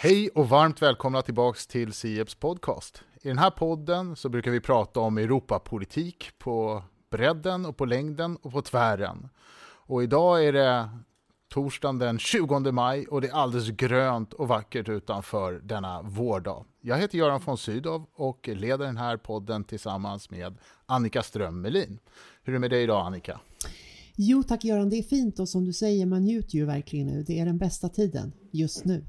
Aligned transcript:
Hej 0.00 0.28
och 0.28 0.48
varmt 0.48 0.82
välkomna 0.82 1.22
tillbaks 1.22 1.66
till 1.66 1.92
Sieps 1.92 2.34
podcast. 2.34 3.02
I 3.22 3.28
den 3.28 3.38
här 3.38 3.50
podden 3.50 4.16
så 4.16 4.28
brukar 4.28 4.50
vi 4.50 4.60
prata 4.60 5.00
om 5.00 5.18
Europapolitik 5.18 6.30
på 6.38 6.82
bredden 7.10 7.66
och 7.66 7.76
på 7.76 7.84
längden 7.84 8.36
och 8.36 8.52
på 8.52 8.62
tvären. 8.62 9.28
Och 9.86 10.02
idag 10.02 10.44
är 10.44 10.52
det 10.52 10.88
torsdagen 11.48 11.98
den 11.98 12.18
20 12.18 12.72
maj 12.72 13.06
och 13.06 13.20
det 13.20 13.28
är 13.28 13.32
alldeles 13.32 13.68
grönt 13.68 14.32
och 14.32 14.48
vackert 14.48 14.88
utanför 14.88 15.52
denna 15.52 16.02
vårdag. 16.02 16.64
Jag 16.80 16.98
heter 16.98 17.18
Göran 17.18 17.40
von 17.44 17.58
Sydow 17.58 18.06
och 18.14 18.48
leder 18.48 18.84
den 18.86 18.96
här 18.96 19.16
podden 19.16 19.64
tillsammans 19.64 20.30
med 20.30 20.58
Annika 20.86 21.22
Ström 21.22 21.60
Melin. 21.60 21.98
Hur 22.42 22.52
är 22.52 22.54
det 22.54 22.60
med 22.60 22.70
dig 22.70 22.82
idag 22.82 23.06
Annika? 23.06 23.40
Jo 24.16 24.42
tack 24.42 24.64
Göran, 24.64 24.90
det 24.90 24.98
är 24.98 25.02
fint 25.02 25.38
och 25.38 25.48
som 25.48 25.64
du 25.64 25.72
säger, 25.72 26.06
man 26.06 26.24
njuter 26.24 26.54
ju 26.54 26.64
verkligen 26.64 27.06
nu. 27.06 27.22
Det 27.22 27.40
är 27.40 27.46
den 27.46 27.58
bästa 27.58 27.88
tiden 27.88 28.32
just 28.50 28.84
nu. 28.84 29.04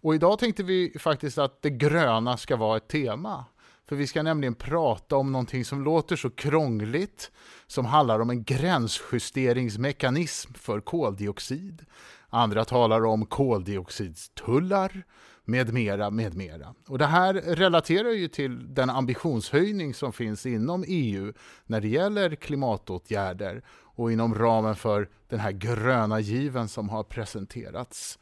Och 0.00 0.14
idag 0.14 0.38
tänkte 0.38 0.62
vi 0.62 0.96
faktiskt 0.98 1.38
att 1.38 1.62
det 1.62 1.70
gröna 1.70 2.36
ska 2.36 2.56
vara 2.56 2.76
ett 2.76 2.88
tema. 2.88 3.44
För 3.88 3.96
vi 3.96 4.06
ska 4.06 4.22
nämligen 4.22 4.54
prata 4.54 5.16
om 5.16 5.32
någonting 5.32 5.64
som 5.64 5.84
låter 5.84 6.16
så 6.16 6.30
krångligt, 6.30 7.30
som 7.66 7.84
handlar 7.84 8.20
om 8.20 8.30
en 8.30 8.44
gränsjusteringsmekanism 8.44 10.54
för 10.54 10.80
koldioxid. 10.80 11.86
Andra 12.28 12.64
talar 12.64 13.04
om 13.04 13.26
koldioxidstullar 13.26 15.02
med 15.44 15.72
mera, 15.72 16.10
med 16.10 16.34
mera. 16.34 16.74
Och 16.88 16.98
det 16.98 17.06
här 17.06 17.34
relaterar 17.34 18.10
ju 18.10 18.28
till 18.28 18.74
den 18.74 18.90
ambitionshöjning 18.90 19.94
som 19.94 20.12
finns 20.12 20.46
inom 20.46 20.84
EU 20.86 21.32
när 21.66 21.80
det 21.80 21.88
gäller 21.88 22.34
klimatåtgärder 22.34 23.62
och 23.70 24.12
inom 24.12 24.34
ramen 24.34 24.76
för 24.76 25.08
den 25.28 25.40
här 25.40 25.52
gröna 25.52 26.20
given 26.20 26.68
som 26.68 26.88
har 26.88 27.02
presenterats. 27.02 28.18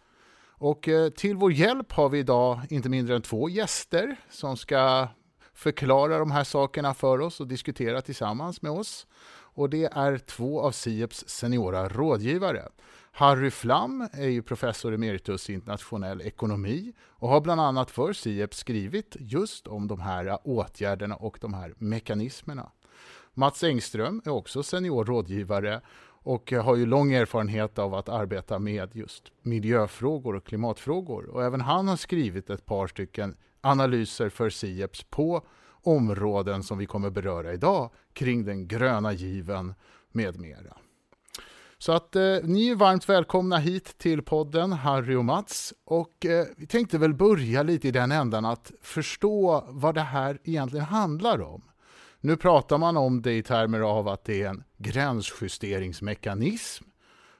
Och 0.59 0.89
eh, 0.89 1.09
till 1.09 1.37
vår 1.37 1.53
hjälp 1.53 1.93
har 1.93 2.09
vi 2.09 2.19
idag 2.19 2.61
inte 2.71 2.89
mindre 2.89 3.17
än 3.17 3.23
två 3.23 3.49
gäster 3.49 4.17
som 4.31 4.57
ska 4.57 5.09
förklara 5.55 6.19
de 6.19 6.31
här 6.31 6.45
sakerna 6.45 6.95
för 6.95 7.21
oss 7.21 7.41
och 7.41 7.49
diskutera 7.49 8.03
tillsammans 8.03 8.63
med 8.63 8.73
oss. 8.73 9.07
Och 9.57 9.71
det 9.71 9.85
är 9.85 10.19
två 10.19 10.61
av 10.61 10.73
Sieps 10.73 11.29
seniora 11.29 11.89
rådgivare. 11.89 12.69
Harry 13.13 13.51
Flam 13.51 14.09
är 14.13 14.29
ju 14.29 14.43
professor 14.43 14.95
emeritus 14.95 15.51
i 15.51 15.53
internationell 15.53 16.21
ekonomi 16.23 16.93
och 17.01 17.29
har 17.29 17.41
bland 17.41 17.61
annat 17.61 17.91
för 17.91 18.13
Siep 18.13 18.55
skrivit 18.55 19.17
just 19.21 19.67
om 19.67 19.89
de 19.89 20.01
här 20.01 20.39
åtgärderna 20.45 21.17
och 21.17 21.39
de 21.41 21.55
här 21.55 21.75
mekanismerna. 21.79 22.71
Mats 23.35 23.65
Engström 23.65 24.23
är 24.25 24.31
också 24.31 24.63
senior 24.63 25.05
rådgivare 25.05 25.81
och 26.27 26.53
har 26.53 26.77
ju 26.77 26.87
lång 26.87 27.13
erfarenhet 27.13 27.79
av 27.79 27.95
att 27.95 28.09
arbeta 28.09 28.59
med 28.59 28.97
just 28.97 29.33
miljöfrågor 29.43 30.35
och 30.35 30.45
klimatfrågor. 30.45 31.27
Och 31.27 31.45
även 31.45 31.61
han 31.61 31.89
har 31.89 31.97
skrivit 31.97 32.51
ett 32.51 32.67
par 32.67 32.87
stycken 32.87 33.37
analyser 33.61 34.29
för 34.29 34.51
Sieps 34.51 35.03
på 35.11 35.43
områden 35.83 36.63
som 36.63 36.79
vi 36.79 36.87
kommer 36.87 37.11
beröra 37.11 37.53
idag 37.53 37.91
kring 38.13 38.45
den 38.45 38.69
gröna 38.69 39.13
given 39.13 39.75
med 40.13 40.41
mera. 40.41 40.77
Så 41.79 41.93
att 41.93 42.17
eh, 42.17 42.37
ni 42.43 42.69
är 42.69 42.75
varmt 42.75 43.09
välkomna 43.09 43.57
hit 43.57 43.99
till 43.99 44.23
podden, 44.23 44.73
Harry 44.73 45.15
och 45.15 45.25
Mats. 45.25 45.75
Och 45.85 46.27
eh, 46.27 46.47
vi 46.57 46.67
tänkte 46.67 46.99
väl 46.99 47.15
börja 47.15 47.63
lite 47.63 47.89
i 47.89 47.91
den 47.91 48.13
ändan 48.13 48.45
att 48.45 48.73
förstå 48.81 49.65
vad 49.69 49.95
det 49.95 50.01
här 50.01 50.39
egentligen 50.45 50.87
handlar 50.87 51.43
om. 51.43 51.63
Nu 52.27 52.37
pratar 52.37 52.79
man 52.79 52.97
om 52.97 53.23
det 53.23 53.33
i 53.33 53.43
termer 53.43 53.81
av 53.81 54.09
att 54.09 54.25
det 54.25 54.43
är 54.43 54.49
en 54.49 54.65
gränsjusteringsmekanism 54.79 56.85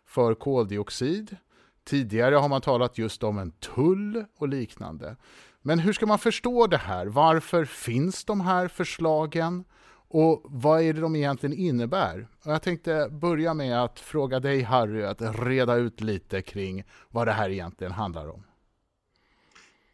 för 0.05 0.35
koldioxid. 0.35 1.37
Tidigare 1.85 2.35
har 2.35 2.49
man 2.49 2.61
talat 2.61 2.99
just 2.99 3.23
om 3.23 3.39
en 3.39 3.51
tull 3.51 4.25
och 4.37 4.49
liknande. 4.49 5.17
Men 5.63 5.79
hur 5.79 5.93
ska 5.93 6.07
man 6.07 6.19
förstå 6.19 6.67
det 6.67 6.77
här? 6.77 7.07
Varför 7.07 7.65
finns 7.65 8.25
de 8.25 8.41
här 8.41 8.69
förslagen? 8.69 9.65
Och 10.09 10.43
vad 10.45 10.83
är 10.83 10.93
det 10.93 11.01
de 11.01 11.17
egentligen 11.17 11.57
innebär? 11.57 12.29
Och 12.45 12.53
jag 12.53 12.63
tänkte 12.63 13.09
börja 13.11 13.55
med 13.55 13.83
att 13.83 14.01
fråga 14.01 14.41
dig 14.41 14.63
Harry 14.63 15.03
att 15.03 15.21
reda 15.21 15.75
ut 15.75 16.01
lite 16.01 16.43
kring 16.43 16.85
vad 17.09 17.27
det 17.27 17.33
här 17.33 17.51
egentligen 17.51 17.93
handlar 17.93 18.29
om. 18.29 18.45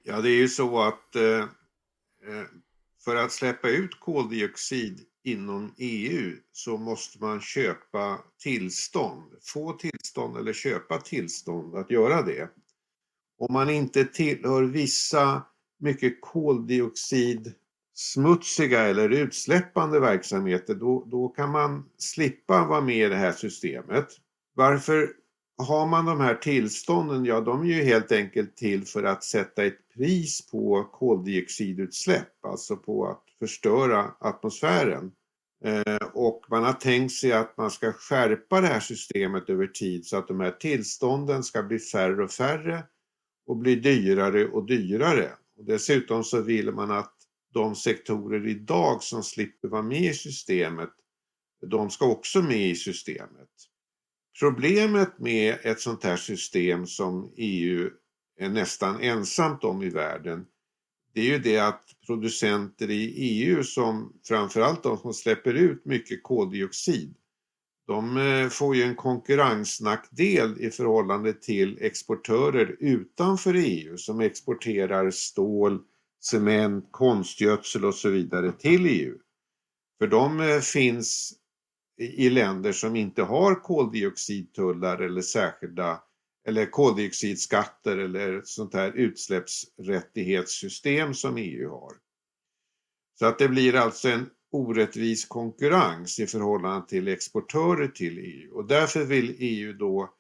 Ja, 0.02 0.20
det 0.20 0.28
är 0.28 0.38
ju 0.38 0.48
så 0.48 0.82
att 0.82 1.16
eh, 1.16 1.22
eh 1.22 1.47
för 3.04 3.16
att 3.16 3.32
släppa 3.32 3.68
ut 3.68 4.00
koldioxid 4.00 5.00
inom 5.24 5.74
EU 5.78 6.36
så 6.52 6.76
måste 6.76 7.20
man 7.20 7.40
köpa 7.40 8.18
tillstånd, 8.38 9.32
få 9.42 9.72
tillstånd 9.72 10.36
eller 10.36 10.52
köpa 10.52 11.00
tillstånd 11.00 11.76
att 11.76 11.90
göra 11.90 12.22
det. 12.22 12.50
Om 13.38 13.52
man 13.52 13.70
inte 13.70 14.04
tillhör 14.04 14.62
vissa 14.62 15.42
mycket 15.78 16.20
koldioxidsmutsiga 16.20 18.80
eller 18.80 19.08
utsläppande 19.08 20.00
verksamheter 20.00 20.74
då, 20.74 21.06
då 21.10 21.28
kan 21.28 21.50
man 21.50 21.90
slippa 21.98 22.66
vara 22.66 22.80
med 22.80 23.06
i 23.06 23.08
det 23.08 23.16
här 23.16 23.32
systemet. 23.32 24.08
Varför 24.54 25.12
har 25.58 25.86
man 25.86 26.06
de 26.06 26.20
här 26.20 26.34
tillstånden? 26.34 27.24
Ja, 27.24 27.40
de 27.40 27.62
är 27.62 27.66
ju 27.66 27.82
helt 27.82 28.12
enkelt 28.12 28.56
till 28.56 28.86
för 28.86 29.02
att 29.02 29.24
sätta 29.24 29.64
ett 29.64 29.88
pris 29.94 30.50
på 30.50 30.84
koldioxidutsläpp, 30.84 32.44
alltså 32.44 32.76
på 32.76 33.06
att 33.06 33.24
förstöra 33.38 34.10
atmosfären. 34.20 35.12
Eh, 35.64 36.06
och 36.14 36.44
man 36.50 36.64
har 36.64 36.72
tänkt 36.72 37.12
sig 37.14 37.32
att 37.32 37.56
man 37.56 37.70
ska 37.70 37.92
skärpa 37.92 38.60
det 38.60 38.66
här 38.66 38.80
systemet 38.80 39.50
över 39.50 39.66
tid 39.66 40.06
så 40.06 40.16
att 40.16 40.28
de 40.28 40.40
här 40.40 40.50
tillstånden 40.50 41.42
ska 41.42 41.62
bli 41.62 41.78
färre 41.78 42.24
och 42.24 42.30
färre 42.30 42.84
och 43.46 43.56
bli 43.56 43.74
dyrare 43.74 44.48
och 44.48 44.66
dyrare. 44.66 45.30
Och 45.58 45.64
dessutom 45.64 46.24
så 46.24 46.40
vill 46.40 46.72
man 46.72 46.90
att 46.90 47.14
de 47.52 47.74
sektorer 47.74 48.46
idag 48.46 49.02
som 49.02 49.22
slipper 49.22 49.69
vara 49.69 49.82
med 49.82 50.02
i 50.02 50.12
systemet, 50.14 50.90
de 51.66 51.90
ska 51.90 52.06
också 52.06 52.42
med 52.42 52.70
i 52.70 52.74
systemet. 52.74 53.48
Problemet 54.38 55.19
med 55.19 55.59
ett 55.62 55.81
sånt 55.81 56.04
här 56.04 56.16
system 56.16 56.87
som 56.87 57.32
EU 57.37 57.91
är 58.38 58.48
nästan 58.48 59.00
ensamt 59.00 59.65
om 59.65 59.82
i 59.82 59.88
världen, 59.88 60.47
det 61.15 61.20
är 61.20 61.25
ju 61.25 61.38
det 61.38 61.59
att 61.59 61.84
producenter 62.06 62.91
i 62.91 63.15
EU 63.16 63.62
som 63.65 64.12
framförallt 64.28 64.82
de 64.82 64.98
som 64.98 65.15
släpper 65.15 65.54
ut 65.54 65.84
mycket 65.84 66.22
koldioxid, 66.22 67.15
de 67.87 68.16
eh, 68.16 68.48
får 68.48 68.76
ju 68.76 68.82
en 68.82 68.94
konkurrensnackdel 68.97 70.60
i 70.60 70.70
förhållande 70.70 71.32
till 71.32 71.78
exportörer 71.81 72.76
utanför 72.81 73.54
EU 73.54 73.97
som 73.97 74.20
exporterar 74.20 75.10
stål, 75.10 75.81
cement, 76.20 76.88
konstgödsel 76.91 77.84
och 77.84 77.94
så 77.94 78.09
vidare 78.10 78.53
till 78.53 78.87
EU. 78.87 79.19
För 79.99 80.06
de 80.06 80.41
eh, 80.41 80.60
finns 80.60 81.34
i 82.02 82.30
länder 82.30 82.72
som 82.72 82.96
inte 82.96 83.22
har 83.22 83.54
koldioxidtullar 83.54 84.98
eller 84.98 85.22
särskilda 85.22 86.02
eller 86.48 86.66
koldioxidskatter 86.66 87.98
eller 87.98 88.42
sånt 88.44 88.74
här 88.74 88.92
utsläppsrättighetssystem 88.92 91.14
som 91.14 91.36
EU 91.36 91.70
har. 91.70 91.92
Så 93.18 93.26
att 93.26 93.38
det 93.38 93.48
blir 93.48 93.74
alltså 93.74 94.08
en 94.08 94.30
orättvis 94.52 95.24
konkurrens 95.24 96.18
i 96.18 96.26
förhållande 96.26 96.88
till 96.88 97.08
exportörer 97.08 97.88
till 97.88 98.19
EU 98.19 98.54
och 98.54 98.66
därför 98.66 99.04
vill 99.04 99.36
EU 99.38 99.72
då 99.72 100.14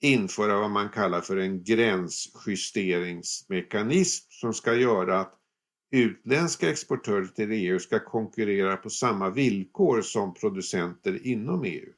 införa 0.00 0.60
vad 0.60 0.70
man 0.70 0.88
kallar 0.88 1.20
för 1.20 1.36
en 1.36 1.64
gränsjusteringsmekanism 1.64 4.26
som 4.30 4.54
ska 4.54 4.74
göra 4.74 5.20
att 5.20 5.34
utländska 5.90 6.70
exportörer 6.70 7.26
till 7.26 7.52
EU 7.52 7.78
ska 7.78 8.04
konkurrera 8.04 8.76
på 8.76 8.90
samma 8.90 9.30
villkor 9.30 10.02
som 10.02 10.34
producenter 10.34 11.26
inom 11.26 11.64
EU. 11.64 11.92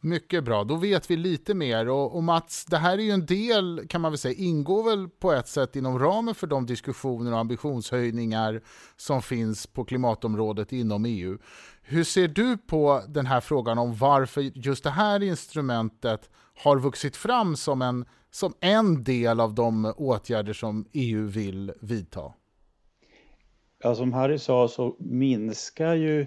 Mycket 0.00 0.44
bra, 0.44 0.64
då 0.64 0.76
vet 0.76 1.10
vi 1.10 1.16
lite 1.16 1.54
mer. 1.54 1.88
Och, 1.88 2.16
och, 2.16 2.22
Mats, 2.22 2.64
det 2.64 2.76
här 2.76 2.98
är 2.98 3.02
ju 3.02 3.10
en 3.10 3.26
del, 3.26 3.86
kan 3.88 4.00
man 4.00 4.12
väl 4.12 4.18
säga, 4.18 4.34
ingår 4.34 4.84
väl 4.84 5.08
på 5.08 5.32
ett 5.32 5.48
sätt 5.48 5.76
inom 5.76 5.98
ramen 5.98 6.34
för 6.34 6.46
de 6.46 6.66
diskussioner 6.66 7.32
och 7.32 7.38
ambitionshöjningar 7.38 8.62
som 8.96 9.22
finns 9.22 9.66
på 9.66 9.84
klimatområdet 9.84 10.72
inom 10.72 11.04
EU. 11.04 11.38
Hur 11.82 12.04
ser 12.04 12.28
du 12.28 12.58
på 12.58 13.02
den 13.08 13.26
här 13.26 13.40
frågan 13.40 13.78
om 13.78 13.96
varför 13.96 14.40
just 14.40 14.84
det 14.84 14.90
här 14.90 15.22
instrumentet 15.22 16.30
har 16.62 16.78
vuxit 16.78 17.16
fram 17.16 17.56
som 17.56 17.82
en, 17.82 18.04
som 18.30 18.54
en 18.60 19.04
del 19.04 19.40
av 19.40 19.54
de 19.54 19.94
åtgärder 19.96 20.52
som 20.52 20.88
EU 20.92 21.26
vill 21.26 21.72
vidta? 21.80 22.32
Ja, 23.78 23.94
som 23.94 24.12
Harry 24.12 24.38
sa 24.38 24.68
så 24.68 24.96
minskar 24.98 25.94
ju 25.94 26.26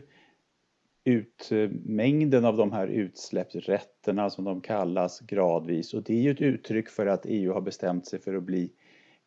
utmängden 1.04 2.44
eh, 2.44 2.50
av 2.50 2.58
de 2.58 2.72
här 2.72 2.88
utsläppsrätterna 2.88 4.30
som 4.30 4.46
de 4.46 4.62
kallas 4.62 5.20
gradvis 5.20 5.94
och 5.94 6.04
det 6.04 6.14
är 6.14 6.22
ju 6.22 6.32
ett 6.32 6.42
uttryck 6.42 6.90
för 6.90 7.06
att 7.06 7.26
EU 7.26 7.54
har 7.54 7.62
bestämt 7.62 8.06
sig 8.08 8.20
för 8.20 8.34
att 8.34 8.44
bli 8.44 8.72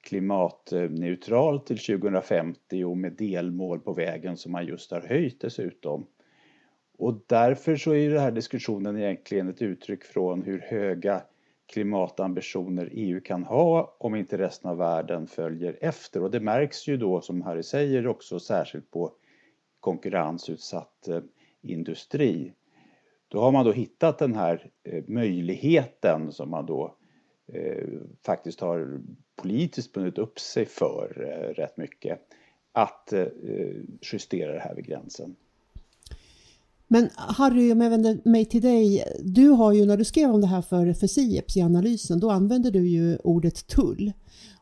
klimatneutral 0.00 1.60
till 1.60 1.78
2050 1.78 2.84
och 2.84 2.96
med 2.96 3.12
delmål 3.12 3.80
på 3.80 3.92
vägen 3.92 4.36
som 4.36 4.52
man 4.52 4.66
just 4.66 4.90
har 4.90 5.00
höjt 5.00 5.40
dessutom. 5.40 6.06
Och 6.98 7.24
därför 7.26 7.76
så 7.76 7.90
är 7.90 7.96
ju 7.96 8.10
den 8.10 8.22
här 8.22 8.32
diskussionen 8.32 8.98
egentligen 8.98 9.48
ett 9.48 9.62
uttryck 9.62 10.04
från 10.04 10.42
hur 10.42 10.60
höga 10.60 11.22
klimatambitioner 11.66 12.88
EU 12.92 13.20
kan 13.20 13.44
ha 13.44 13.96
om 13.98 14.14
inte 14.14 14.38
resten 14.38 14.70
av 14.70 14.76
världen 14.76 15.26
följer 15.26 15.78
efter. 15.80 16.22
Och 16.22 16.30
det 16.30 16.40
märks 16.40 16.88
ju 16.88 16.96
då 16.96 17.20
som 17.20 17.42
Harry 17.42 17.62
säger 17.62 18.06
också 18.06 18.40
särskilt 18.40 18.90
på 18.90 19.12
konkurrensutsatt 19.80 21.08
eh, 21.08 21.20
industri. 21.62 22.52
Då 23.28 23.40
har 23.40 23.52
man 23.52 23.64
då 23.64 23.72
hittat 23.72 24.18
den 24.18 24.34
här 24.34 24.70
eh, 24.82 25.04
möjligheten 25.06 26.32
som 26.32 26.50
man 26.50 26.66
då 26.66 26.96
eh, 27.52 27.88
faktiskt 28.26 28.60
har 28.60 29.00
politiskt 29.36 29.92
bundit 29.92 30.18
upp 30.18 30.38
sig 30.38 30.66
för 30.66 31.26
eh, 31.28 31.54
rätt 31.54 31.76
mycket 31.76 32.20
att 32.72 33.12
justera 34.12 34.52
det 34.52 34.60
här 34.60 34.74
vid 34.74 34.86
gränsen. 34.86 35.36
Men 36.94 37.08
Harry, 37.16 37.72
om 37.72 37.80
jag 37.80 37.90
vänder 37.90 38.20
mig 38.24 38.44
till 38.44 38.62
dig. 38.62 39.04
Du 39.24 39.48
har 39.48 39.72
ju 39.72 39.86
när 39.86 39.96
du 39.96 40.04
skrev 40.04 40.30
om 40.30 40.40
det 40.40 40.46
här 40.46 40.62
för, 40.62 40.92
för 40.92 41.06
Sieps 41.06 41.56
i 41.56 41.60
analysen, 41.60 42.20
då 42.20 42.30
använde 42.30 42.70
du 42.70 42.88
ju 42.88 43.16
ordet 43.16 43.66
tull. 43.66 44.12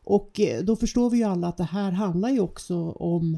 Och 0.03 0.39
eh, 0.39 0.63
då 0.63 0.75
förstår 0.75 1.09
vi 1.09 1.17
ju 1.17 1.23
alla 1.23 1.47
att 1.47 1.57
det 1.57 1.63
här 1.63 1.91
handlar 1.91 2.29
ju 2.29 2.39
också 2.39 2.91
om 2.91 3.37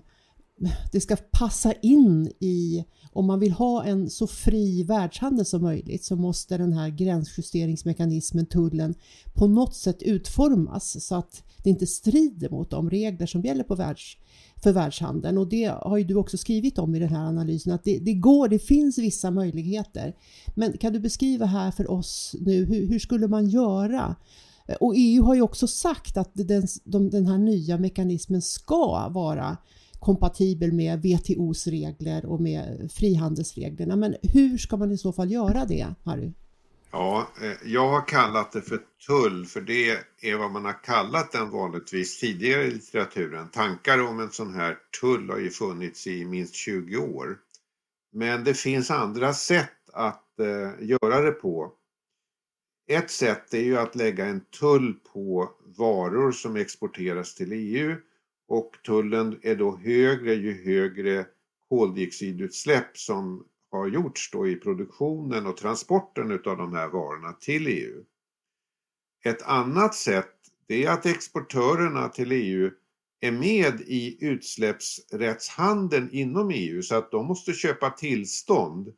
det 0.92 1.01
ska 1.01 1.15
passa 1.31 1.74
in 1.74 2.31
i, 2.39 2.86
om 3.12 3.25
man 3.25 3.39
vill 3.39 3.51
ha 3.51 3.83
en 3.83 4.09
så 4.09 4.27
fri 4.27 4.83
världshandel 4.83 5.45
som 5.45 5.62
möjligt 5.62 6.03
så 6.03 6.15
måste 6.15 6.57
den 6.57 6.74
här 6.74 6.89
gränsjusteringsmekanismen, 6.89 8.45
tullen, 8.45 8.95
på 9.33 9.48
något 9.48 9.75
sätt 9.75 10.01
utformas 10.01 11.06
så 11.06 11.15
att 11.15 11.44
det 11.63 11.69
inte 11.69 11.88
strider 11.88 12.50
mot 12.50 12.69
de 12.69 12.89
regler 12.89 13.25
som 13.25 13.41
gäller 13.41 13.63
på 13.63 13.75
världs, 13.75 14.18
för 14.65 14.73
världshandeln 14.73 15.38
och 15.38 15.47
det 15.47 15.65
har 15.65 15.97
ju 15.97 16.03
du 16.03 16.15
också 16.15 16.38
skrivit 16.38 16.79
om 16.79 16.95
i 16.95 17.00
den 17.00 17.09
här 17.09 17.25
analysen 17.25 17.73
att 17.73 17.83
det, 17.83 18.00
det 18.00 18.13
går, 18.13 18.47
det 18.47 18.59
finns 18.59 18.97
vissa 18.97 19.31
möjligheter. 19.31 20.15
Men 20.56 20.77
kan 20.77 20.94
du 20.94 21.00
beskriva 21.00 21.45
här 21.45 21.71
för 21.71 21.91
oss 21.91 22.35
nu, 22.39 22.65
hur, 22.65 22.88
hur 22.88 23.00
skulle 23.00 23.27
man 23.27 23.50
göra? 23.50 24.15
Och 24.79 24.94
EU 24.97 25.23
har 25.23 25.35
ju 25.35 25.41
också 25.41 25.67
sagt 25.67 26.17
att 26.17 26.31
den, 26.33 26.67
de, 26.83 27.09
den 27.09 27.25
här 27.25 27.38
nya 27.38 27.77
mekanismen 27.77 28.41
ska 28.41 29.09
vara 29.09 29.57
kompatibel 30.00 30.71
med 30.71 31.00
WTOs 31.00 31.67
regler 31.67 32.25
och 32.25 32.41
med 32.41 32.91
frihandelsreglerna. 32.91 33.95
Men 33.95 34.15
hur 34.21 34.57
ska 34.57 34.77
man 34.77 34.91
i 34.91 34.97
så 34.97 35.13
fall 35.13 35.31
göra 35.31 35.65
det, 35.65 35.88
Harry? 36.03 36.33
Ja, 36.97 37.27
eh, 37.42 37.57
jag 37.63 37.88
har 37.89 38.07
kallat 38.07 38.51
det 38.51 38.62
för 38.62 38.81
tull 39.07 39.45
för 39.45 39.62
det 39.62 40.00
är 40.21 40.36
vad 40.36 40.51
man 40.51 40.65
har 40.65 40.83
kallat 40.83 41.31
den 41.31 41.50
vanligtvis 41.50 42.19
tidigare 42.19 42.63
i 42.63 42.71
litteraturen. 42.71 43.50
Tankar 43.50 44.01
om 44.01 44.19
en 44.19 44.31
sån 44.31 44.53
här 44.53 44.77
tull 45.01 45.30
har 45.30 45.38
ju 45.38 45.50
funnits 45.50 46.07
i 46.07 46.25
minst 46.25 46.56
20 46.56 46.97
år. 46.97 47.38
Men 48.12 48.44
det 48.44 48.53
finns 48.53 48.92
andra 48.92 49.33
sätt 49.33 49.89
att 49.94 50.39
eh, 50.39 50.88
göra 50.88 51.21
det 51.21 51.31
på. 51.31 51.74
Ett 52.88 53.12
sätt 53.12 53.53
är 53.53 53.63
ju 53.63 53.77
att 53.77 53.95
lägga 53.95 54.25
en 54.25 54.41
tull 54.59 54.94
på 55.13 55.51
varor 55.77 56.31
som 56.31 56.56
exporteras 56.56 57.36
till 57.36 57.51
EU 57.51 57.95
och 58.48 58.71
tullen 58.86 59.39
är 59.41 59.56
då 59.56 59.77
högre 59.77 60.33
ju 60.33 60.63
högre 60.63 61.25
koldioxidutsläpp 61.69 62.98
som 62.98 63.45
har 63.75 63.88
gjorts 63.88 64.31
då 64.31 64.48
i 64.48 64.56
produktionen 64.56 65.45
och 65.45 65.57
transporten 65.57 66.31
utav 66.31 66.57
de 66.57 66.74
här 66.74 66.88
varorna 66.88 67.33
till 67.33 67.68
EU. 67.68 68.04
Ett 69.25 69.42
annat 69.42 69.95
sätt 69.95 70.31
det 70.68 70.86
är 70.86 70.92
att 70.92 71.06
exportörerna 71.06 72.10
till 72.10 72.31
EU 72.31 72.72
är 73.19 73.31
med 73.31 73.81
i 73.81 74.25
utsläppsrättshandeln 74.25 76.10
inom 76.12 76.51
EU 76.51 76.81
så 76.81 76.95
att 76.95 77.12
de 77.12 77.25
måste 77.25 77.54
köpa 77.54 77.89
tillstånd 77.89 78.94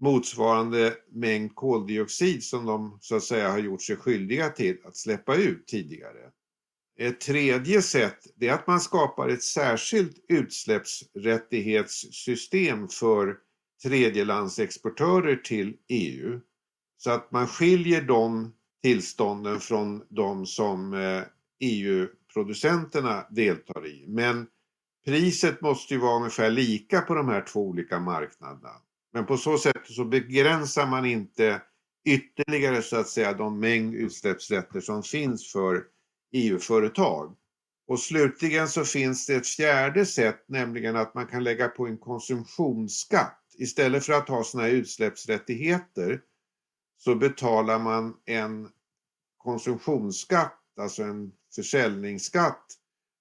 motsvarande 0.00 0.96
mängd 1.12 1.54
koldioxid 1.54 2.44
som 2.44 2.66
de 2.66 2.98
så 3.00 3.16
att 3.16 3.22
säga 3.22 3.50
har 3.50 3.58
gjort 3.58 3.82
sig 3.82 3.96
skyldiga 3.96 4.48
till 4.48 4.78
att 4.84 4.96
släppa 4.96 5.36
ut 5.36 5.66
tidigare. 5.66 6.30
Ett 6.98 7.20
tredje 7.20 7.82
sätt 7.82 8.26
det 8.34 8.48
är 8.48 8.52
att 8.52 8.66
man 8.66 8.80
skapar 8.80 9.28
ett 9.28 9.42
särskilt 9.42 10.24
utsläppsrättighetssystem 10.28 12.88
för 12.88 13.36
tredjelandsexportörer 13.82 15.36
till 15.36 15.76
EU. 15.88 16.40
Så 16.98 17.10
att 17.10 17.32
man 17.32 17.46
skiljer 17.46 18.02
de 18.02 18.52
tillstånden 18.82 19.60
från 19.60 20.02
de 20.08 20.46
som 20.46 20.94
eh, 20.94 21.00
e 21.00 21.24
EU-producenterna 21.60 23.26
deltar 23.30 23.86
i. 23.86 24.04
Men 24.08 24.46
priset 25.04 25.60
måste 25.60 25.94
ju 25.94 26.00
vara 26.00 26.16
ungefär 26.16 26.50
lika 26.50 27.00
på 27.00 27.14
de 27.14 27.28
här 27.28 27.42
två 27.42 27.68
olika 27.68 28.00
marknaderna. 28.00 28.70
Men 29.12 29.26
på 29.26 29.36
så 29.36 29.58
sätt 29.58 29.82
så 29.84 30.04
begränsar 30.04 30.86
man 30.86 31.06
inte 31.06 31.62
ytterligare 32.06 32.82
så 32.82 32.96
att 32.96 33.08
säga 33.08 33.32
de 33.32 33.60
mängd 33.60 33.94
utsläppsrätter 33.94 34.80
som 34.80 35.02
finns 35.02 35.52
för 35.52 35.84
EU-företag. 36.32 37.36
Och 37.88 38.00
slutligen 38.00 38.68
så 38.68 38.84
finns 38.84 39.26
det 39.26 39.34
ett 39.34 39.46
fjärde 39.46 40.06
sätt, 40.06 40.44
nämligen 40.48 40.96
att 40.96 41.14
man 41.14 41.26
kan 41.26 41.44
lägga 41.44 41.68
på 41.68 41.86
en 41.86 41.98
konsumtionsskatt 41.98 43.42
istället 43.56 44.04
för 44.04 44.12
att 44.12 44.28
ha 44.28 44.44
sådana 44.44 44.68
här 44.68 44.74
utsläppsrättigheter 44.74 46.22
så 46.98 47.14
betalar 47.14 47.78
man 47.78 48.16
en 48.24 48.68
konsumtionsskatt, 49.36 50.62
alltså 50.80 51.02
en 51.02 51.32
försäljningsskatt, 51.54 52.64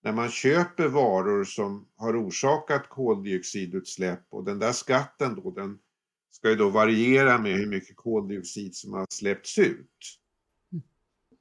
när 0.03 0.11
man 0.11 0.29
köper 0.29 0.87
varor 0.87 1.43
som 1.43 1.87
har 1.95 2.27
orsakat 2.27 2.89
koldioxidutsläpp 2.89 4.25
och 4.29 4.43
den 4.43 4.59
där 4.59 4.71
skatten 4.71 5.35
då, 5.35 5.51
den 5.51 5.79
ska 6.31 6.49
ju 6.49 6.55
då 6.55 6.69
variera 6.69 7.37
med 7.37 7.53
hur 7.53 7.67
mycket 7.67 7.95
koldioxid 7.95 8.75
som 8.75 8.93
har 8.93 9.07
släppts 9.09 9.57
ut. 9.57 10.19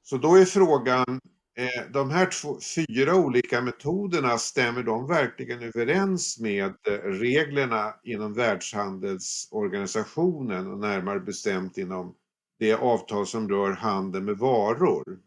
Så 0.03 0.17
då 0.17 0.35
är 0.35 0.45
frågan, 0.45 1.21
Eh, 1.57 1.83
de 1.91 2.09
här 2.09 2.25
två, 2.25 2.59
fyra 2.75 3.15
olika 3.15 3.61
metoderna, 3.61 4.37
stämmer 4.37 4.83
de 4.83 5.07
verkligen 5.07 5.61
överens 5.61 6.39
med 6.39 6.73
eh, 6.87 6.91
reglerna 7.03 7.93
inom 8.03 8.33
Världshandelsorganisationen 8.33 10.71
och 10.71 10.79
närmare 10.79 11.19
bestämt 11.19 11.77
inom 11.77 12.15
det 12.59 12.73
avtal 12.73 13.27
som 13.27 13.49
rör 13.49 13.71
handel 13.71 14.21
med 14.21 14.37
varor? 14.37 15.19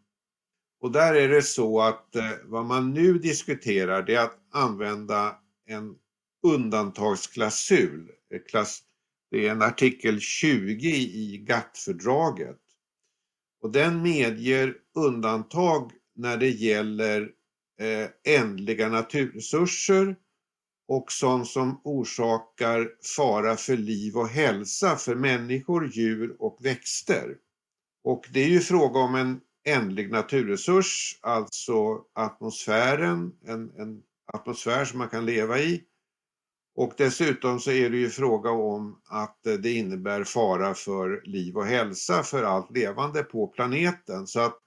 Och 0.81 0.91
där 0.91 1.13
är 1.13 1.29
det 1.29 1.41
så 1.41 1.81
att 1.81 2.15
eh, 2.15 2.31
vad 2.45 2.65
man 2.65 2.93
nu 2.93 3.13
diskuterar 3.13 4.03
det 4.03 4.15
är 4.15 4.23
att 4.23 4.39
använda 4.51 5.35
en 5.65 5.95
undantagsklausul. 6.47 8.11
Det 9.31 9.47
är 9.47 9.51
en 9.51 9.61
artikel 9.61 10.19
20 10.19 10.89
i 10.89 11.37
GATT-fördraget. 11.37 12.59
Och 13.61 13.71
den 13.71 14.01
medger 14.01 14.75
undantag 14.95 15.91
när 16.19 16.37
det 16.37 16.49
gäller 16.49 17.21
eh, 17.79 18.35
ändliga 18.35 18.89
naturresurser 18.89 20.15
och 20.87 21.11
sånt 21.11 21.47
som 21.47 21.81
orsakar 21.83 22.89
fara 23.17 23.55
för 23.55 23.77
liv 23.77 24.17
och 24.17 24.27
hälsa 24.27 24.95
för 24.95 25.15
människor, 25.15 25.91
djur 25.93 26.35
och 26.39 26.57
växter. 26.61 27.37
Och 28.03 28.25
det 28.33 28.39
är 28.39 28.47
ju 28.47 28.59
fråga 28.59 28.99
om 28.99 29.15
en 29.15 29.41
ändlig 29.67 30.11
naturresurs, 30.11 31.19
alltså 31.21 32.01
atmosfären, 32.13 33.31
en, 33.45 33.71
en 33.79 34.01
atmosfär 34.33 34.85
som 34.85 34.97
man 34.97 35.09
kan 35.09 35.25
leva 35.25 35.59
i. 35.59 35.83
Och 36.75 36.93
dessutom 36.97 37.59
så 37.59 37.71
är 37.71 37.89
det 37.89 37.97
ju 37.97 38.09
fråga 38.09 38.51
om 38.51 39.01
att 39.05 39.45
eh, 39.47 39.53
det 39.53 39.71
innebär 39.71 40.23
fara 40.23 40.73
för 40.73 41.21
liv 41.25 41.57
och 41.57 41.65
hälsa 41.65 42.23
för 42.23 42.43
allt 42.43 42.71
levande 42.71 43.23
på 43.23 43.47
planeten. 43.47 44.27
Så 44.27 44.39
att 44.39 44.59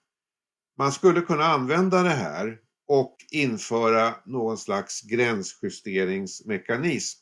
man 0.82 0.92
skulle 0.92 1.20
kunna 1.20 1.44
använda 1.44 2.02
det 2.02 2.08
här 2.08 2.58
och 2.88 3.16
införa 3.30 4.14
någon 4.24 4.58
slags 4.58 5.02
gränsjusteringsmekanism. 5.02 7.20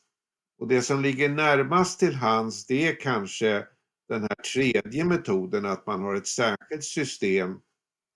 Och 0.59 0.67
det 0.67 0.81
som 0.81 1.01
ligger 1.01 1.29
närmast 1.29 1.99
till 1.99 2.15
hands 2.15 2.65
det 2.65 2.87
är 2.87 2.99
kanske 2.99 3.65
den 4.09 4.21
här 4.21 4.35
tredje 4.53 5.05
metoden 5.05 5.65
att 5.65 5.85
man 5.85 6.01
har 6.01 6.15
ett 6.15 6.27
särskilt 6.27 6.83
system 6.83 7.59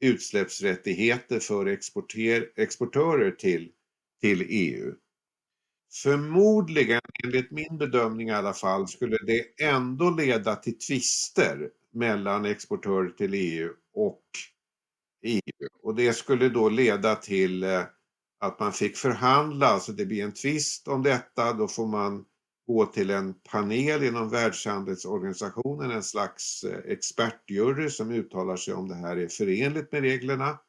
utsläppsrättigheter 0.01 1.39
för 1.39 1.65
exportörer 2.55 3.31
till, 3.31 3.71
till 4.21 4.45
EU. 4.49 4.93
Förmodligen, 6.03 7.01
enligt 7.23 7.51
min 7.51 7.77
bedömning 7.77 8.29
i 8.29 8.33
alla 8.33 8.53
fall, 8.53 8.87
skulle 8.87 9.17
det 9.17 9.63
ändå 9.63 10.09
leda 10.09 10.55
till 10.55 10.79
tvister 10.79 11.69
mellan 11.93 12.45
exportörer 12.45 13.09
till 13.09 13.33
EU 13.33 13.69
och 13.93 14.21
EU. 15.25 15.67
Och 15.83 15.95
det 15.95 16.13
skulle 16.13 16.49
då 16.49 16.69
leda 16.69 17.15
till 17.15 17.63
eh, 17.63 17.83
att 18.39 18.59
man 18.59 18.73
fick 18.73 18.97
förhandla, 18.97 19.67
alltså 19.67 19.91
det 19.91 20.05
blir 20.05 20.23
en 20.23 20.33
tvist 20.33 20.87
om 20.87 21.03
detta, 21.03 21.53
då 21.53 21.67
får 21.67 21.87
man 21.87 22.25
gå 22.67 22.85
till 22.85 23.09
en 23.09 23.33
panel 23.33 24.03
inom 24.03 24.29
Världshandelsorganisationen, 24.29 25.91
en 25.91 26.03
slags 26.03 26.63
eh, 26.63 26.91
expertjury 26.91 27.89
som 27.89 28.11
uttalar 28.11 28.55
sig 28.55 28.73
om 28.73 28.87
det 28.87 28.95
här 28.95 29.17
är 29.17 29.27
förenligt 29.27 29.91
med 29.91 30.01
reglerna. 30.01 30.59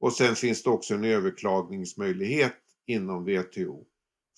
Och 0.00 0.12
sen 0.12 0.36
finns 0.36 0.62
det 0.62 0.70
också 0.70 0.94
en 0.94 1.04
överklagningsmöjlighet 1.04 2.56
inom 2.86 3.24
WTO 3.24 3.84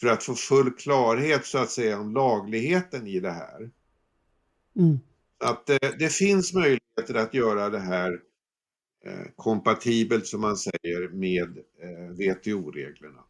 för 0.00 0.08
att 0.08 0.24
få 0.24 0.34
full 0.34 0.70
klarhet 0.70 1.46
så 1.46 1.58
att 1.58 1.70
säga 1.70 2.00
om 2.00 2.14
lagligheten 2.14 3.06
i 3.06 3.20
det 3.20 3.30
här. 3.30 3.70
Mm. 4.76 4.98
Att 5.44 5.66
det, 5.66 5.82
eh, 5.82 5.90
det 5.98 6.12
finns 6.12 6.54
möjligheter 6.54 7.14
att 7.14 7.34
göra 7.34 7.70
det 7.70 7.78
här 7.78 8.20
Eh, 9.08 9.26
kompatibelt 9.36 10.26
som 10.26 10.40
man 10.40 10.56
säger 10.56 11.08
med 11.12 11.58
eh, 11.82 12.10
WTO-reglerna. 12.12 13.20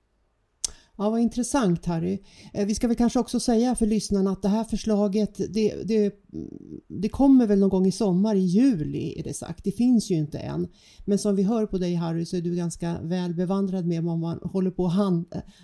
Ja, 1.00 1.11
vad 1.11 1.20
intressant 1.20 1.87
Harry. 1.87 2.18
Eh, 2.54 2.66
vi 2.66 2.75
ska 2.75 2.88
väl 2.88 2.97
kanske 2.97 3.18
också 3.18 3.40
säga 3.40 3.75
för 3.75 3.87
lyssnarna 3.87 4.30
att 4.30 4.42
det 4.42 4.49
här 4.49 4.64
förslaget 4.64 5.35
det, 5.37 5.75
det, 5.85 6.04
mm, 6.32 6.49
det, 6.88 7.08
kommer 7.08 7.47
väl 7.47 7.58
någon 7.58 7.68
gång 7.70 7.87
i 7.87 7.92
sommar, 7.92 8.35
i 8.35 8.40
juli 8.40 9.20
är 9.20 9.23
det 9.23 9.35
sagt. 9.35 9.64
Det 9.64 9.73
finns 9.73 10.11
ju 10.11 10.14
inte 10.14 10.38
än. 10.38 10.68
Men 11.04 11.18
som 11.18 11.37
vi 11.37 11.42
hör 11.42 11.66
på 11.66 11.78
dig 11.78 11.94
Harry 11.94 12.26
så 12.26 12.37
är 12.37 12.40
du 12.40 12.56
ganska 12.56 13.00
väl 13.02 13.35
bevandrad 13.35 13.87
med 13.87 14.02
vad 14.02 14.18
man 14.18 14.38
håller 14.42 14.70
på 14.70 14.87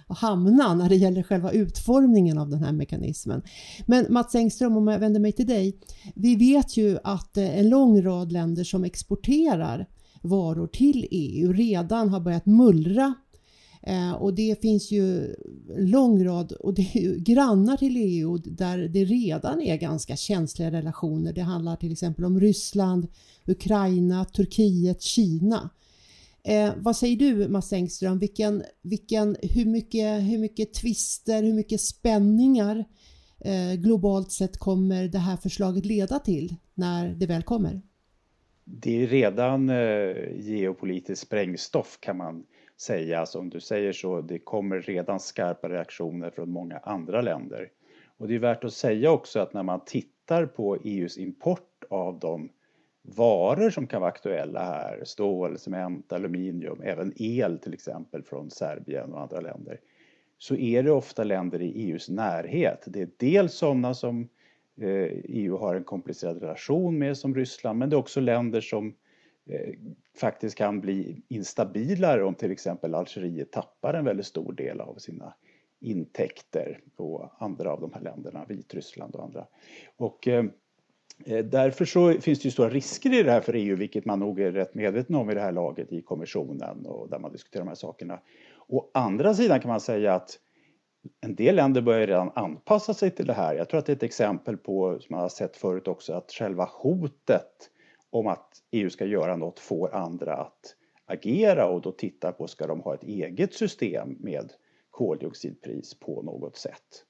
att 0.08 0.18
hamna 0.18 0.74
när 0.74 0.88
det 0.88 0.96
gäller 0.96 1.22
själva 1.22 1.52
utformningen 1.52 2.38
av 2.38 2.50
den 2.50 2.62
här 2.62 2.72
mekanismen. 2.72 3.42
Men 3.86 4.06
Mats 4.10 4.34
Engström, 4.34 4.76
om 4.76 4.88
jag 4.88 4.98
vänder 4.98 5.20
mig 5.20 5.32
till 5.32 5.46
dig. 5.46 5.78
Vi 6.14 6.36
vet 6.36 6.76
ju 6.76 6.98
att 7.04 7.36
en 7.36 7.68
lång 7.68 8.02
rad 8.02 8.32
länder 8.32 8.64
som 8.64 8.84
exporterar 8.84 9.86
varor 10.24 10.66
till 10.66 11.08
EU 11.10 11.52
redan 11.52 12.08
har 12.08 12.20
börjat 12.20 12.46
mullra 12.46 13.14
Eh, 13.86 14.12
och 14.12 14.34
det 14.34 14.62
finns 14.62 14.90
ju 14.90 15.34
en 15.76 15.90
lång 15.90 16.24
rad, 16.24 16.52
och 16.52 16.74
det 16.74 16.90
är 16.94 17.00
ju 17.00 17.18
grannar 17.18 17.76
till 17.76 17.96
EU 17.96 18.38
där 18.38 18.78
det 18.78 19.04
redan 19.04 19.60
är 19.60 19.76
ganska 19.76 20.16
känsliga 20.16 20.70
relationer. 20.70 21.32
Det 21.32 21.42
handlar 21.42 21.76
till 21.76 21.92
exempel 21.92 22.24
om 22.24 22.40
Ryssland, 22.40 23.06
Ukraina, 23.46 24.24
Turkiet, 24.24 25.02
Kina. 25.02 25.70
Eh, 26.44 26.72
vad 26.76 26.96
säger 26.96 27.16
du 27.16 27.48
Mats 27.48 27.72
Engström, 27.72 28.18
vilken, 28.18 28.62
vilken, 28.82 29.36
hur, 29.42 29.64
mycket, 29.64 30.22
hur 30.22 30.38
mycket 30.38 30.74
tvister, 30.74 31.42
hur 31.42 31.54
mycket 31.54 31.80
spänningar 31.80 32.84
eh, 33.40 33.72
globalt 33.74 34.32
sett 34.32 34.58
kommer 34.58 35.08
det 35.08 35.18
här 35.18 35.36
förslaget 35.36 35.84
leda 35.84 36.18
till 36.18 36.56
när 36.74 37.14
det 37.14 37.26
väl 37.26 37.42
kommer? 37.42 37.82
Det 38.64 39.02
är 39.02 39.06
redan 39.06 39.70
eh, 39.70 40.16
geopolitiskt 40.40 41.26
sprängstoff 41.26 41.98
kan 42.00 42.16
man 42.16 42.46
säga. 42.76 43.20
Alltså, 43.20 43.38
som 43.38 43.50
du 43.50 43.60
säger 43.60 43.92
så, 43.92 44.20
det 44.20 44.38
kommer 44.38 44.80
redan 44.80 45.20
skarpa 45.20 45.68
reaktioner 45.68 46.30
från 46.30 46.50
många 46.50 46.78
andra 46.78 47.20
länder. 47.20 47.70
Och 48.16 48.28
det 48.28 48.34
är 48.34 48.38
värt 48.38 48.64
att 48.64 48.72
säga 48.72 49.10
också 49.10 49.40
att 49.40 49.52
när 49.52 49.62
man 49.62 49.84
tittar 49.84 50.46
på 50.46 50.76
EUs 50.84 51.18
import 51.18 51.84
av 51.90 52.18
de 52.18 52.50
varor 53.02 53.70
som 53.70 53.86
kan 53.86 54.00
vara 54.00 54.10
aktuella 54.10 54.64
här, 54.64 55.02
stål, 55.04 55.58
cement, 55.58 56.12
aluminium, 56.12 56.80
även 56.82 57.12
el 57.16 57.58
till 57.58 57.74
exempel 57.74 58.22
från 58.22 58.50
Serbien 58.50 59.12
och 59.12 59.20
andra 59.20 59.40
länder, 59.40 59.80
så 60.38 60.56
är 60.56 60.82
det 60.82 60.90
ofta 60.90 61.24
länder 61.24 61.62
i 61.62 61.90
EUs 61.90 62.08
närhet. 62.08 62.84
Det 62.86 63.02
är 63.02 63.08
dels 63.16 63.54
sådana 63.54 63.94
som 63.94 64.28
Eh, 64.80 65.10
EU 65.24 65.56
har 65.56 65.74
en 65.74 65.84
komplicerad 65.84 66.42
relation 66.42 66.98
med 66.98 67.16
som 67.16 67.34
Ryssland, 67.34 67.78
men 67.78 67.90
det 67.90 67.96
är 67.96 67.98
också 67.98 68.20
länder 68.20 68.60
som 68.60 68.94
Eh, 69.46 69.74
faktiskt 70.16 70.56
kan 70.56 70.80
bli 70.80 71.22
instabilare 71.28 72.24
om 72.24 72.34
till 72.34 72.50
exempel 72.50 72.94
Algeriet 72.94 73.52
tappar 73.52 73.94
en 73.94 74.04
väldigt 74.04 74.26
stor 74.26 74.52
del 74.52 74.80
av 74.80 74.94
sina 74.94 75.34
intäkter 75.80 76.80
på 76.96 77.32
andra 77.38 77.72
av 77.72 77.80
de 77.80 77.92
här 77.92 78.00
länderna, 78.00 78.44
Vitryssland 78.48 79.14
och 79.14 79.24
andra. 79.24 79.46
Och 79.96 80.28
eh, 80.28 80.44
eh 81.26 81.44
därför 81.44 81.84
så 81.84 82.12
finns 82.12 82.38
det 82.38 82.44
ju 82.44 82.50
stora 82.50 82.68
risker 82.68 83.20
i 83.20 83.22
det 83.22 83.30
här 83.30 83.40
för 83.40 83.52
EU, 83.54 83.76
vilket 83.76 84.04
man 84.04 84.20
nog 84.20 84.40
är 84.40 84.52
rätt 84.52 84.74
medveten 84.74 85.16
om 85.16 85.30
i 85.30 85.34
det 85.34 85.40
här 85.40 85.52
laget 85.52 85.92
i 85.92 86.02
kommissionen 86.02 86.86
och 86.86 87.08
där 87.10 87.18
man 87.18 87.32
diskuterar 87.32 87.64
de 87.64 87.68
här 87.68 87.74
sakerna. 87.74 88.20
Å 88.68 88.90
andra 88.94 89.34
sidan 89.34 89.60
kan 89.60 89.68
man 89.68 89.80
säga 89.80 90.14
att 90.14 90.38
en 91.20 91.34
del 91.34 91.56
länder 91.56 91.80
börjar 91.80 92.06
redan 92.06 92.30
anpassa 92.34 92.94
sig 92.94 93.10
till 93.10 93.26
det 93.26 93.32
här. 93.32 93.54
Jag 93.54 93.68
tror 93.68 93.78
att 93.78 93.86
det 93.86 93.92
är 93.92 93.96
ett 93.96 94.02
exempel 94.02 94.56
på, 94.56 94.98
som 95.00 95.14
man 95.14 95.20
har 95.20 95.28
sett 95.28 95.56
förut 95.56 95.88
också, 95.88 96.12
att 96.12 96.32
själva 96.32 96.68
hotet 96.72 97.70
om 98.10 98.26
att 98.26 98.48
EU 98.70 98.90
ska 98.90 99.04
göra 99.04 99.36
något 99.36 99.58
får 99.58 99.94
andra 99.94 100.34
att 100.34 100.76
agera 101.06 101.66
och 101.66 101.80
då 101.80 101.92
titta 101.92 102.32
på 102.32 102.46
ska 102.46 102.66
de 102.66 102.80
ha 102.80 102.94
ett 102.94 103.02
eget 103.02 103.54
system 103.54 104.16
med 104.20 104.52
koldioxidpris 104.90 106.00
på 106.00 106.22
något 106.22 106.56
sätt. 106.56 107.04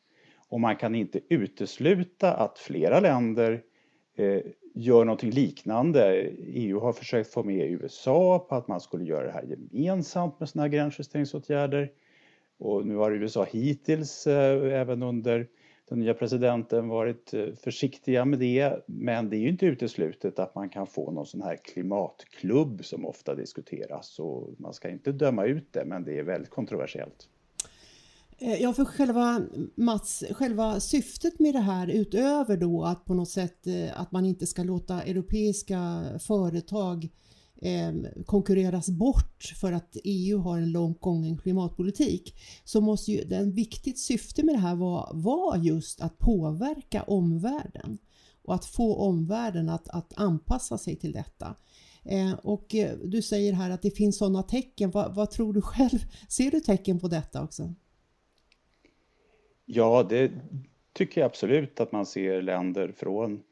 Och 0.49 0.61
man 0.61 0.77
kan 0.77 0.95
inte 0.95 1.21
utesluta 1.29 2.35
att 2.35 2.59
flera 2.59 3.01
länder 3.01 3.63
eh, 4.17 4.41
gör 4.75 5.05
någonting 5.05 5.31
liknande. 5.31 6.21
EU 6.39 6.81
har 6.81 6.93
försökt 6.93 7.33
få 7.33 7.43
med 7.43 7.71
USA 7.71 8.47
på 8.49 8.55
att 8.55 8.69
man 8.69 8.81
skulle 8.81 9.05
göra 9.05 9.27
det 9.27 9.33
här 9.33 9.57
gemensamt 9.71 10.41
med 10.41 10.49
sina 10.49 10.69
gränsjusteringsåtgärder. 10.69 11.91
Och 12.59 12.87
nu 12.87 12.97
har 12.97 13.13
USA 13.13 13.45
hittills, 13.45 14.27
eh, 14.27 14.81
även 14.81 15.03
under 15.03 15.49
den 15.89 15.99
nya 15.99 16.15
presidenten 16.15 16.89
varit 16.89 17.35
eh, 17.35 17.47
försiktiga 17.55 18.25
med 18.25 18.39
det. 18.39 18.85
Men 18.87 19.31
det 19.31 19.37
är 19.37 19.39
ju 19.39 19.49
inte 19.49 19.67
uteslutet 19.67 20.39
att 20.39 20.55
man 20.55 20.69
kan 20.69 20.87
få 20.87 21.11
någon 21.11 21.27
sån 21.27 21.43
här 21.43 21.57
klimatklubb 21.57 22.85
som 22.85 23.07
ofta 23.07 23.35
diskuteras. 23.35 24.09
Så 24.09 24.55
man 24.59 24.75
ska 24.75 24.91
inte 24.91 25.13
döma 25.13 25.45
ut 25.45 25.73
det, 25.73 25.85
men 25.85 26.05
det 26.05 26.19
är 26.19 26.23
väldigt 26.23 26.51
kontroversiellt. 26.51 27.29
Eh, 28.39 28.63
ja, 28.63 28.73
för 28.73 28.85
själva 28.85 29.41
Mats, 29.75 30.25
själva 30.31 30.81
syftet 30.81 31.39
med 31.39 31.55
det 31.55 31.61
här 31.61 31.91
utöver 31.91 32.57
då 32.57 32.85
att 32.85 33.05
på 33.05 33.15
något 33.15 33.31
sätt 33.31 33.67
att 33.95 34.13
man 34.13 34.25
inte 34.27 34.47
ska 34.47 34.63
låta 34.63 35.03
europeiska 35.03 36.05
företag 36.27 37.09
Ehm, 37.67 38.07
konkurreras 38.27 38.89
bort 38.89 39.55
för 39.61 39.73
att 39.73 39.97
EU 40.05 40.39
har 40.39 40.59
en 40.59 40.73
långt 40.73 41.01
gången 41.01 41.39
klimatpolitik 41.39 42.35
så 42.65 42.81
måste 42.81 43.13
ju 43.13 43.25
den 43.25 43.53
viktigt 43.53 43.99
syfte 43.99 44.45
med 44.45 44.55
det 44.55 44.59
här 44.59 44.75
vara 44.75 45.13
var 45.13 45.57
just 45.57 46.01
att 46.01 46.19
påverka 46.19 47.03
omvärlden 47.03 47.99
och 48.43 48.55
att 48.55 48.65
få 48.65 48.97
omvärlden 48.97 49.69
att, 49.69 49.89
att 49.89 50.13
anpassa 50.17 50.79
sig 50.79 50.97
till 50.97 51.13
detta. 51.13 51.57
Eh, 52.03 52.33
och 52.33 52.75
eh, 52.75 52.99
du 53.05 53.23
säger 53.23 53.53
här 53.53 53.71
att 53.71 53.83
det 53.83 53.91
finns 53.91 54.19
sådana 54.19 54.43
tecken. 54.43 54.91
Vad, 54.91 55.15
vad, 55.15 55.31
tror 55.31 55.53
du 55.53 55.63
själv? 55.63 55.99
Ser 56.29 56.51
du 56.51 56.61
tecken 56.61 57.01
på 57.01 57.09
detta 57.09 57.43
också? 57.43 57.75
Ja, 59.65 60.07
det 60.09 60.33
tycker 60.93 61.21
jag 61.21 61.29
absolut 61.29 61.81
att 61.81 61.93
man 61.93 62.07
ser 62.07 62.43
länder 62.43 62.93
från 62.97 63.43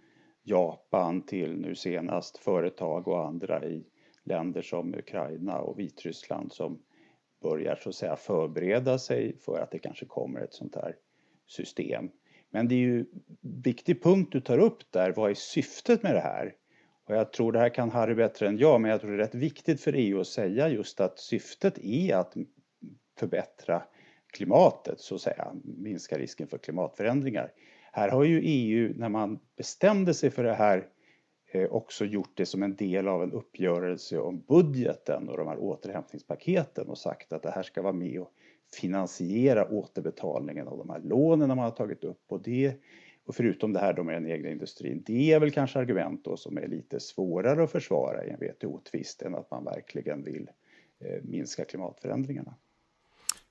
Japan 0.42 1.22
till 1.22 1.56
nu 1.56 1.74
senast 1.74 2.38
företag 2.38 3.08
och 3.08 3.26
andra 3.26 3.64
i 3.64 3.84
länder 4.24 4.62
som 4.62 4.94
Ukraina 4.94 5.58
och 5.58 5.78
Vitryssland 5.78 6.52
som 6.52 6.82
börjar 7.42 7.76
så 7.76 7.88
att 7.88 7.94
säga 7.94 8.16
förbereda 8.16 8.98
sig 8.98 9.38
för 9.38 9.58
att 9.58 9.70
det 9.70 9.78
kanske 9.78 10.06
kommer 10.06 10.40
ett 10.40 10.54
sånt 10.54 10.74
här 10.74 10.96
system. 11.46 12.10
Men 12.50 12.68
det 12.68 12.74
är 12.74 12.78
ju 12.78 13.00
en 13.00 13.06
viktig 13.62 14.02
punkt 14.02 14.28
du 14.32 14.40
tar 14.40 14.58
upp 14.58 14.92
där, 14.92 15.12
vad 15.12 15.30
är 15.30 15.34
syftet 15.34 16.02
med 16.02 16.14
det 16.14 16.20
här? 16.20 16.54
Och 17.04 17.14
jag 17.14 17.32
tror 17.32 17.52
det 17.52 17.58
här 17.58 17.68
kan 17.68 17.90
Harry 17.90 18.14
bättre 18.14 18.48
än 18.48 18.58
jag, 18.58 18.80
men 18.80 18.90
jag 18.90 19.00
tror 19.00 19.10
det 19.10 19.16
är 19.16 19.18
rätt 19.18 19.34
viktigt 19.34 19.80
för 19.80 19.92
EU 19.92 20.20
att 20.20 20.26
säga 20.26 20.68
just 20.68 21.00
att 21.00 21.18
syftet 21.18 21.78
är 21.78 22.16
att 22.16 22.34
förbättra 23.18 23.82
klimatet, 24.32 25.00
så 25.00 25.14
att 25.14 25.20
säga, 25.20 25.52
minska 25.64 26.18
risken 26.18 26.46
för 26.46 26.58
klimatförändringar. 26.58 27.52
Här 27.92 28.08
har 28.08 28.24
ju 28.24 28.40
EU, 28.44 28.94
när 28.96 29.08
man 29.08 29.38
bestämde 29.56 30.14
sig 30.14 30.30
för 30.30 30.44
det 30.44 30.54
här 30.54 30.88
Eh, 31.54 31.72
också 31.72 32.04
gjort 32.04 32.30
det 32.34 32.46
som 32.46 32.62
en 32.62 32.76
del 32.76 33.08
av 33.08 33.22
en 33.22 33.32
uppgörelse 33.32 34.18
om 34.18 34.40
budgeten 34.48 35.28
och 35.28 35.36
de 35.36 35.48
här 35.48 35.58
återhämtningspaketen 35.58 36.88
och 36.88 36.98
sagt 36.98 37.32
att 37.32 37.42
det 37.42 37.50
här 37.50 37.62
ska 37.62 37.82
vara 37.82 37.92
med 37.92 38.20
och 38.20 38.32
finansiera 38.74 39.68
återbetalningen 39.68 40.68
av 40.68 40.78
de 40.78 40.90
här 40.90 41.00
lånen 41.00 41.48
man 41.48 41.58
har 41.58 41.70
tagit 41.70 42.04
upp. 42.04 42.24
Och, 42.28 42.42
det, 42.42 42.74
och 43.26 43.34
förutom 43.34 43.72
det 43.72 43.78
här 43.78 43.92
då 43.92 44.02
med 44.02 44.14
den 44.14 44.30
egna 44.30 44.48
industrin, 44.48 45.02
det 45.06 45.32
är 45.32 45.40
väl 45.40 45.50
kanske 45.50 45.78
argument 45.78 46.24
då 46.24 46.36
som 46.36 46.58
är 46.58 46.66
lite 46.66 47.00
svårare 47.00 47.64
att 47.64 47.72
försvara 47.72 48.24
i 48.24 48.30
en 48.30 48.36
WTO-tvist 48.36 49.22
än 49.22 49.34
att 49.34 49.50
man 49.50 49.64
verkligen 49.64 50.24
vill 50.24 50.50
eh, 51.00 51.22
minska 51.22 51.64
klimatförändringarna. 51.64 52.54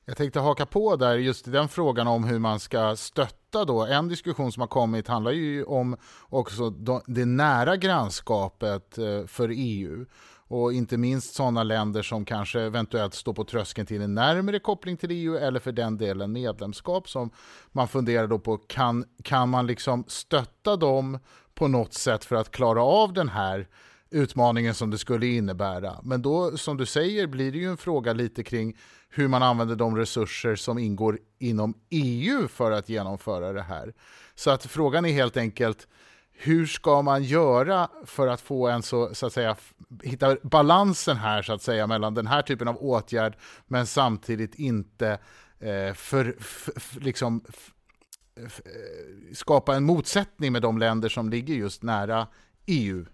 Jag 0.06 0.18
tänkte 0.18 0.40
haka 0.40 0.66
på 0.66 0.96
där 0.96 1.16
just 1.16 1.48
i 1.48 1.52
den 1.52 1.68
frågan 1.68 2.08
om 2.08 2.24
hur 2.24 2.40
man 2.40 2.60
ska 2.60 2.96
stötta 2.96 3.41
då. 3.52 3.86
En 3.86 4.08
diskussion 4.08 4.52
som 4.52 4.62
har 4.62 4.68
kommit 4.68 5.08
handlar 5.08 5.32
ju 5.32 5.64
om 5.64 5.98
också 6.30 6.70
det 7.06 7.26
nära 7.26 7.78
grannskapet 7.78 8.98
eh, 8.98 9.26
för 9.26 9.50
EU 9.56 10.06
och 10.48 10.74
inte 10.74 10.98
minst 10.98 11.34
sådana 11.34 11.64
länder 11.64 12.02
som 12.02 12.26
kanske 12.26 12.62
eventuellt 12.62 13.14
står 13.14 13.34
på 13.34 13.44
tröskeln 13.44 13.88
till 13.88 14.02
en 14.02 14.16
närmare 14.16 14.60
koppling 14.60 14.98
till 14.98 15.12
EU 15.12 15.38
eller 15.38 15.60
för 15.60 15.72
den 15.72 15.98
delen 15.98 16.32
medlemskap 16.32 17.10
som 17.10 17.30
man 17.72 17.88
funderar 17.88 18.28
då 18.28 18.40
på 18.40 18.58
kan, 18.58 19.06
kan 19.24 19.50
man 19.50 19.68
liksom 19.68 20.04
stötta 20.08 20.76
dem 20.76 21.20
på 21.54 21.68
något 21.68 21.94
sätt 21.94 22.26
för 22.26 22.36
att 22.36 22.52
klara 22.52 22.84
av 22.84 23.14
den 23.14 23.30
här 23.30 23.68
utmaningen 24.10 24.74
som 24.74 24.90
det 24.90 24.98
skulle 24.98 25.28
innebära. 25.28 26.00
Men 26.04 26.22
då 26.22 26.58
som 26.58 26.78
du 26.78 26.86
säger 26.86 27.28
blir 27.28 27.52
det 27.52 27.58
ju 27.58 27.70
en 27.70 27.78
fråga 27.78 28.14
lite 28.14 28.44
kring 28.44 28.78
hur 29.12 29.28
man 29.28 29.44
använder 29.44 29.76
de 29.76 29.98
resurser 29.98 30.56
som 30.56 30.78
ingår 30.78 31.20
inom 31.40 31.74
EU 31.90 32.48
för 32.48 32.72
att 32.72 32.90
genomföra 32.90 33.54
det 33.54 33.62
här. 33.62 33.94
Så 34.36 34.52
att 34.52 34.66
frågan 34.66 35.06
är 35.06 35.12
helt 35.12 35.38
enkelt 35.38 35.88
hur 36.34 36.66
ska 36.66 37.02
man 37.02 37.24
göra 37.24 37.90
för 38.06 38.28
att 38.28 38.42
få 38.42 38.68
en 38.68 38.82
så, 38.82 39.16
så 39.16 39.26
att 39.26 39.34
säga, 39.34 39.56
hitta 40.04 40.38
balansen 40.42 41.18
här 41.18 41.42
så 41.42 41.54
att 41.54 41.62
säga 41.62 41.88
mellan 41.88 42.14
den 42.14 42.28
här 42.28 42.42
typen 42.42 42.68
av 42.68 42.78
åtgärd 42.78 43.38
men 43.68 43.88
samtidigt 43.88 44.56
inte 44.56 45.20
eh, 45.60 45.94
för, 45.94 46.36
för, 46.40 47.00
liksom, 47.02 47.46
för, 47.48 48.64
eh, 48.66 49.34
skapa 49.34 49.76
en 49.76 49.84
motsättning 49.84 50.52
med 50.52 50.62
de 50.62 50.78
länder 50.78 51.10
som 51.10 51.30
ligger 51.30 51.54
just 51.54 51.84
nära 51.84 52.28
EU 52.66 53.06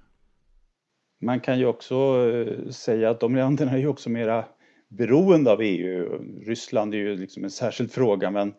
Man 1.21 1.39
kan 1.39 1.59
ju 1.59 1.65
också 1.65 1.95
eh, 1.95 2.69
säga 2.69 3.09
att 3.09 3.19
de 3.19 3.35
länderna 3.35 3.71
är 3.71 3.77
ju 3.77 3.87
också 3.87 4.09
mera 4.09 4.45
beroende 4.87 5.51
av 5.51 5.61
EU. 5.61 6.21
Ryssland 6.41 6.93
är 6.93 6.97
ju 6.97 7.17
liksom 7.17 7.43
en 7.43 7.49
särskild 7.49 7.91
fråga 7.91 8.31
men 8.31 8.53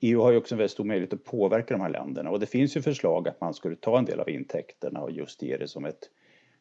EU 0.00 0.20
har 0.20 0.32
ju 0.32 0.38
också 0.38 0.54
en 0.54 0.58
väldigt 0.58 0.72
stor 0.72 0.84
möjlighet 0.84 1.12
att 1.12 1.24
påverka 1.24 1.74
de 1.74 1.80
här 1.80 1.90
länderna 1.90 2.30
och 2.30 2.40
det 2.40 2.46
finns 2.46 2.76
ju 2.76 2.82
förslag 2.82 3.28
att 3.28 3.40
man 3.40 3.54
skulle 3.54 3.76
ta 3.76 3.98
en 3.98 4.04
del 4.04 4.20
av 4.20 4.30
intäkterna 4.30 5.00
och 5.00 5.10
just 5.10 5.42
ge 5.42 5.56
det 5.56 5.68
som 5.68 5.84
ett 5.84 6.10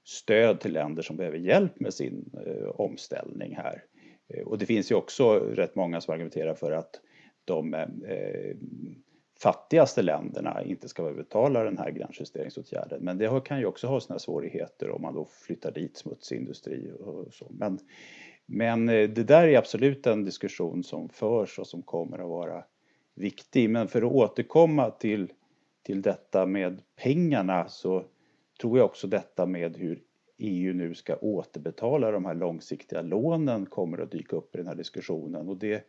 stöd 0.04 0.60
till 0.60 0.74
länder 0.74 1.04
som 1.04 1.18
behöver 1.18 1.38
hjälp 1.38 1.80
med 1.80 1.94
sin 1.94 2.32
eh, 2.46 2.68
omställning 2.68 3.56
här. 3.56 3.84
Eh, 4.28 4.44
och 4.44 4.58
det 4.58 4.66
finns 4.66 4.92
ju 4.92 4.96
också 4.96 5.40
rätt 5.40 5.75
många 5.75 6.02
som 6.02 6.14
argumenterar 6.14 6.56
för 6.56 6.72
att 6.72 7.02
de 7.46 7.74
eh, 7.74 8.56
fattigaste 9.40 10.02
länderna 10.02 10.64
inte 10.64 10.90
ska 10.90 11.04
behöva 11.04 11.24
betala 11.24 11.64
den 11.64 11.78
här 11.78 11.92
gränsjusteringsåtgärden. 11.92 13.04
Men 13.04 13.18
det 13.18 13.42
kan 13.46 13.60
ju 13.60 13.66
också 13.66 13.88
ha 13.88 14.00
sina 14.00 14.20
svårigheter 14.20 14.90
om 14.90 15.02
man 15.02 15.14
då 15.14 15.25
flyttar 15.25 15.72
dit 15.72 15.98
smutsig 15.98 16.38
industri 16.38 16.92
och 17.00 17.34
så. 17.34 17.48
Men, 17.50 17.80
men 18.46 18.90
eh, 18.90 19.10
det 19.10 19.24
där 19.24 19.48
är 19.48 19.58
absolut 19.58 20.08
en 20.08 20.24
diskussion 20.24 20.84
som 20.84 21.10
förs 21.10 21.60
och 21.60 21.68
som 21.68 21.82
kommer 21.82 22.20
att 22.20 22.30
vara 22.30 22.64
viktig. 23.16 23.70
Men 23.70 23.88
för 23.88 24.02
att 24.02 24.12
återkomma 24.12 24.92
till, 24.92 25.34
till 25.84 26.02
detta 26.02 26.46
med 26.46 26.82
pengarna 26.96 27.68
så 27.68 28.06
tror 28.62 28.78
jag 28.78 28.86
också 28.86 29.08
detta 29.08 29.46
med 29.46 29.78
hur 29.78 30.02
EU 30.38 30.74
nu 30.74 30.96
ska 30.96 31.16
återbetala 31.16 32.12
de 32.12 32.25
här 32.25 32.34
långsiktiga 32.34 33.02
lånen 33.02 33.66
kommer 33.66 33.98
att 33.98 34.12
dyka 34.12 34.36
upp 34.36 34.56
i 34.56 34.58
den 34.58 34.68
här 34.68 34.75
diskussionen 34.75 35.50
och 35.50 35.58
det 35.58 35.84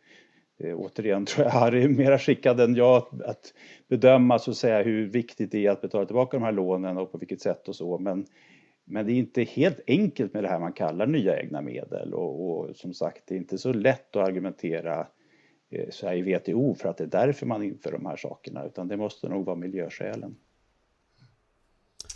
eh, 0.57 0.79
återigen 0.79 1.25
tror 1.25 1.45
jag 1.45 1.51
Harry 1.51 1.83
är 1.83 1.89
mera 1.89 2.19
skickad 2.19 2.59
än 2.59 2.75
jag 2.75 3.21
att 3.25 3.53
bedöma 3.87 4.39
så 4.39 4.51
att 4.51 4.57
säga 4.57 4.83
hur 4.83 5.05
viktigt 5.05 5.51
det 5.51 5.65
är 5.65 5.71
att 5.71 5.81
betala 5.81 6.05
tillbaka 6.05 6.37
de 6.37 6.43
här 6.43 6.51
lånen 6.51 6.97
och 6.97 7.11
på 7.11 7.17
vilket 7.17 7.41
sätt 7.41 7.67
och 7.67 7.75
så 7.75 7.97
men 7.97 8.25
men 8.89 9.05
det 9.05 9.11
är 9.11 9.15
inte 9.15 9.43
helt 9.43 9.79
enkelt 9.87 10.33
med 10.33 10.43
det 10.43 10.49
här 10.49 10.59
man 10.59 10.73
kallar 10.73 11.07
nya 11.07 11.39
egna 11.39 11.61
medel 11.61 12.13
och, 12.13 12.49
och 12.49 12.75
som 12.75 12.93
sagt 12.93 13.23
det 13.27 13.35
är 13.35 13.37
inte 13.37 13.57
så 13.57 13.73
lätt 13.73 14.15
att 14.15 14.27
argumentera 14.27 15.07
eh, 15.69 15.89
så 15.89 16.07
här 16.07 16.15
i 16.15 16.21
WTO 16.21 16.75
för 16.75 16.89
att 16.89 16.97
det 16.97 17.03
är 17.03 17.07
därför 17.07 17.45
man 17.45 17.63
inför 17.63 17.91
de 17.91 18.05
här 18.05 18.17
sakerna 18.17 18.65
utan 18.65 18.87
det 18.87 18.97
måste 18.97 19.29
nog 19.29 19.45
vara 19.45 19.55
miljöskälen. 19.55 20.35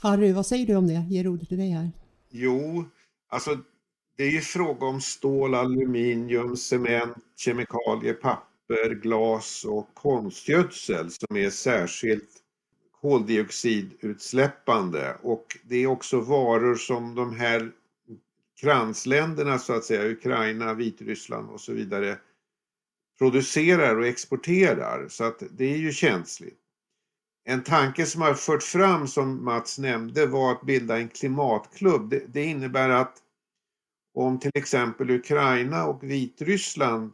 Harry, 0.02 0.32
vad 0.32 0.46
säger 0.46 0.66
du 0.66 0.76
om 0.76 0.88
det? 0.88 1.06
Ger 1.10 1.28
ordet 1.28 1.48
till 1.48 1.58
dig 1.58 1.70
här. 1.70 1.92
Jo, 2.30 2.86
alltså 3.28 3.58
det 4.18 4.24
är 4.24 4.32
ju 4.32 4.42
fråga 4.42 4.86
om 4.88 5.02
stål, 5.02 5.56
aluminium, 5.56 6.56
cement, 6.58 7.18
kemikalier, 7.36 8.14
papper, 8.14 8.96
glas 9.02 9.66
och 9.66 9.94
konstgödsel 9.94 11.10
som 11.12 11.38
är 11.38 11.50
särskilt 11.50 12.41
koldioxidutsläppande 13.02 15.18
och 15.22 15.58
det 15.64 15.76
är 15.76 15.88
också 15.88 16.20
varor 16.20 16.76
som 16.76 17.16
de 17.16 17.36
här 17.36 17.72
kransländerna 18.60 19.60
så 19.60 19.74
att 19.74 19.84
säga, 19.84 20.12
Ukraina, 20.12 20.74
Vitryssland 20.74 21.50
och 21.50 21.62
så 21.62 21.74
vidare 21.74 22.18
producerar 23.18 23.96
och 23.96 24.08
exporterar 24.08 25.08
så 25.08 25.24
att 25.24 25.44
det 25.52 25.74
är 25.74 25.78
ju 25.78 25.92
känsligt. 25.92 26.58
En 27.44 27.64
tanke 27.64 28.06
som 28.06 28.22
har 28.22 28.34
fört 28.34 28.64
fram 28.64 29.08
som 29.08 29.46
Mats 29.46 29.80
nämnde 29.80 30.26
var 30.26 30.52
att 30.52 30.62
bilda 30.62 30.98
en 30.98 31.10
klimatklubb. 31.10 32.10
Det, 32.10 32.26
det 32.28 32.44
innebär 32.44 32.90
att 32.90 33.18
om 34.14 34.40
till 34.40 34.52
exempel 34.54 35.10
Ukraina 35.10 35.86
och 35.86 36.04
Vitryssland 36.04 37.12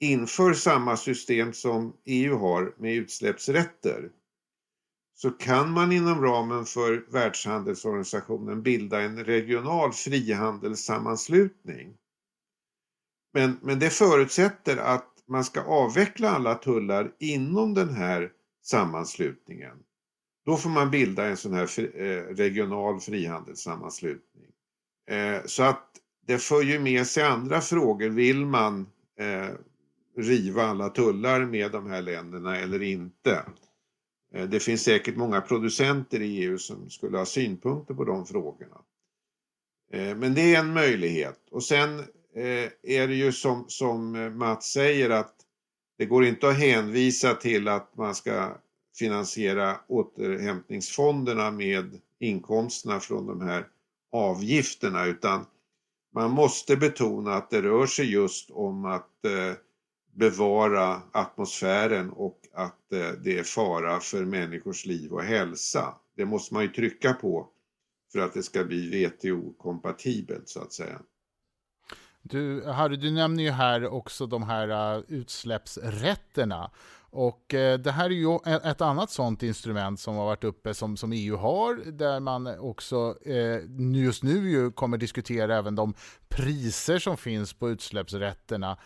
inför 0.00 0.52
samma 0.52 0.96
system 0.96 1.52
som 1.52 1.96
EU 2.04 2.38
har 2.38 2.74
med 2.78 2.94
utsläppsrätter 2.94 4.10
så 5.22 5.30
kan 5.30 5.70
man 5.70 5.92
inom 5.92 6.22
ramen 6.22 6.64
för 6.64 7.04
Världshandelsorganisationen 7.12 8.62
bilda 8.62 9.00
en 9.00 9.24
regional 9.24 9.92
frihandelssammanslutning. 9.92 11.94
Men, 13.34 13.58
men 13.62 13.78
det 13.78 13.90
förutsätter 13.90 14.76
att 14.76 15.08
man 15.28 15.44
ska 15.44 15.62
avveckla 15.62 16.30
alla 16.30 16.54
tullar 16.54 17.12
inom 17.18 17.74
den 17.74 17.88
här 17.88 18.30
sammanslutningen. 18.62 19.76
Då 20.46 20.56
får 20.56 20.70
man 20.70 20.90
bilda 20.90 21.26
en 21.26 21.36
sån 21.36 21.52
här 21.52 21.68
eh, 21.78 22.22
regional 22.34 23.00
frihandelssammanslutning. 23.00 24.50
Eh, 25.10 25.40
så 25.44 25.62
att 25.62 25.88
det 26.26 26.38
för 26.38 26.62
ju 26.62 26.78
med 26.78 27.06
sig 27.06 27.22
andra 27.22 27.60
frågor. 27.60 28.08
Vill 28.08 28.46
man 28.46 28.86
eh, 29.18 29.48
riva 30.16 30.62
alla 30.62 30.88
tullar 30.88 31.44
med 31.44 31.72
de 31.72 31.90
här 31.90 32.02
länderna 32.02 32.56
eller 32.56 32.82
inte? 32.82 33.44
Eh, 34.34 34.48
det 34.48 34.60
finns 34.60 34.82
säkert 34.82 35.16
många 35.16 35.40
producenter 35.40 36.20
i 36.20 36.44
EU 36.44 36.58
som 36.58 36.90
skulle 36.90 37.18
ha 37.18 37.26
synpunkter 37.26 37.94
på 37.94 38.04
de 38.04 38.26
frågorna. 38.26 38.80
Eh, 39.92 40.16
men 40.16 40.34
det 40.34 40.54
är 40.54 40.60
en 40.60 40.72
möjlighet. 40.72 41.40
Och 41.50 41.64
sen 41.64 41.98
eh, 42.34 42.70
är 42.82 43.08
det 43.08 43.14
ju 43.14 43.32
som, 43.32 43.64
som 43.68 44.12
Mats 44.38 44.66
säger 44.66 45.10
att 45.10 45.34
det 45.98 46.06
går 46.06 46.24
inte 46.24 46.48
att 46.48 46.58
hänvisa 46.58 47.34
till 47.34 47.68
att 47.68 47.96
man 47.96 48.14
ska 48.14 48.56
finansiera 48.98 49.76
återhämtningsfonderna 49.88 51.50
med 51.50 52.00
inkomsterna 52.18 53.00
från 53.00 53.26
de 53.26 53.40
här 53.40 53.66
avgifterna 54.12 55.06
utan 55.06 55.46
man 56.14 56.30
måste 56.30 56.76
betona 56.76 57.34
att 57.34 57.50
det 57.50 57.62
rör 57.62 57.86
sig 57.86 58.12
just 58.12 58.50
om 58.50 58.84
att 58.84 59.24
eh, 59.24 59.56
bevara 60.12 61.02
atmosfären 61.12 62.10
och 62.10 62.38
att 62.52 62.92
eh, 62.92 63.10
det 63.24 63.38
är 63.38 63.42
fara 63.42 64.00
för 64.00 64.24
människors 64.24 64.86
liv 64.86 65.12
och 65.12 65.22
hälsa. 65.22 65.94
Det 66.16 66.24
måste 66.24 66.54
man 66.54 66.62
ju 66.62 66.68
trycka 66.68 67.12
på 67.12 67.48
för 68.12 68.18
att 68.18 68.34
det 68.34 68.42
ska 68.42 68.64
bli 68.64 69.06
WTO-kompatibelt 69.06 70.48
så 70.48 70.60
att 70.60 70.72
säga. 70.72 70.98
Du, 72.22 72.64
Harry, 72.64 72.96
du 72.96 73.10
nämner 73.10 73.42
ju 73.42 73.50
här 73.50 73.86
också 73.86 74.26
de 74.26 74.42
här 74.42 74.96
uh, 74.96 75.04
utsläppsrätterna. 75.08 76.70
Och 77.10 77.54
uh, 77.54 77.74
det 77.74 77.92
här 77.92 78.04
är 78.04 78.10
ju 78.10 78.34
e-, 78.46 78.60
ett 78.64 78.80
annat 78.80 79.10
sådant 79.10 79.42
instrument 79.42 80.00
som 80.00 80.16
har 80.16 80.24
varit 80.24 80.44
uppe 80.44 80.74
som, 80.74 80.96
som 80.96 81.12
EU 81.12 81.36
har, 81.36 81.74
där 81.92 82.20
man 82.20 82.58
också 82.58 83.16
uh, 83.26 83.96
just 84.04 84.22
nu 84.22 84.50
ju 84.50 84.70
kommer 84.70 84.98
diskutera 84.98 85.56
även 85.56 85.74
de 85.74 85.94
priser 86.28 86.98
som 86.98 87.16
finns 87.16 87.52
på 87.52 87.70
utsläppsrätterna. 87.70 88.78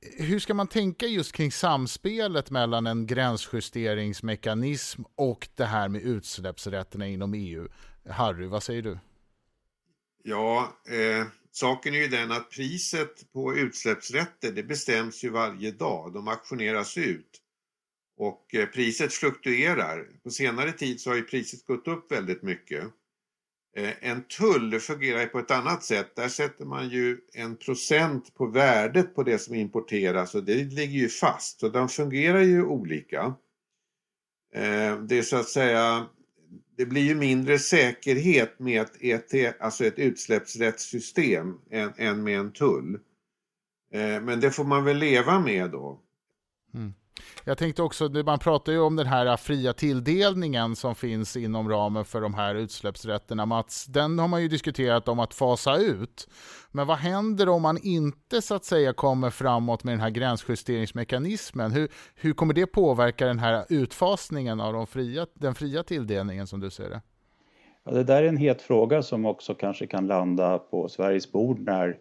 Hur 0.00 0.38
ska 0.38 0.54
man 0.54 0.68
tänka 0.68 1.06
just 1.06 1.32
kring 1.32 1.52
samspelet 1.52 2.50
mellan 2.50 2.86
en 2.86 3.06
gränsjusteringsmekanism 3.06 5.02
och 5.14 5.48
det 5.54 5.64
här 5.64 5.88
med 5.88 6.02
utsläppsrätterna 6.02 7.06
inom 7.06 7.34
EU? 7.34 7.68
Harry, 8.10 8.46
vad 8.46 8.62
säger 8.62 8.82
du? 8.82 8.98
Ja, 10.22 10.72
eh 10.88 11.26
Saken 11.58 11.94
är 11.94 11.98
ju 11.98 12.08
den 12.08 12.32
att 12.32 12.50
priset 12.50 13.32
på 13.32 13.56
utsläppsrätter 13.56 14.52
det 14.52 14.62
bestäms 14.62 15.24
ju 15.24 15.30
varje 15.30 15.70
dag, 15.70 16.12
de 16.12 16.28
auktioneras 16.28 16.98
ut. 16.98 17.42
Och 18.16 18.54
eh, 18.54 18.66
priset 18.66 19.12
fluktuerar. 19.12 20.06
På 20.22 20.30
senare 20.30 20.72
tid 20.72 21.00
så 21.00 21.10
har 21.10 21.16
ju 21.16 21.22
priset 21.22 21.66
gått 21.66 21.88
upp 21.88 22.12
väldigt 22.12 22.42
mycket. 22.42 22.84
Eh, 23.78 23.94
en 24.00 24.22
tull 24.22 24.80
fungerar 24.80 25.26
på 25.26 25.38
ett 25.38 25.50
annat 25.50 25.84
sätt. 25.84 26.16
Där 26.16 26.28
sätter 26.28 26.64
man 26.64 26.88
ju 26.88 27.18
en 27.32 27.56
procent 27.56 28.34
på 28.34 28.46
värdet 28.46 29.14
på 29.14 29.22
det 29.22 29.38
som 29.38 29.54
importeras 29.54 30.34
och 30.34 30.44
det 30.44 30.54
ligger 30.54 30.98
ju 30.98 31.08
fast. 31.08 31.60
Så 31.60 31.68
de 31.68 31.88
fungerar 31.88 32.42
ju 32.42 32.64
olika. 32.64 33.34
Eh, 34.54 34.98
det 35.02 35.18
är 35.18 35.22
så 35.22 35.36
att 35.36 35.48
säga 35.48 36.06
det 36.76 36.86
blir 36.86 37.02
ju 37.02 37.14
mindre 37.14 37.58
säkerhet 37.58 38.58
med 38.58 38.82
ett, 38.82 39.02
ET, 39.32 39.60
alltså 39.60 39.84
ett 39.84 39.98
utsläppsrättssystem 39.98 41.54
än, 41.70 41.92
än 41.96 42.24
med 42.24 42.38
en 42.38 42.52
tull. 42.52 42.94
Eh, 43.92 44.20
men 44.20 44.40
det 44.40 44.50
får 44.50 44.64
man 44.64 44.84
väl 44.84 44.96
leva 44.96 45.40
med 45.40 45.70
då. 45.70 46.00
Mm. 46.74 46.94
Jag 47.44 47.58
tänkte 47.58 47.82
också, 47.82 48.08
man 48.08 48.38
pratar 48.38 48.72
ju 48.72 48.80
om 48.80 48.96
den 48.96 49.06
här 49.06 49.36
fria 49.36 49.72
tilldelningen 49.72 50.76
som 50.76 50.94
finns 50.94 51.36
inom 51.36 51.68
ramen 51.68 52.04
för 52.04 52.20
de 52.20 52.34
här 52.34 52.54
utsläppsrätterna. 52.54 53.46
Mats, 53.46 53.84
den 53.84 54.18
har 54.18 54.28
man 54.28 54.42
ju 54.42 54.48
diskuterat 54.48 55.08
om 55.08 55.20
att 55.20 55.34
fasa 55.34 55.76
ut. 55.76 56.28
Men 56.70 56.86
vad 56.86 56.96
händer 56.96 57.48
om 57.48 57.62
man 57.62 57.78
inte 57.82 58.42
så 58.42 58.54
att 58.54 58.64
säga 58.64 58.92
kommer 58.92 59.30
framåt 59.30 59.84
med 59.84 59.92
den 59.92 60.00
här 60.00 60.10
gränsjusteringsmekanismen? 60.10 61.72
Hur, 61.72 61.88
hur 62.14 62.32
kommer 62.32 62.54
det 62.54 62.66
påverka 62.66 63.26
den 63.26 63.38
här 63.38 63.64
utfasningen 63.68 64.60
av 64.60 64.72
de 64.72 64.86
fria, 64.86 65.26
den 65.34 65.54
fria 65.54 65.82
tilldelningen 65.82 66.46
som 66.46 66.60
du 66.60 66.70
ser 66.70 66.90
det? 66.90 67.00
Ja, 67.84 67.92
det 67.92 68.04
där 68.04 68.22
är 68.22 68.28
en 68.28 68.36
het 68.36 68.62
fråga 68.62 69.02
som 69.02 69.26
också 69.26 69.54
kanske 69.54 69.86
kan 69.86 70.06
landa 70.06 70.58
på 70.58 70.88
Sveriges 70.88 71.32
bord 71.32 71.60
när 71.60 71.96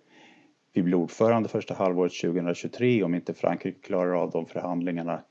vi 0.77 0.83
blir 0.83 0.95
ordförande 0.95 1.49
första 1.49 1.73
halvåret 1.73 2.13
2023 2.21 3.03
om 3.03 3.15
inte 3.15 3.33
Frankrike 3.33 3.79
klarar 3.81 4.13
av 4.13 4.31
de 4.31 4.45
förhandlingarna 4.45 5.23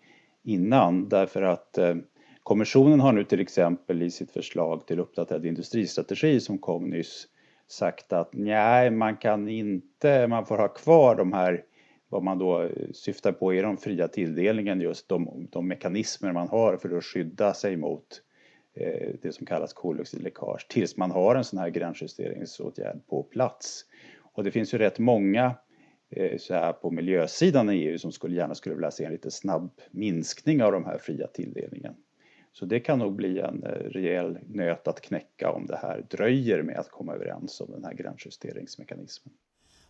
innan 0.45 1.09
därför 1.09 1.43
att 1.43 1.79
eh, 1.79 1.95
Kommissionen 2.43 3.01
har 3.01 3.13
nu 3.13 3.25
till 3.25 3.41
exempel 3.41 4.03
i 4.03 4.11
sitt 4.11 4.31
förslag 4.31 4.87
till 4.87 5.01
uppdaterad 5.01 5.47
industristrategi 5.47 6.41
som 6.41 6.59
kom 6.59 6.91
nyss 6.91 7.27
sagt 7.69 8.13
att 8.13 8.29
nej, 8.33 8.91
man 8.91 9.17
kan 9.17 9.49
inte, 9.49 10.27
man 10.27 10.47
får 10.47 10.59
ha 10.59 10.69
kvar 10.69 11.17
de 11.17 11.33
här 11.33 11.65
vad 12.09 12.23
man 12.23 12.39
då 12.39 12.63
eh, 12.63 12.71
syftar 12.93 13.33
på 13.33 13.55
är 13.55 13.63
de 13.63 13.77
fria 13.77 14.09
tilldelningen 14.09 14.81
just 14.81 15.09
de, 15.09 15.49
de 15.51 15.69
mekanismer 15.69 16.33
man 16.33 16.49
har 16.49 16.77
för 16.77 16.97
att 16.97 17.05
skydda 17.05 17.55
sig 17.55 17.77
mot 17.77 18.23
eh, 18.75 19.15
det 19.23 19.35
som 19.35 19.47
kallas 19.47 19.73
koldioxidläckage 19.73 20.67
tills 20.69 20.97
man 20.97 21.11
har 21.11 21.35
en 21.35 21.45
sån 21.45 21.59
här 21.59 21.69
gränsjusteringsåtgärd 21.69 23.07
på 23.07 23.23
plats. 23.23 23.85
Och 24.37 24.45
det 24.45 24.51
finns 24.51 24.75
ju 24.75 24.79
rätt 24.79 24.99
många 24.99 25.55
eh, 26.11 26.39
så 26.39 26.55
här 26.55 26.73
på 26.73 26.91
miljösidan 26.91 27.71
i 27.71 27.77
EU 27.77 27.99
som 27.99 28.13
skulle 28.13 28.37
gärna 28.37 28.55
skulle 28.55 28.75
vilja 28.75 28.91
se 28.91 29.05
en 29.05 29.13
lite 29.13 29.31
snabb 29.31 29.81
minskning 29.91 30.63
av 30.63 30.73
de 30.73 30.85
här 30.85 30.99
fria 30.99 31.27
tilldelningen. 31.27 31.95
Så 32.53 32.67
det 32.67 32.81
kan 32.81 32.99
nog 32.99 33.17
bli 33.17 33.39
en 33.39 33.63
eh, 33.63 33.69
rejäl 33.71 34.39
nöt 34.47 34.89
att 34.89 35.01
knäcka 35.01 35.51
om 35.51 35.67
det 35.67 35.77
här 35.77 36.07
dröjer 36.11 36.63
med 36.63 36.79
att 36.79 36.91
komma 36.91 37.15
överens 37.15 37.61
om 37.61 37.71
den 37.71 37.85
här 37.85 37.95
gränsjusteringsmekanismen. 37.95 39.35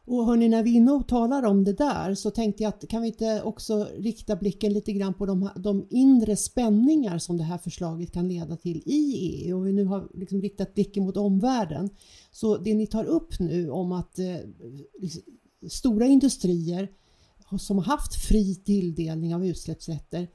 Och 0.06 0.26
hörni, 0.26 0.48
när 0.48 0.62
vi 0.62 0.70
är 0.70 0.74
inne 0.74 0.92
och 0.92 1.08
talar 1.08 1.42
om 1.42 1.64
det 1.64 1.72
där 1.72 2.14
så 2.14 2.30
tänkte 2.30 2.62
jag 2.62 2.68
att 2.68 2.88
kan 2.88 3.02
vi 3.02 3.08
inte 3.08 3.42
också 3.42 3.88
rikta 3.98 4.36
blicken 4.36 4.72
lite 4.72 4.92
grann 4.92 5.14
på 5.14 5.26
de, 5.26 5.50
de 5.56 5.86
inre 5.90 6.36
spänningar 6.36 7.18
som 7.18 7.36
det 7.36 7.44
här 7.44 7.58
förslaget 7.58 8.12
kan 8.12 8.28
leda 8.28 8.56
till 8.56 8.82
i 8.86 9.16
EU 9.16 9.58
och 9.58 9.66
vi 9.66 9.72
nu 9.72 9.84
har 9.84 10.08
liksom 10.14 10.42
riktat 10.42 10.74
blicken 10.74 11.04
mot 11.04 11.16
omvärlden. 11.16 11.90
Så 12.30 12.56
det 12.56 12.74
ni 12.74 12.86
tar 12.86 13.04
upp 13.04 13.40
nu 13.40 13.70
om 13.70 13.92
att 13.92 14.18
eh, 14.18 14.36
liksom, 15.00 15.22
stora 15.68 16.06
industrier 16.06 16.88
som 17.58 17.78
har 17.78 17.84
haft 17.84 18.14
fri 18.14 18.54
tilldelning 18.54 19.34
av 19.34 19.46
utsläppsrätter 19.46 20.28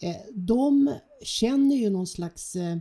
eh, 0.00 0.16
de 0.34 0.94
känner 1.22 1.76
ju 1.76 1.90
någon 1.90 2.06
slags 2.06 2.56
eh, 2.56 2.76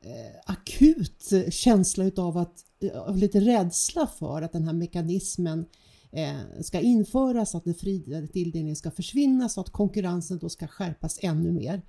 Eh, 0.00 0.40
akut 0.46 1.32
känsla 1.50 2.04
utav 2.04 2.38
att 2.38 2.64
av 2.94 3.16
lite 3.16 3.40
rädsla 3.40 4.06
för 4.06 4.42
att 4.42 4.52
den 4.52 4.64
här 4.64 4.72
mekanismen 4.72 5.66
eh, 6.12 6.62
ska 6.62 6.80
införas, 6.80 7.54
att 7.54 7.64
den 7.64 7.74
fria 7.74 8.26
tilldelningen 8.26 8.76
ska 8.76 8.90
försvinna 8.90 9.48
så 9.48 9.60
att 9.60 9.70
konkurrensen 9.70 10.38
då 10.38 10.48
ska 10.48 10.66
skärpas 10.66 11.18
ännu 11.22 11.52
mer. 11.52 11.82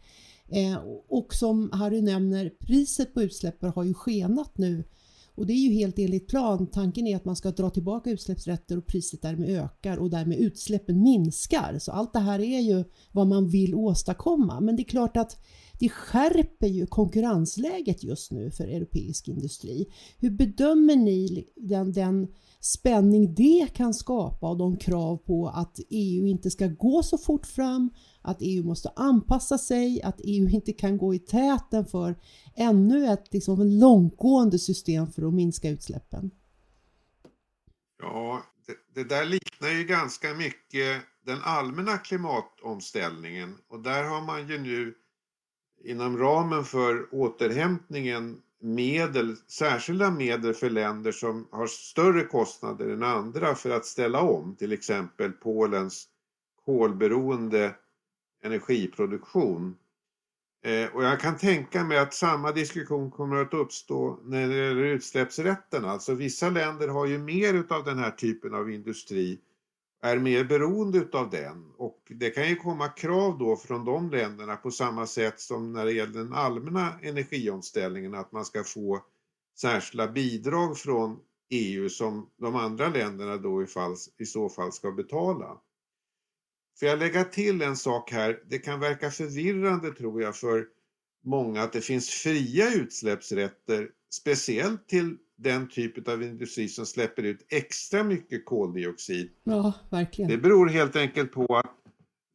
Eh, 0.47 0.77
och 1.07 1.33
som 1.33 1.69
Harry 1.73 2.01
nämner, 2.01 2.49
priset 2.59 3.13
på 3.13 3.21
utsläppen 3.21 3.71
har 3.75 3.83
ju 3.83 3.93
skenat 3.93 4.57
nu 4.57 4.83
och 5.39 5.45
det 5.45 5.53
är 5.53 5.69
ju 5.69 5.73
helt 5.73 5.99
enligt 5.99 6.27
plan. 6.27 6.67
Tanken 6.67 7.07
är 7.07 7.15
att 7.15 7.25
man 7.25 7.35
ska 7.35 7.51
dra 7.51 7.69
tillbaka 7.69 8.09
utsläppsrätter 8.09 8.77
och 8.77 8.85
priset 8.85 9.21
därmed 9.21 9.49
ökar 9.49 9.97
och 9.97 10.09
därmed 10.09 10.37
utsläppen 10.37 11.01
minskar. 11.01 11.79
Så 11.79 11.91
allt 11.91 12.13
det 12.13 12.19
här 12.19 12.39
är 12.39 12.59
ju 12.59 12.83
vad 13.11 13.27
man 13.27 13.49
vill 13.49 13.75
åstadkomma. 13.75 14.59
Men 14.59 14.75
det 14.75 14.81
är 14.81 14.89
klart 14.89 15.17
att 15.17 15.37
det 15.79 15.89
skärper 15.89 16.67
ju 16.67 16.85
konkurrensläget 16.85 18.03
just 18.03 18.31
nu 18.31 18.51
för 18.51 18.63
europeisk 18.63 19.27
industri. 19.27 19.93
Hur 20.17 20.29
bedömer 20.29 20.95
ni 20.95 21.47
den, 21.55 21.91
den 21.93 22.27
spänning 22.59 23.35
det 23.35 23.67
kan 23.73 23.93
skapa 23.93 24.49
och 24.49 24.57
de 24.57 24.77
krav 24.77 25.17
på 25.17 25.47
att 25.47 25.79
EU 25.89 26.27
inte 26.27 26.51
ska 26.51 26.67
gå 26.67 27.03
så 27.03 27.17
fort 27.17 27.45
fram, 27.45 27.89
att 28.21 28.37
EU 28.39 28.63
måste 28.63 28.89
anpassa 28.95 29.57
sig, 29.57 30.01
att 30.01 30.19
EU 30.23 30.49
inte 30.49 30.73
kan 30.73 30.97
gå 30.97 31.13
i 31.13 31.19
täten 31.19 31.85
för 31.85 32.15
ännu 32.55 33.07
ett 33.07 33.33
liksom, 33.33 33.63
långtgående 33.63 34.59
system 34.59 35.11
för 35.11 35.27
att 35.27 35.33
minska 35.33 35.69
utsläppen? 35.69 36.31
Ja, 38.01 38.43
det, 38.67 39.01
det 39.01 39.09
där 39.09 39.25
liknar 39.25 39.69
ju 39.69 39.83
ganska 39.83 40.33
mycket 40.33 41.01
den 41.25 41.39
allmänna 41.43 41.97
klimatomställningen 41.97 43.57
och 43.69 43.79
där 43.79 44.03
har 44.03 44.21
man 44.21 44.49
ju 44.49 44.57
nu 44.57 44.95
inom 45.83 46.17
ramen 46.17 46.63
för 46.63 47.07
återhämtningen 47.11 48.41
medel, 48.61 49.35
särskilda 49.47 50.11
medel 50.11 50.53
för 50.53 50.69
länder 50.69 51.11
som 51.11 51.47
har 51.51 51.67
större 51.67 52.23
kostnader 52.23 52.89
än 52.89 53.03
andra 53.03 53.55
för 53.55 53.69
att 53.69 53.85
ställa 53.85 54.21
om, 54.21 54.55
till 54.55 54.71
exempel 54.71 55.31
Polens 55.31 56.07
kolberoende 56.65 57.75
energiproduktion. 58.43 59.75
Eh, 60.63 60.95
och 60.95 61.03
jag 61.03 61.19
kan 61.19 61.37
tänka 61.37 61.83
mig 61.83 61.97
att 61.97 62.13
samma 62.13 62.51
diskussion 62.51 63.11
kommer 63.11 63.35
att 63.35 63.53
uppstå 63.53 64.19
när 64.23 64.47
det 64.47 64.55
gäller 64.55 64.83
utsläppsrätten. 64.83 65.85
Alltså 65.85 66.13
vissa 66.13 66.49
länder 66.49 66.87
har 66.87 67.05
ju 67.05 67.17
mer 67.17 67.53
utav 67.53 67.83
den 67.83 67.99
här 67.99 68.11
typen 68.11 68.53
av 68.53 68.71
industri 68.71 69.39
är 70.01 70.19
mer 70.19 70.43
beroende 70.43 70.97
utav 70.97 71.29
den 71.29 71.71
och 71.77 71.99
det 72.09 72.29
kan 72.29 72.49
ju 72.49 72.55
komma 72.55 72.87
krav 72.87 73.37
då 73.37 73.55
från 73.55 73.85
de 73.85 74.09
länderna 74.09 74.55
på 74.55 74.71
samma 74.71 75.07
sätt 75.07 75.39
som 75.39 75.73
när 75.73 75.85
det 75.85 75.91
gäller 75.93 76.13
den 76.13 76.33
allmänna 76.33 76.99
energiomställningen 77.01 78.13
att 78.13 78.31
man 78.31 78.45
ska 78.45 78.63
få 78.63 79.05
särskilda 79.59 80.07
bidrag 80.07 80.77
från 80.77 81.19
EU 81.49 81.89
som 81.89 82.29
de 82.37 82.55
andra 82.55 82.89
länderna 82.89 83.37
då 83.37 83.63
i 84.17 84.25
så 84.25 84.49
fall 84.49 84.71
ska 84.71 84.91
betala. 84.91 85.61
Får 86.79 86.87
jag 86.87 86.99
lägga 86.99 87.23
till 87.23 87.61
en 87.61 87.75
sak 87.75 88.11
här? 88.11 88.43
Det 88.49 88.59
kan 88.59 88.79
verka 88.79 89.11
förvirrande 89.11 89.91
tror 89.91 90.21
jag 90.21 90.35
för 90.35 90.67
många 91.25 91.61
att 91.61 91.73
det 91.73 91.81
finns 91.81 92.09
fria 92.09 92.73
utsläppsrätter 92.73 93.89
speciellt 94.13 94.87
till 94.87 95.17
den 95.39 95.67
typ 95.69 96.07
av 96.07 96.23
industri 96.23 96.67
som 96.67 96.85
släpper 96.85 97.23
ut 97.23 97.45
extra 97.49 98.03
mycket 98.03 98.45
koldioxid. 98.45 99.29
Ja, 99.43 99.73
verkligen. 99.89 100.31
Det 100.31 100.37
beror 100.37 100.67
helt 100.67 100.95
enkelt 100.95 101.31
på 101.31 101.57
att 101.57 101.75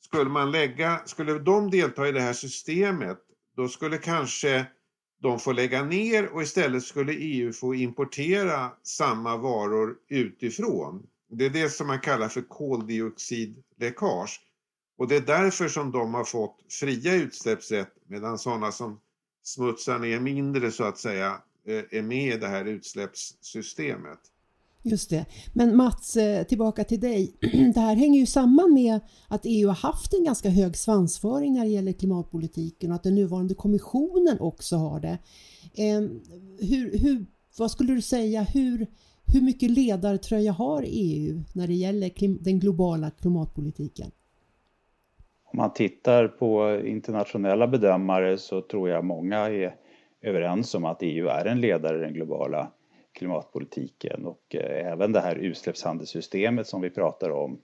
skulle 0.04 0.30
man 0.30 0.50
lägga, 0.50 1.00
skulle 1.04 1.38
de 1.38 1.70
delta 1.70 2.08
i 2.08 2.12
det 2.12 2.20
här 2.20 2.32
systemet, 2.32 3.18
då 3.56 3.68
skulle 3.68 3.98
kanske 3.98 4.66
de 5.22 5.38
få 5.38 5.52
lägga 5.52 5.84
ner 5.84 6.28
och 6.28 6.42
istället 6.42 6.82
skulle 6.82 7.12
EU 7.12 7.52
få 7.52 7.74
importera 7.74 8.70
samma 8.82 9.36
varor 9.36 9.96
utifrån. 10.08 11.06
Det 11.28 11.44
är 11.44 11.50
det 11.50 11.68
som 11.68 11.86
man 11.86 12.00
kallar 12.00 12.28
för 12.28 12.42
koldioxidläckage. 12.42 14.40
Och 14.98 15.08
det 15.08 15.16
är 15.16 15.20
därför 15.20 15.68
som 15.68 15.92
de 15.92 16.14
har 16.14 16.24
fått 16.24 16.56
fria 16.80 17.14
utsläppsrätt 17.14 17.92
medan 18.06 18.38
sådana 18.38 18.72
som 18.72 19.00
smutsar 19.42 19.98
ner 19.98 20.20
mindre 20.20 20.70
så 20.70 20.84
att 20.84 20.98
säga 20.98 21.42
är 21.66 22.02
med 22.02 22.34
i 22.34 22.38
det 22.38 22.48
här 22.48 22.64
utsläppssystemet. 22.64 24.18
Just 24.86 25.10
det. 25.10 25.26
Men 25.52 25.76
Mats, 25.76 26.16
eh, 26.16 26.44
tillbaka 26.44 26.84
till 26.84 27.00
dig. 27.00 27.34
Det 27.74 27.80
här 27.80 27.94
hänger 27.94 28.20
ju 28.20 28.26
samman 28.26 28.74
med 28.74 29.00
att 29.28 29.40
EU 29.44 29.68
har 29.68 29.74
haft 29.74 30.14
en 30.14 30.24
ganska 30.24 30.48
hög 30.48 30.76
svansföring 30.76 31.52
när 31.52 31.64
det 31.64 31.70
gäller 31.70 31.92
klimatpolitiken 31.92 32.90
och 32.90 32.96
att 32.96 33.02
den 33.02 33.14
nuvarande 33.14 33.54
kommissionen 33.54 34.40
också 34.40 34.76
har 34.76 35.00
det. 35.00 35.18
Ehm, 35.74 36.20
hur, 36.60 36.98
hur, 36.98 37.26
vad 37.58 37.70
skulle 37.70 37.94
du 37.94 38.02
säga, 38.02 38.42
hur, 38.42 38.86
hur 39.26 39.40
mycket 39.40 39.70
ledartröja 39.70 40.52
har 40.52 40.84
EU 40.86 41.42
när 41.52 41.66
det 41.66 41.74
gäller 41.74 42.10
den 42.44 42.60
globala 42.60 43.10
klimatpolitiken? 43.10 44.10
Om 45.44 45.56
man 45.56 45.72
tittar 45.72 46.28
på 46.28 46.80
internationella 46.86 47.66
bedömare 47.66 48.38
så 48.38 48.60
tror 48.62 48.88
jag 48.88 49.04
många 49.04 49.38
är 49.38 49.74
överens 50.24 50.74
om 50.74 50.84
att 50.84 51.02
EU 51.02 51.28
är 51.28 51.44
en 51.44 51.60
ledare 51.60 51.96
i 51.96 52.00
den 52.00 52.14
globala 52.14 52.70
klimatpolitiken 53.12 54.24
och 54.24 54.54
eh, 54.54 54.92
även 54.92 55.12
det 55.12 55.20
här 55.20 55.36
utsläppshandelssystemet 55.36 56.66
som 56.66 56.80
vi 56.80 56.90
pratar 56.90 57.30
om 57.30 57.60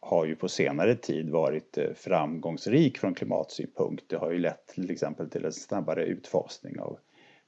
har 0.00 0.24
ju 0.24 0.36
på 0.36 0.48
senare 0.48 0.94
tid 0.94 1.30
varit 1.30 1.78
eh, 1.78 1.92
framgångsrik 1.94 2.98
från 2.98 3.14
klimatsynpunkt. 3.14 4.04
Det 4.08 4.16
har 4.16 4.30
ju 4.30 4.38
lett 4.38 4.66
till 4.66 4.90
exempel 4.90 5.30
till 5.30 5.44
en 5.44 5.52
snabbare 5.52 6.04
utfasning 6.04 6.80
av 6.80 6.98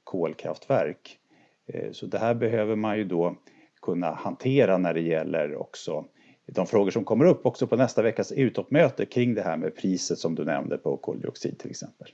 kolkraftverk. 0.05 1.19
Eh, 1.67 1.93
så 1.93 2.07
det 2.07 2.19
här 2.19 2.35
behöver 2.35 2.77
man 2.77 2.99
ju 2.99 3.05
då 3.05 3.37
kunna 3.83 4.11
hantera 4.11 4.79
när 4.79 4.95
det 4.95 5.01
gäller 5.01 5.57
också 5.57 6.05
de 6.47 6.67
frågor 6.67 6.91
som 6.91 7.05
kommer 7.05 7.25
upp 7.25 7.47
också 7.47 7.67
på 7.67 7.77
nästa 7.77 8.03
veckas 8.03 8.33
EU-toppmöte 8.37 9.07
kring 9.07 9.35
det 9.35 9.43
här 9.43 9.57
med 9.57 9.77
priset 9.77 10.19
som 10.19 10.35
du 10.35 10.45
nämnde 10.45 10.79
på 10.79 10.97
koldioxid 10.97 11.59
till 11.59 11.71
exempel. 11.71 12.09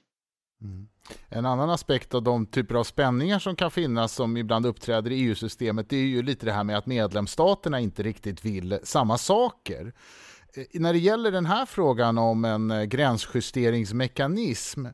Mm. 0.64 0.88
En 1.28 1.46
annan 1.46 1.70
aspekt 1.70 2.14
av 2.14 2.22
de 2.22 2.46
typer 2.46 2.74
av 2.74 2.84
spänningar 2.84 3.38
som 3.38 3.56
kan 3.56 3.70
finnas 3.70 4.12
som 4.12 4.36
ibland 4.36 4.66
uppträder 4.66 5.10
i 5.10 5.20
EU-systemet 5.20 5.88
det 5.88 5.96
är 5.96 6.06
ju 6.06 6.22
lite 6.22 6.46
det 6.46 6.52
här 6.52 6.64
med 6.64 6.78
att 6.78 6.86
medlemsstaterna 6.86 7.80
inte 7.80 8.02
riktigt 8.02 8.44
vill 8.44 8.78
samma 8.82 9.18
saker. 9.18 9.92
Eh, 10.56 10.64
när 10.72 10.92
det 10.92 10.98
gäller 10.98 11.30
den 11.30 11.46
här 11.46 11.66
frågan 11.66 12.18
om 12.18 12.44
en 12.44 12.70
eh, 12.70 12.84
gränsjusteringsmekanism 12.84 14.86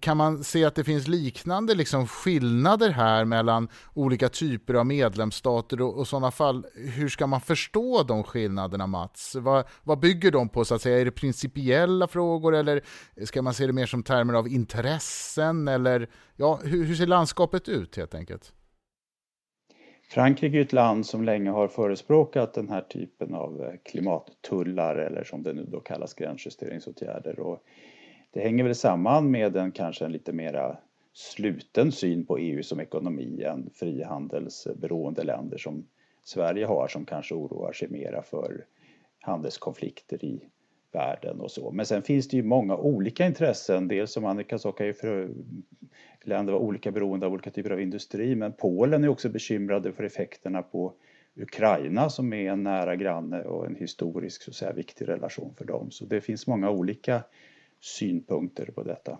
kan 0.00 0.16
man 0.16 0.44
se 0.44 0.64
att 0.64 0.74
det 0.74 0.84
finns 0.84 1.08
liknande 1.08 1.74
liksom 1.74 2.06
skillnader 2.06 2.90
här 2.90 3.24
mellan 3.24 3.68
olika 3.94 4.28
typer 4.28 4.74
av 4.74 4.86
medlemsstater 4.86 5.80
och, 5.80 5.98
och 5.98 6.08
sådana 6.08 6.30
fall, 6.30 6.66
hur 6.74 7.08
ska 7.08 7.26
man 7.26 7.40
förstå 7.40 8.02
de 8.02 8.24
skillnaderna 8.24 8.86
Mats? 8.86 9.34
Vad, 9.34 9.64
vad 9.82 9.98
bygger 9.98 10.30
de 10.30 10.48
på 10.48 10.64
så 10.64 10.74
att 10.74 10.82
säga? 10.82 11.00
Är 11.00 11.04
det 11.04 11.10
principiella 11.10 12.08
frågor 12.08 12.54
eller 12.54 12.82
ska 13.24 13.42
man 13.42 13.54
se 13.54 13.66
det 13.66 13.72
mer 13.72 13.86
som 13.86 14.02
termer 14.02 14.34
av 14.34 14.48
intressen 14.48 15.68
eller 15.68 16.08
ja, 16.36 16.60
hur, 16.62 16.84
hur 16.84 16.94
ser 16.94 17.06
landskapet 17.06 17.68
ut 17.68 17.96
helt 17.96 18.14
enkelt? 18.14 18.52
Frankrike 20.10 20.58
är 20.58 20.62
ett 20.62 20.72
land 20.72 21.06
som 21.06 21.24
länge 21.24 21.50
har 21.50 21.68
förespråkat 21.68 22.54
den 22.54 22.68
här 22.68 22.80
typen 22.80 23.34
av 23.34 23.62
eh, 23.62 23.72
klimattullar 23.82 24.96
eller 24.96 25.24
som 25.24 25.42
det 25.42 25.52
nu 25.52 25.64
då 25.64 25.80
kallas 25.80 26.14
gränsjusteringsåtgärder. 26.14 27.40
Och 27.40 27.64
det 28.30 28.40
hänger 28.40 28.64
väl 28.64 28.74
samman 28.74 29.30
med 29.30 29.56
en 29.56 29.72
kanske 29.72 30.04
en 30.04 30.12
lite 30.12 30.32
mera 30.32 30.78
sluten 31.12 31.92
syn 31.92 32.26
på 32.26 32.38
EU 32.38 32.62
som 32.62 32.80
ekonomi 32.80 33.42
än 33.42 33.70
frihandelsberoende 33.74 35.24
länder 35.24 35.58
som 35.58 35.86
Sverige 36.24 36.66
har 36.66 36.88
som 36.88 37.04
kanske 37.04 37.34
oroar 37.34 37.72
sig 37.72 37.88
mera 37.88 38.22
för 38.22 38.64
handelskonflikter 39.20 40.24
i 40.24 40.48
världen 40.92 41.40
och 41.40 41.50
så. 41.50 41.70
Men 41.70 41.86
sen 41.86 42.02
finns 42.02 42.28
det 42.28 42.36
ju 42.36 42.42
många 42.42 42.76
olika 42.76 43.26
intressen. 43.26 43.88
Dels 43.88 44.12
som 44.12 44.24
Annika 44.24 44.58
sa 44.58 44.72
kan 44.72 44.86
ju 44.86 44.94
för 44.94 45.30
länder 46.24 46.52
vara 46.52 46.62
olika 46.62 46.90
beroende 46.90 47.26
av 47.26 47.32
olika 47.32 47.50
typer 47.50 47.70
av 47.70 47.80
industri 47.80 48.34
men 48.34 48.52
Polen 48.52 49.04
är 49.04 49.08
också 49.08 49.28
bekymrade 49.28 49.92
för 49.92 50.04
effekterna 50.04 50.62
på 50.62 50.94
Ukraina 51.36 52.10
som 52.10 52.32
är 52.32 52.50
en 52.52 52.62
nära 52.62 52.96
granne 52.96 53.42
och 53.42 53.66
en 53.66 53.76
historisk 53.76 54.42
så 54.42 54.50
att 54.50 54.54
säga, 54.54 54.72
viktig 54.72 55.08
relation 55.08 55.54
för 55.58 55.64
dem. 55.64 55.90
Så 55.90 56.04
det 56.04 56.20
finns 56.20 56.46
många 56.46 56.70
olika 56.70 57.22
synpunkter 57.80 58.66
på 58.66 58.82
detta. 58.82 59.18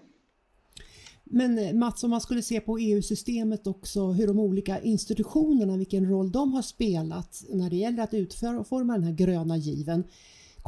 Men 1.25 1.59
eh, 1.59 1.75
Mats, 1.75 2.05
om 2.05 2.11
man 2.11 2.21
skulle 2.21 2.43
se 2.43 2.61
på 2.61 2.79
EU-systemet 2.79 3.67
också, 3.67 4.13
hur 4.13 4.27
de 4.27 4.39
olika 4.39 4.81
institutionerna, 4.81 5.77
vilken 5.77 6.11
roll 6.11 6.33
de 6.33 6.53
har 6.53 6.63
spelat 6.63 7.43
när 7.49 7.71
det 7.71 7.77
gäller 7.77 8.03
att 8.03 8.15
utforma 8.15 8.93
den 8.93 9.05
här 9.05 9.13
gröna 9.13 9.57
given. 9.57 10.05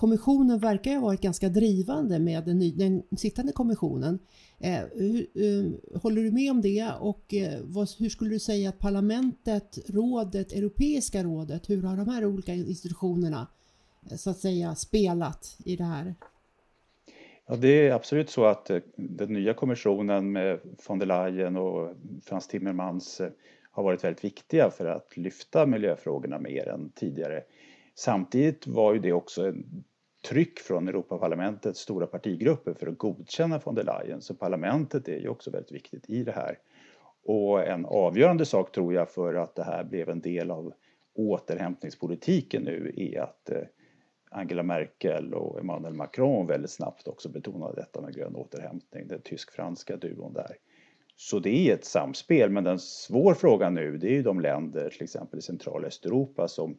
Kommissionen 0.01 0.59
verkar 0.59 0.95
ha 0.95 1.01
varit 1.01 1.21
ganska 1.21 1.49
drivande 1.49 2.19
med 2.19 2.45
den, 2.45 2.59
ny, 2.59 2.73
den 2.73 3.03
sittande 3.17 3.53
kommissionen. 3.53 4.19
Eh, 4.59 4.81
hur, 4.95 5.27
eh, 5.35 6.01
håller 6.01 6.23
du 6.23 6.31
med 6.31 6.51
om 6.51 6.61
det 6.63 6.93
och 7.01 7.35
eh, 7.35 7.61
vad, 7.63 7.89
hur 7.99 8.09
skulle 8.09 8.31
du 8.31 8.39
säga 8.39 8.69
att 8.69 8.79
parlamentet, 8.79 9.79
rådet, 9.89 10.53
Europeiska 10.53 11.23
rådet, 11.23 11.71
hur 11.71 11.83
har 11.83 11.97
de 11.97 12.09
här 12.09 12.27
olika 12.27 12.55
institutionerna 12.55 13.47
eh, 14.11 14.17
så 14.17 14.31
att 14.31 14.39
säga 14.39 14.75
spelat 14.75 15.57
i 15.65 15.77
det 15.77 15.85
här? 15.85 16.15
Ja, 17.47 17.57
det 17.57 17.89
är 17.89 17.93
absolut 17.93 18.31
så 18.31 18.45
att 18.45 18.71
eh, 18.71 18.79
den 18.97 19.33
nya 19.33 19.55
kommissionen 19.55 20.33
med 20.33 20.61
von 20.89 20.99
der 20.99 21.07
Leyen 21.07 21.57
och 21.57 21.95
Frans 22.25 22.49
Timmermans 22.49 23.21
eh, 23.21 23.31
har 23.71 23.83
varit 23.83 24.05
väldigt 24.05 24.25
viktiga 24.25 24.71
för 24.71 24.87
att 24.87 25.17
lyfta 25.17 25.67
miljöfrågorna 25.67 26.39
mer 26.39 26.69
än 26.69 26.91
tidigare. 26.95 27.43
Samtidigt 27.95 28.67
var 28.67 28.95
ju 28.95 29.01
det 29.01 29.13
också 29.13 29.47
en 29.47 29.85
tryck 30.29 30.61
från 30.61 30.89
Europaparlamentets 30.89 31.81
stora 31.81 32.07
partigrupper 32.07 32.75
för 32.75 32.87
att 32.87 32.99
godkänna 32.99 33.61
von 33.65 33.75
der 33.75 33.85
Leyen. 33.85 34.23
Så 34.23 34.35
parlamentet 34.35 35.09
är 35.09 35.19
ju 35.19 35.29
också 35.29 35.51
väldigt 35.51 35.73
viktigt 35.73 36.11
i 36.11 36.25
det 36.25 36.33
här. 36.33 36.59
Och 37.25 37.67
en 37.67 37.87
avgörande 37.87 38.45
sak 38.45 38.73
tror 38.73 38.95
jag 38.95 39.11
för 39.11 39.35
att 39.35 39.55
det 39.55 39.65
här 39.65 39.85
blev 39.85 40.09
en 40.09 40.21
del 40.21 40.51
av 40.51 40.73
återhämtningspolitiken 41.15 42.63
nu 42.63 42.93
är 42.97 43.21
att 43.21 43.51
eh, 43.51 43.63
Angela 44.31 44.63
Merkel 44.63 45.35
och 45.35 45.61
Emmanuel 45.61 45.95
Macron 45.95 46.47
väldigt 46.47 46.71
snabbt 46.71 47.09
också 47.09 47.29
betonade 47.29 47.75
detta 47.75 48.01
med 48.01 48.15
grön 48.15 48.37
återhämtning, 48.37 49.09
den 49.09 49.21
tysk-franska 49.21 49.97
duon 49.97 50.33
där. 50.33 50.57
Så 51.17 51.39
det 51.39 51.71
är 51.71 51.75
ett 51.75 51.85
samspel, 51.85 52.51
men 52.51 52.65
den 52.65 52.79
svår 52.79 53.35
frågan 53.35 53.75
nu 53.75 53.99
det 53.99 54.07
är 54.07 54.13
ju 54.13 54.23
de 54.23 54.41
länder, 54.41 54.91
till 54.91 55.03
exempel 55.03 55.39
i 55.39 55.43
central 55.43 55.85
Östeuropa, 55.85 56.49
som 56.49 56.79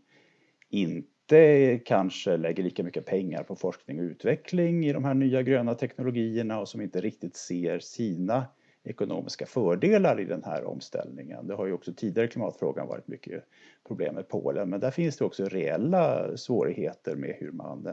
inte 0.71 1.79
kanske 1.85 2.37
lägger 2.37 2.63
lika 2.63 2.83
mycket 2.83 3.05
pengar 3.05 3.43
på 3.43 3.55
forskning 3.55 3.99
och 3.99 4.03
utveckling 4.03 4.85
i 4.85 4.93
de 4.93 5.03
här 5.03 5.13
nya 5.13 5.43
gröna 5.43 5.75
teknologierna 5.75 6.59
och 6.59 6.69
som 6.69 6.81
inte 6.81 7.01
riktigt 7.01 7.35
ser 7.35 7.79
sina 7.79 8.45
ekonomiska 8.83 9.45
fördelar 9.45 10.19
i 10.19 10.25
den 10.25 10.43
här 10.43 10.63
omställningen. 10.63 11.47
Det 11.47 11.55
har 11.55 11.65
ju 11.65 11.73
också 11.73 11.93
tidigare 11.93 12.27
i 12.27 12.31
klimatfrågan 12.31 12.87
varit 12.87 13.07
mycket 13.07 13.43
problem 13.87 14.15
med 14.15 14.27
Polen 14.27 14.69
men 14.69 14.79
där 14.79 14.91
finns 14.91 15.17
det 15.17 15.25
också 15.25 15.45
reella 15.45 16.37
svårigheter 16.37 17.15
med 17.15 17.35
hur 17.39 17.51
man 17.51 17.87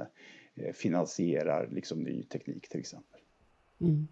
eh, 0.55 0.73
finansierar 0.73 1.69
liksom 1.73 2.03
ny 2.03 2.23
teknik 2.23 2.69
till 2.69 2.81
exempel. 2.81 3.21
Mm. 3.81 4.09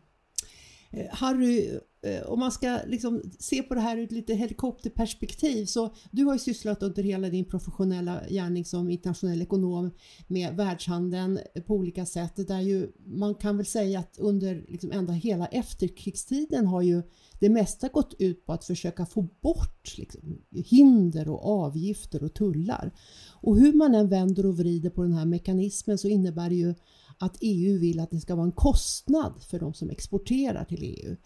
Eh, 0.93 1.07
Harry, 1.11 1.79
Eh, 2.07 2.23
om 2.23 2.41
man 2.41 2.53
ska 2.53 2.79
liksom 2.87 3.23
se 3.39 3.63
på 3.63 3.75
det 3.75 3.81
här 3.81 3.97
ur 3.97 4.05
ett 4.05 4.13
lite 4.13 4.35
helikopterperspektiv 4.35 5.67
så 5.67 5.95
du 6.11 6.25
har 6.25 6.33
ju 6.33 6.39
sysslat 6.39 6.83
under 6.83 7.03
hela 7.03 7.29
din 7.29 7.45
professionella 7.45 8.21
gärning 8.29 8.65
som 8.65 8.91
internationell 8.91 9.43
ekonom 9.43 9.91
med 10.27 10.57
världshandeln 10.57 11.39
på 11.67 11.75
olika 11.75 12.07
sätt 12.07 12.49
där 12.49 12.61
ju 12.61 12.93
man 13.07 13.35
kan 13.35 13.57
väl 13.57 13.67
säga 13.67 13.99
att 13.99 14.19
under 14.19 14.65
liksom 14.69 14.93
ända 14.93 15.13
hela 15.13 15.47
efterkrigstiden 15.47 16.67
har 16.67 16.83
ju 16.83 17.03
det 17.41 17.49
mesta 17.49 17.89
gått 17.89 18.15
ut 18.19 18.47
på 18.47 18.53
att 18.53 18.65
försöka 18.65 19.07
få 19.07 19.23
bort 19.23 19.99
liksom, 19.99 20.39
hinder 20.51 21.29
och 21.29 21.47
avgifter 21.47 22.23
och 22.23 22.35
tullar. 22.35 22.93
Och 23.33 23.57
hur 23.57 23.73
man 23.73 23.95
än 23.95 24.09
vänder 24.09 24.47
och 24.47 24.59
vrider 24.59 24.91
på 24.91 25.03
den 25.03 25.13
här 25.13 25.25
mekanismen 25.25 25.99
så 25.99 26.09
innebär 26.09 26.49
det 26.49 26.55
ju 26.55 26.75
att 27.19 27.37
EU 27.41 27.79
vill 27.79 28.01
att 28.01 28.11
det 28.11 28.21
ska 28.21 28.35
vara 28.35 28.47
en 28.47 28.53
kostnad 28.53 29.43
för 29.51 29.59
de 29.59 29.75
som 29.75 29.91
exporterar 29.91 30.65
till 30.65 30.83
EU. 30.83 31.17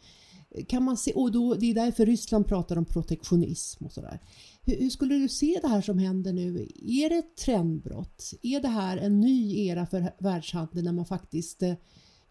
Kan 0.69 0.85
man 0.85 0.97
se, 0.97 1.13
och 1.13 1.33
då, 1.33 1.55
det 1.55 1.71
är 1.71 1.75
därför 1.75 2.07
Ryssland 2.07 2.47
pratar 2.47 2.77
om 2.77 2.85
protektionism 2.85 3.85
och 3.85 3.93
sådär. 3.93 4.21
Hur, 4.63 4.77
hur, 4.77 4.91
skulle 4.91 5.15
du 5.15 5.29
se 5.29 5.59
det 5.63 5.69
här 5.69 5.81
som 5.81 5.99
händer 5.99 6.33
nu? 6.33 6.69
Är 6.75 7.09
det 7.09 7.17
ett 7.17 7.37
trendbrott? 7.37 8.31
Är 8.43 8.61
det 8.61 8.69
här 8.69 8.97
en 8.97 9.21
ny 9.21 9.67
era 9.67 9.87
för 9.87 10.13
världshandeln 10.19 10.85
när 10.85 10.93
man 10.93 11.07
faktiskt 11.07 11.63
eh, 11.63 11.75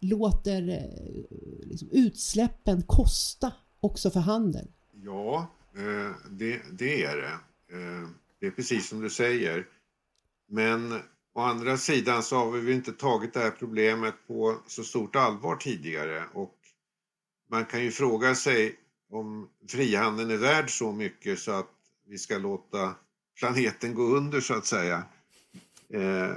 låter 0.00 0.68
eh, 0.68 1.68
liksom, 1.68 1.88
utsläppen 1.90 2.82
kosta 2.82 3.52
också 3.80 4.10
för 4.10 4.20
handeln? 4.20 4.68
Ja, 5.04 5.50
eh, 5.76 6.30
det, 6.30 6.60
det 6.78 7.04
är 7.04 7.16
det. 7.16 7.32
Eh, 7.76 8.08
det 8.40 8.46
är 8.46 8.50
precis 8.50 8.88
som 8.88 9.00
du 9.00 9.10
säger. 9.10 9.66
Men 10.48 11.00
Å 11.34 11.40
andra 11.40 11.76
sidan 11.76 12.22
så 12.22 12.36
har 12.36 12.50
vi 12.50 12.72
inte 12.72 12.92
tagit 12.92 13.34
det 13.34 13.40
här 13.40 13.50
problemet 13.50 14.14
på 14.26 14.58
så 14.66 14.82
stort 14.84 15.16
allvar 15.16 15.56
tidigare 15.56 16.24
och 16.34 16.54
man 17.50 17.64
kan 17.64 17.84
ju 17.84 17.90
fråga 17.90 18.34
sig 18.34 18.76
om 19.10 19.48
frihandeln 19.68 20.30
är 20.30 20.36
värd 20.36 20.70
så 20.78 20.92
mycket 20.92 21.38
så 21.38 21.52
att 21.52 21.70
vi 22.08 22.18
ska 22.18 22.38
låta 22.38 22.94
planeten 23.38 23.94
gå 23.94 24.02
under 24.02 24.40
så 24.40 24.54
att 24.54 24.66
säga 24.66 25.02
eh, 25.88 26.28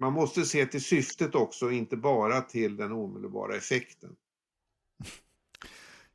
man 0.00 0.12
måste 0.12 0.42
se 0.42 0.66
till 0.66 0.84
syftet 0.84 1.34
också, 1.34 1.70
inte 1.70 1.96
bara 1.96 2.40
till 2.40 2.76
den 2.76 2.92
omedelbara 2.92 3.56
effekten. 3.56 4.16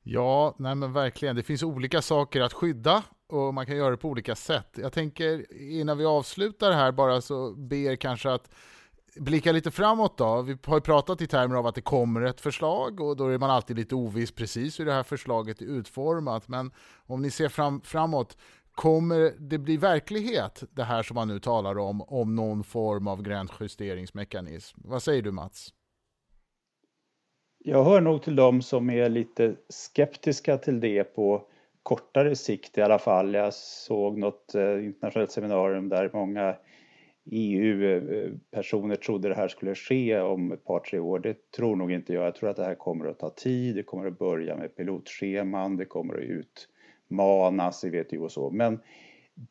Ja, 0.04 0.56
nej 0.60 0.76
men 0.76 0.94
verkligen. 0.94 1.36
Det 1.36 1.44
finns 1.44 1.64
olika 1.64 2.02
saker 2.02 2.42
att 2.42 2.54
skydda 2.54 3.04
och 3.28 3.54
man 3.54 3.66
kan 3.66 3.78
göra 3.78 3.92
det 3.92 3.98
på 3.98 4.10
olika 4.10 4.36
sätt. 4.36 4.70
Jag 4.76 4.94
tänker 4.94 5.54
innan 5.62 5.98
vi 5.98 6.06
avslutar 6.06 6.72
här 6.72 6.92
bara 6.92 7.22
så 7.22 7.54
ber 7.54 7.96
kanske 7.96 8.32
att 8.32 8.50
blicka 9.16 9.52
lite 9.52 9.72
framåt 9.72 10.18
då. 10.18 10.42
Vi 10.42 10.58
har 10.64 10.76
ju 10.76 10.82
pratat 10.82 11.22
i 11.22 11.28
termer 11.28 11.56
av 11.56 11.68
att 11.68 11.76
det 11.76 11.82
kommer 11.82 12.22
ett 12.22 12.42
förslag 12.42 13.00
och 13.00 13.18
då 13.18 13.28
är 13.28 13.38
man 13.38 13.50
alltid 13.50 13.76
lite 13.76 13.96
oviss 13.96 14.32
precis 14.32 14.80
hur 14.80 14.86
det 14.86 14.94
här 14.94 15.04
förslaget 15.04 15.62
är 15.62 15.66
utformat. 15.66 16.48
Men 16.48 16.72
om 17.06 17.22
ni 17.22 17.32
ser 17.32 17.50
fram, 17.50 17.82
framåt, 17.82 18.38
kommer 18.78 19.34
det 19.40 19.58
bli 19.58 19.78
verklighet 19.78 20.64
det 20.72 20.84
här 20.84 21.04
som 21.04 21.16
man 21.16 21.28
nu 21.28 21.40
talar 21.40 21.78
om, 21.78 22.02
om 22.02 22.36
någon 22.36 22.64
form 22.64 23.08
av 23.08 23.22
gränsjusteringsmekanism? 23.22 24.80
Vad 24.84 25.04
säger 25.04 25.22
du 25.22 25.32
Mats? 25.32 25.74
Jag 27.60 27.84
hör 27.84 28.02
nog 28.02 28.22
till 28.22 28.36
dem 28.36 28.62
som 28.62 28.90
är 28.90 29.10
lite 29.10 29.56
skeptiska 29.70 30.58
till 30.58 30.80
det 30.80 31.04
på 31.04 31.48
kortare 31.84 32.36
sikt 32.36 32.78
i 32.78 32.82
alla 32.82 33.00
fall. 33.00 33.34
Jag 33.34 33.54
såg 33.54 34.18
något 34.18 34.56
eh, 34.56 34.86
internationellt 34.86 35.32
seminarium 35.32 35.90
där 35.90 36.10
många 36.14 36.56
EU-personer 37.32 38.96
trodde 38.96 39.30
det 39.30 39.36
här 39.36 39.48
skulle 39.48 39.76
ske 39.76 40.20
om 40.20 40.52
ett 40.52 40.66
par, 40.66 40.80
tre 40.80 41.00
år. 41.00 41.20
Det 41.20 41.52
tror 41.52 41.76
nog 41.76 41.92
inte 41.92 42.14
jag. 42.14 42.26
Jag 42.26 42.36
tror 42.36 42.50
att 42.50 42.56
det 42.58 42.66
här 42.66 42.76
kommer 42.76 43.06
att 43.06 43.20
ta 43.20 43.30
tid. 43.30 43.76
Det 43.76 43.84
kommer 43.84 44.08
att 44.08 44.20
börja 44.20 44.58
med 44.58 44.76
pilotscheman. 44.76 45.78
Det 45.78 45.86
kommer 45.86 46.14
att 46.14 46.24
ut 46.24 46.70
utmanas 47.08 47.84
i 47.84 47.90
WTO 47.90 48.24
och 48.24 48.32
så. 48.32 48.50
Men 48.50 48.80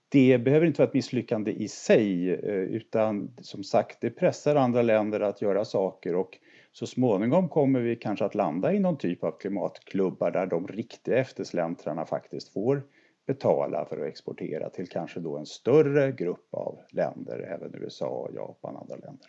det 0.08 0.38
behöver 0.38 0.66
inte 0.66 0.80
vara 0.80 0.88
ett 0.88 0.94
misslyckande 0.94 1.52
i 1.52 1.68
sig 1.68 2.30
eh, 2.30 2.54
utan 2.54 3.34
som 3.40 3.64
sagt 3.64 4.00
det 4.00 4.10
pressar 4.10 4.56
andra 4.56 4.82
länder 4.82 5.20
att 5.20 5.42
göra 5.42 5.64
saker 5.64 6.14
och 6.14 6.38
så 6.72 6.86
småningom 6.86 7.48
kommer 7.48 7.80
vi 7.80 7.96
kanske 7.96 8.24
att 8.24 8.34
landa 8.34 8.72
i 8.72 8.80
någon 8.80 8.98
typ 8.98 9.24
av 9.24 9.38
klimatklubbar 9.38 10.30
där 10.30 10.46
de 10.46 10.68
riktiga 10.68 11.18
eftersläntrarna 11.18 12.06
faktiskt 12.06 12.52
får 12.52 12.82
betala 13.26 13.84
för 13.84 14.00
att 14.00 14.08
exportera 14.08 14.70
till 14.70 14.88
kanske 14.88 15.20
då 15.20 15.38
en 15.38 15.46
större 15.46 16.12
grupp 16.12 16.54
av 16.54 16.78
länder, 16.90 17.38
även 17.38 17.74
USA, 17.74 18.28
Japan 18.34 18.76
och 18.76 18.82
andra 18.82 18.96
länder. 18.96 19.26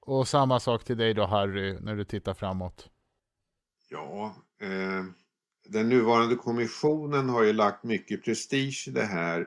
Och 0.00 0.28
samma 0.28 0.60
sak 0.60 0.84
till 0.84 0.96
dig 0.96 1.14
då 1.14 1.24
Harry, 1.24 1.78
när 1.80 1.96
du 1.96 2.04
tittar 2.04 2.34
framåt. 2.34 2.90
Ja, 3.88 4.34
eh, 4.60 5.04
den 5.68 5.88
nuvarande 5.88 6.36
kommissionen 6.36 7.28
har 7.28 7.42
ju 7.42 7.52
lagt 7.52 7.84
mycket 7.84 8.24
prestige 8.24 8.84
i 8.88 8.90
det 8.90 9.04
här. 9.04 9.46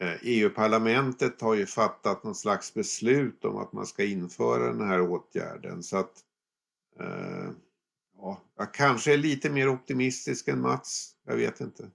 Eh, 0.00 0.08
e 0.12 0.18
EU-parlamentet 0.22 1.40
har 1.40 1.54
ju 1.54 1.66
fattat 1.66 2.24
någon 2.24 2.34
slags 2.34 2.74
beslut 2.74 3.44
om 3.44 3.56
att 3.56 3.72
man 3.72 3.86
ska 3.86 4.04
införa 4.04 4.72
den 4.72 4.88
här 4.88 5.00
åtgärden 5.00 5.82
så 5.82 5.96
att 5.96 6.12
eh, 7.00 7.50
ja, 8.16 8.42
jag 8.56 8.74
kanske 8.74 9.12
är 9.12 9.18
lite 9.18 9.50
mer 9.50 9.68
optimistisk 9.68 10.48
än 10.48 10.60
Mats. 10.60 11.12
Jag 11.26 11.36
vet 11.36 11.60
inte. 11.60 11.90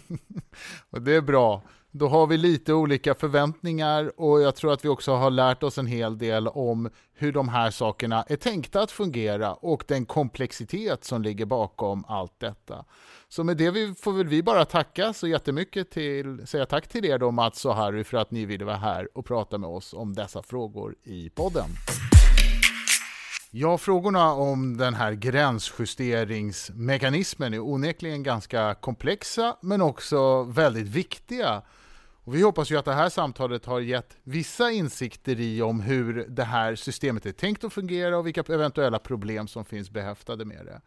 och 0.90 1.02
det 1.02 1.12
är 1.12 1.22
bra. 1.22 1.62
Då 1.98 2.08
har 2.08 2.26
vi 2.26 2.36
lite 2.36 2.72
olika 2.72 3.14
förväntningar 3.14 4.20
och 4.20 4.40
jag 4.40 4.56
tror 4.56 4.72
att 4.72 4.84
vi 4.84 4.88
också 4.88 5.12
har 5.12 5.30
lärt 5.30 5.62
oss 5.62 5.78
en 5.78 5.86
hel 5.86 6.18
del 6.18 6.48
om 6.48 6.90
hur 7.14 7.32
de 7.32 7.48
här 7.48 7.70
sakerna 7.70 8.22
är 8.22 8.36
tänkta 8.36 8.80
att 8.80 8.90
fungera 8.90 9.54
och 9.54 9.84
den 9.88 10.06
komplexitet 10.06 11.04
som 11.04 11.22
ligger 11.22 11.44
bakom 11.44 12.04
allt 12.08 12.40
detta. 12.40 12.84
Så 13.28 13.44
med 13.44 13.56
det 13.56 14.00
får 14.00 14.12
väl 14.12 14.26
vi 14.26 14.42
bara 14.42 14.64
tacka 14.64 15.12
så 15.12 15.26
jättemycket 15.26 15.90
till, 15.90 16.46
säga 16.46 16.66
tack 16.66 16.88
till 16.88 17.04
er 17.04 17.18
då 17.18 17.30
Mats 17.30 17.64
och 17.64 17.74
Harry 17.74 18.04
för 18.04 18.16
att 18.16 18.30
ni 18.30 18.44
ville 18.44 18.64
vara 18.64 18.76
här 18.76 19.08
och 19.14 19.26
prata 19.26 19.58
med 19.58 19.70
oss 19.70 19.94
om 19.94 20.14
dessa 20.14 20.42
frågor 20.42 20.94
i 21.04 21.30
podden. 21.30 21.68
Ja, 23.50 23.78
frågorna 23.78 24.32
om 24.32 24.76
den 24.76 24.94
här 24.94 25.12
gränsjusteringsmekanismen 25.12 27.54
är 27.54 27.60
onekligen 27.60 28.22
ganska 28.22 28.74
komplexa 28.74 29.56
men 29.60 29.82
också 29.82 30.42
väldigt 30.42 30.88
viktiga. 30.88 31.62
Och 32.26 32.34
vi 32.34 32.42
hoppas 32.42 32.70
ju 32.70 32.78
att 32.78 32.84
det 32.84 32.92
här 32.92 33.08
samtalet 33.08 33.66
har 33.66 33.80
gett 33.80 34.16
vissa 34.22 34.70
insikter 34.70 35.40
i 35.40 35.62
om 35.62 35.80
hur 35.80 36.26
det 36.28 36.44
här 36.44 36.74
systemet 36.74 37.26
är 37.26 37.32
tänkt 37.32 37.64
att 37.64 37.72
fungera 37.72 38.18
och 38.18 38.26
vilka 38.26 38.40
eventuella 38.40 38.98
problem 38.98 39.48
som 39.48 39.64
finns 39.64 39.90
behäftade 39.90 40.44
med 40.44 40.66
det. 40.66 40.80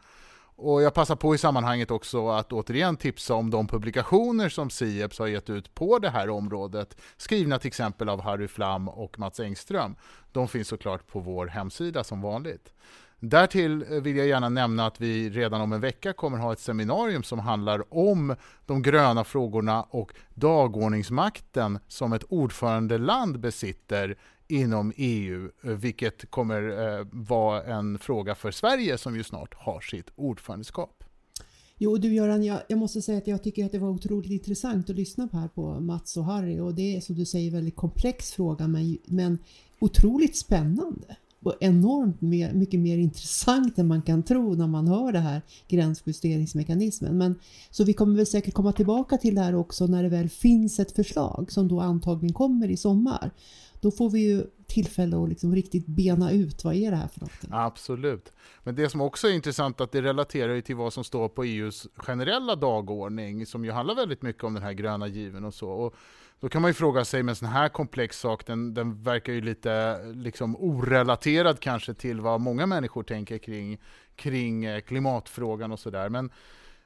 Och 0.56 0.82
jag 0.82 0.94
passar 0.94 1.16
på 1.16 1.36
i 1.36 1.38
sammanhanget 1.38 1.92
också 1.92 2.30
att 2.30 2.54
återigen 2.54 2.98
tipsa 2.98 3.34
om 3.34 3.50
de 3.50 3.68
publikationer 3.68 4.50
som 4.50 4.70
Sieps 4.70 5.20
har 5.20 5.28
gett 5.28 5.50
ut 5.50 5.76
på 5.76 6.00
det 6.00 6.10
här 6.10 6.30
området, 6.30 7.02
skrivna 7.18 7.60
till 7.60 7.68
exempel 7.68 8.10
av 8.10 8.22
Harry 8.22 8.48
Flam 8.48 8.90
och 8.90 9.20
Mats 9.20 9.40
Engström. 9.40 9.96
De 10.32 10.48
finns 10.48 10.68
såklart 10.68 11.08
på 11.08 11.20
vår 11.20 11.48
hemsida 11.48 12.04
som 12.04 12.22
vanligt. 12.22 12.74
Därtill 13.20 13.86
eh, 13.90 14.02
vill 14.02 14.16
jag 14.18 14.28
gärna 14.28 14.50
nämna 14.50 14.86
att 14.86 15.02
vi 15.02 15.30
redan 15.30 15.62
om 15.62 15.74
en 15.74 15.82
vecka 15.82 16.14
kommer 16.14 16.38
ha 16.38 16.54
ett 16.54 16.60
seminarium 16.60 17.24
som 17.24 17.40
handlar 17.40 17.94
om 17.94 18.36
de 18.66 18.82
gröna 18.82 19.24
frågorna 19.24 19.84
och 19.84 20.14
dagordningsmakten 20.34 21.80
som 21.88 22.14
ett 22.14 22.24
ordförandeland 22.30 23.40
besitter 23.40 24.18
inom 24.48 24.94
EU, 24.96 25.52
eh, 25.64 25.72
vilket 25.72 26.32
kommer 26.32 26.98
eh, 27.00 27.06
vara 27.12 27.64
en 27.64 28.00
fråga 28.00 28.36
för 28.36 28.52
Sverige 28.52 28.98
som 28.98 29.16
ju 29.16 29.24
snart 29.24 29.54
har 29.54 29.82
sitt 29.82 30.08
ordförandeskap. 30.16 31.04
Jo 31.78 31.98
du 31.98 32.14
Göran, 32.14 32.44
jag, 32.44 32.60
jag, 32.68 32.80
måste 32.80 33.02
säga 33.02 33.18
att 33.18 33.28
jag 33.28 33.44
tycker 33.44 33.66
att 33.66 33.72
det 33.72 33.80
var 33.80 33.90
otroligt 33.90 34.32
intressant 34.32 34.90
att 34.90 34.96
lyssna 34.96 35.28
på 35.28 35.38
här 35.38 35.48
på 35.48 35.80
Mats 35.80 36.18
och 36.18 36.26
Harry 36.26 36.60
och 36.60 36.74
det 36.74 36.96
är 36.96 37.02
som 37.02 37.16
du 37.16 37.26
säger 37.26 37.48
en 37.48 37.54
väldigt 37.54 37.76
komplex 37.76 38.32
fråga 38.32 38.68
men, 38.68 38.98
men 39.06 39.40
otroligt 39.80 40.38
spännande 40.38 41.16
och 41.44 41.56
enormt 41.60 42.22
mer, 42.22 42.54
mycket 42.54 42.80
mer 42.80 42.98
intressant 42.98 43.78
än 43.78 43.88
man 43.88 44.02
kan 44.02 44.24
tro 44.24 44.54
när 44.54 44.68
man 44.68 44.88
hör 44.88 45.12
det 45.12 45.20
här 45.20 45.42
gränsjusteringsmekanismen. 45.68 47.18
Men, 47.18 47.40
så 47.70 47.84
vi 47.84 47.94
kommer 47.94 48.16
väl 48.16 48.26
säkert 48.26 48.54
komma 48.54 48.72
tillbaka 48.72 49.18
till 49.18 49.36
det 49.36 49.42
här 49.42 49.56
också 49.56 49.88
när 49.88 50.04
det 50.04 50.10
väl 50.10 50.30
finns 50.30 50.80
ett 50.80 50.92
förslag 50.92 51.52
som 51.52 51.68
då 51.68 51.80
antagligen 51.80 52.34
kommer 52.34 52.70
i 52.70 52.78
sommar. 52.78 53.32
Då 53.82 53.92
får 53.92 54.10
vi 54.10 54.20
ju 54.20 54.44
tillfälle 54.68 55.18
att 55.18 55.30
liksom 55.30 55.56
riktigt 55.56 55.86
bena 55.88 56.32
ut 56.32 56.64
vad 56.64 56.76
är 56.76 56.92
det 56.92 56.98
här 56.98 57.08
för 57.08 57.20
någonting. 57.20 57.50
Absolut. 57.54 58.34
Men 58.64 58.76
det 58.76 58.90
som 58.90 59.02
också 59.02 59.28
är 59.28 59.32
intressant 59.32 59.82
att 59.82 59.92
det 59.92 60.02
relaterar 60.02 60.62
till 60.62 60.76
vad 60.76 60.94
som 60.94 61.04
står 61.04 61.30
på 61.30 61.44
EUs 61.44 61.88
generella 61.96 62.56
dagordning 62.56 63.46
som 63.46 63.66
ju 63.66 63.72
handlar 63.72 63.96
väldigt 63.96 64.22
mycket 64.22 64.44
om 64.44 64.54
den 64.54 64.64
här 64.64 64.74
gröna 64.74 65.08
given 65.08 65.46
och 65.46 65.54
så. 65.54 65.70
Och 65.70 65.96
då 66.40 66.50
kan 66.50 66.62
man 66.62 66.70
ju 66.70 66.74
fråga 66.74 67.06
sig 67.06 67.24
med 67.24 67.32
en 67.32 67.36
sån 67.36 67.48
här 67.48 67.70
komplex 67.70 68.20
sak, 68.20 68.46
den, 68.46 68.74
den 68.74 69.04
verkar 69.04 69.34
ju 69.34 69.42
lite 69.42 70.00
liksom 70.14 70.56
orelaterad 70.56 71.60
kanske 71.60 71.94
till 71.94 72.22
vad 72.22 72.42
många 72.42 72.66
människor 72.66 73.04
tänker 73.04 73.38
kring, 73.38 73.78
kring 74.16 74.66
eh, 74.66 74.82
klimatfrågan 74.82 75.72
och 75.72 75.80
sådär. 75.80 76.10
Men 76.10 76.32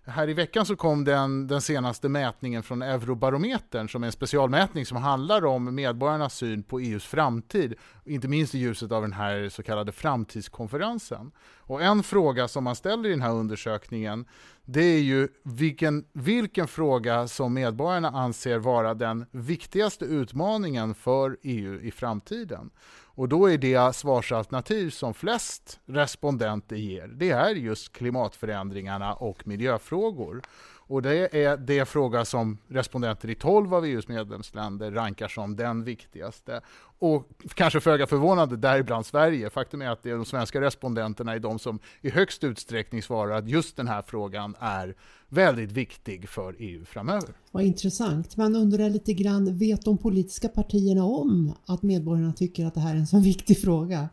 här 0.06 0.30
i 0.30 0.34
veckan 0.34 0.66
så 0.66 0.76
kom 0.76 1.04
den, 1.04 1.48
den 1.48 1.62
senaste 1.62 2.10
mätningen 2.10 2.64
från 2.64 2.82
Eurobarometern 2.82 3.90
som 3.90 4.04
är 4.04 4.08
en 4.08 4.12
specialmätning 4.12 4.86
som 4.86 4.98
handlar 4.98 5.46
om 5.46 5.76
medborgarnas 5.76 6.36
syn 6.36 6.64
på 6.64 6.80
EUs 6.80 7.06
framtid, 7.06 7.74
inte 8.06 8.28
minst 8.28 8.56
i 8.56 8.60
ljuset 8.60 8.92
av 8.92 9.02
den 9.02 9.14
här 9.14 9.50
så 9.50 9.64
kallade 9.64 9.92
framtidskonferensen. 9.92 11.32
Och 11.58 11.82
en 11.82 12.04
fråga 12.04 12.48
som 12.48 12.64
man 12.64 12.76
ställer 12.76 13.10
i 13.10 13.12
den 13.12 13.22
här 13.22 13.34
undersökningen 13.34 14.26
det 14.66 14.82
är 14.82 15.00
ju 15.00 15.28
vilken, 15.44 16.06
vilken 16.14 16.68
fråga 16.68 17.28
som 17.28 17.54
medborgarna 17.54 18.10
anser 18.10 18.58
vara 18.58 18.94
den 18.94 19.26
viktigaste 19.32 20.06
utmaningen 20.06 20.96
för 20.96 21.38
EU 21.44 21.82
i 21.82 21.92
framtiden. 21.92 22.70
Och 23.16 23.30
då 23.30 23.50
är 23.52 23.58
det 23.58 23.96
svarsalternativ 23.96 24.90
som 24.90 25.14
flest 25.14 25.80
respondenter 25.86 26.76
ger, 26.76 27.08
det 27.08 27.30
är 27.30 27.56
just 27.56 27.94
klimatförändringarna 27.94 29.14
och 29.14 29.48
miljöfrågor. 29.48 30.42
Och 30.94 31.02
det 31.02 31.36
är 31.44 31.58
det 31.58 31.86
fråga 31.86 32.26
som 32.26 32.58
respondenter 32.68 33.30
i 33.30 33.36
12 33.36 33.74
av 33.74 33.86
EUs 33.86 34.08
medlemsländer 34.08 34.92
rankar 34.92 35.28
som 35.28 35.56
den 35.56 35.84
viktigaste. 35.84 36.62
Och 37.00 37.30
kanske 37.54 37.80
föga 37.80 38.08
förvånande, 38.08 38.58
däribland 38.58 39.06
Sverige. 39.06 39.50
Faktum 39.50 39.82
är 39.82 39.90
att 39.90 40.04
det 40.04 40.10
är 40.10 40.16
de 40.16 40.26
svenska 40.26 40.62
respondenterna 40.62 41.34
är 41.34 41.40
de 41.40 41.60
som 41.60 41.80
i 42.02 42.10
högst 42.10 42.44
utsträckning 42.44 43.04
svarar 43.04 43.38
att 43.38 43.50
just 43.50 43.78
den 43.78 43.88
här 43.88 44.04
frågan 44.08 44.56
är 44.60 44.96
väldigt 45.30 45.72
viktig 45.72 46.30
för 46.30 46.56
EU 46.60 46.86
framöver. 46.86 47.30
Vad 47.52 47.64
intressant. 47.64 48.38
Man 48.38 48.56
undrar 48.56 48.90
lite 48.90 49.14
grann, 49.14 49.58
vet 49.58 49.86
de 49.86 49.98
politiska 49.98 50.48
partierna 50.48 51.04
om 51.04 51.54
att 51.66 51.82
medborgarna 51.82 52.34
tycker 52.34 52.66
att 52.66 52.74
det 52.74 52.80
här 52.80 52.96
är 52.96 53.00
en 53.00 53.08
så 53.08 53.20
viktig 53.20 53.62
fråga? 53.62 54.10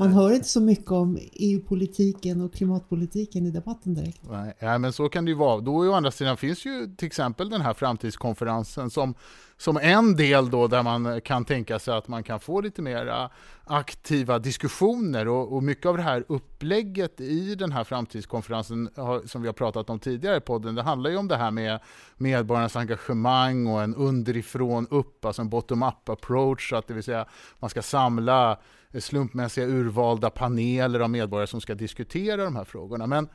Man 0.00 0.12
hör 0.12 0.32
inte 0.32 0.48
så 0.48 0.60
mycket 0.60 0.90
om 0.90 1.18
EU-politiken 1.32 2.40
och 2.40 2.54
klimatpolitiken 2.54 3.46
i 3.46 3.50
debatten 3.50 3.94
direkt. 3.94 4.20
Nej, 4.30 4.54
ja, 4.58 4.78
men 4.78 4.92
så 4.92 5.08
kan 5.08 5.24
det 5.24 5.30
ju 5.30 5.36
vara. 5.36 5.60
Då 5.60 5.74
å 5.74 5.92
andra 5.92 6.10
sidan 6.10 6.36
finns 6.36 6.66
ju 6.66 6.94
till 6.96 7.06
exempel 7.06 7.50
den 7.50 7.60
här 7.60 7.74
framtidskonferensen 7.74 8.90
som, 8.90 9.14
som 9.56 9.76
en 9.76 10.16
del 10.16 10.50
då 10.50 10.66
där 10.66 10.82
man 10.82 11.20
kan 11.20 11.44
tänka 11.44 11.78
sig 11.78 11.94
att 11.94 12.08
man 12.08 12.22
kan 12.22 12.40
få 12.40 12.60
lite 12.60 12.82
mer 12.82 13.28
aktiva 13.64 14.38
diskussioner 14.38 15.28
och, 15.28 15.52
och 15.52 15.62
mycket 15.62 15.86
av 15.86 15.96
det 15.96 16.02
här 16.02 16.24
upplägget 16.28 17.20
i 17.20 17.54
den 17.54 17.72
här 17.72 17.84
framtidskonferensen 17.84 18.88
som 19.26 19.42
vi 19.42 19.48
har 19.48 19.52
pratat 19.52 19.90
om 19.90 19.98
tidigare 19.98 20.36
i 20.36 20.40
podden, 20.40 20.74
det 20.74 20.82
handlar 20.82 21.10
ju 21.10 21.16
om 21.16 21.28
det 21.28 21.36
här 21.36 21.50
med 21.50 21.80
medborgarnas 22.16 22.76
engagemang 22.76 23.66
och 23.66 23.82
en 23.82 23.94
underifrån 23.94 24.86
upp, 24.90 25.24
alltså 25.24 25.42
en 25.42 25.48
bottom-up 25.48 26.08
approach, 26.08 26.72
att 26.72 26.86
det 26.86 26.94
vill 26.94 27.02
säga 27.02 27.26
man 27.58 27.70
ska 27.70 27.82
samla 27.82 28.58
slumpmässiga 28.98 29.66
urvalda 29.66 30.30
paneler 30.30 31.00
av 31.00 31.10
medborgare 31.10 31.46
som 31.46 31.60
ska 31.60 31.74
diskutera 31.74 32.44
de 32.44 32.56
här 32.56 32.64
frågorna. 32.64 33.06
Men 33.06 33.28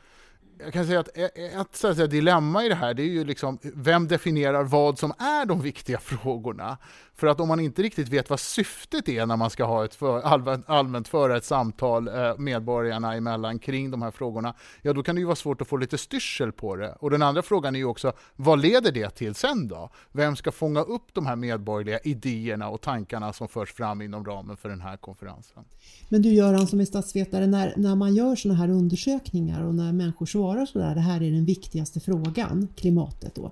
jag 0.60 0.74
kan 0.74 0.86
säga 0.86 1.00
att 1.00 1.18
ett 1.18 1.76
så 1.76 1.88
att 1.88 1.96
säga, 1.96 2.08
dilemma 2.08 2.66
i 2.66 2.70
det 2.70 2.76
här, 2.76 2.94
det 2.94 3.04
är 3.04 3.08
ju 3.08 3.24
liksom 3.24 3.60
vem 3.62 4.08
definierar 4.08 4.64
vad 4.64 5.00
som 5.00 5.12
är 5.12 5.46
de 5.46 5.62
viktiga 5.62 6.00
frågorna? 6.00 6.78
För 7.18 7.28
att 7.28 7.40
om 7.40 7.48
man 7.48 7.60
inte 7.60 7.82
riktigt 7.82 8.10
vet 8.10 8.30
vad 8.30 8.40
syftet 8.40 9.10
är 9.10 9.26
när 9.26 9.38
man 9.38 9.50
ska 9.50 9.64
ha 9.64 9.86
ett 9.86 9.96
för, 9.96 10.22
allmänt, 10.22 10.70
allmänt 10.70 11.08
föra 11.08 11.38
ett 11.38 11.44
samtal 11.44 12.08
eh, 12.08 12.38
medborgarna 12.38 13.14
emellan 13.14 13.60
kring 13.60 13.92
de 13.92 14.02
här 14.02 14.12
frågorna, 14.12 14.54
ja 14.82 14.94
då 14.94 15.04
kan 15.04 15.16
det 15.16 15.20
ju 15.20 15.26
vara 15.26 15.36
svårt 15.36 15.62
att 15.62 15.68
få 15.68 15.78
lite 15.78 15.98
styrsel 15.98 16.52
på 16.52 16.76
det. 16.76 16.96
Och 17.00 17.12
den 17.12 17.22
andra 17.22 17.42
frågan 17.42 17.76
är 17.76 17.80
ju 17.80 17.86
också, 17.86 18.14
vad 18.36 18.62
leder 18.62 18.92
det 18.92 19.10
till 19.10 19.36
sen 19.36 19.68
då? 19.68 19.90
Vem 20.12 20.36
ska 20.36 20.52
fånga 20.52 20.82
upp 20.82 21.14
de 21.14 21.26
här 21.26 21.36
medborgerliga 21.36 22.00
idéerna 22.00 22.70
och 22.70 22.82
tankarna 22.82 23.34
som 23.34 23.48
förs 23.48 23.74
fram 23.74 24.02
inom 24.02 24.26
ramen 24.26 24.58
för 24.58 24.70
den 24.70 24.82
här 24.82 24.98
konferensen? 24.98 25.64
Men 26.10 26.22
du 26.22 26.30
Göran 26.34 26.68
som 26.68 26.80
är 26.80 26.86
statsvetare, 26.86 27.48
när, 27.48 27.74
när 27.78 27.96
man 27.96 28.16
gör 28.16 28.36
sådana 28.36 28.60
här 28.60 28.70
undersökningar 28.70 29.64
och 29.64 29.76
när 29.76 29.92
människor 29.92 30.26
svarar 30.46 30.66
sådär, 30.66 30.96
det 30.96 31.02
här 31.02 31.24
är 31.24 31.32
den 31.32 31.46
viktigaste 31.46 32.00
frågan, 32.00 32.68
klimatet 32.76 33.36
då. 33.36 33.52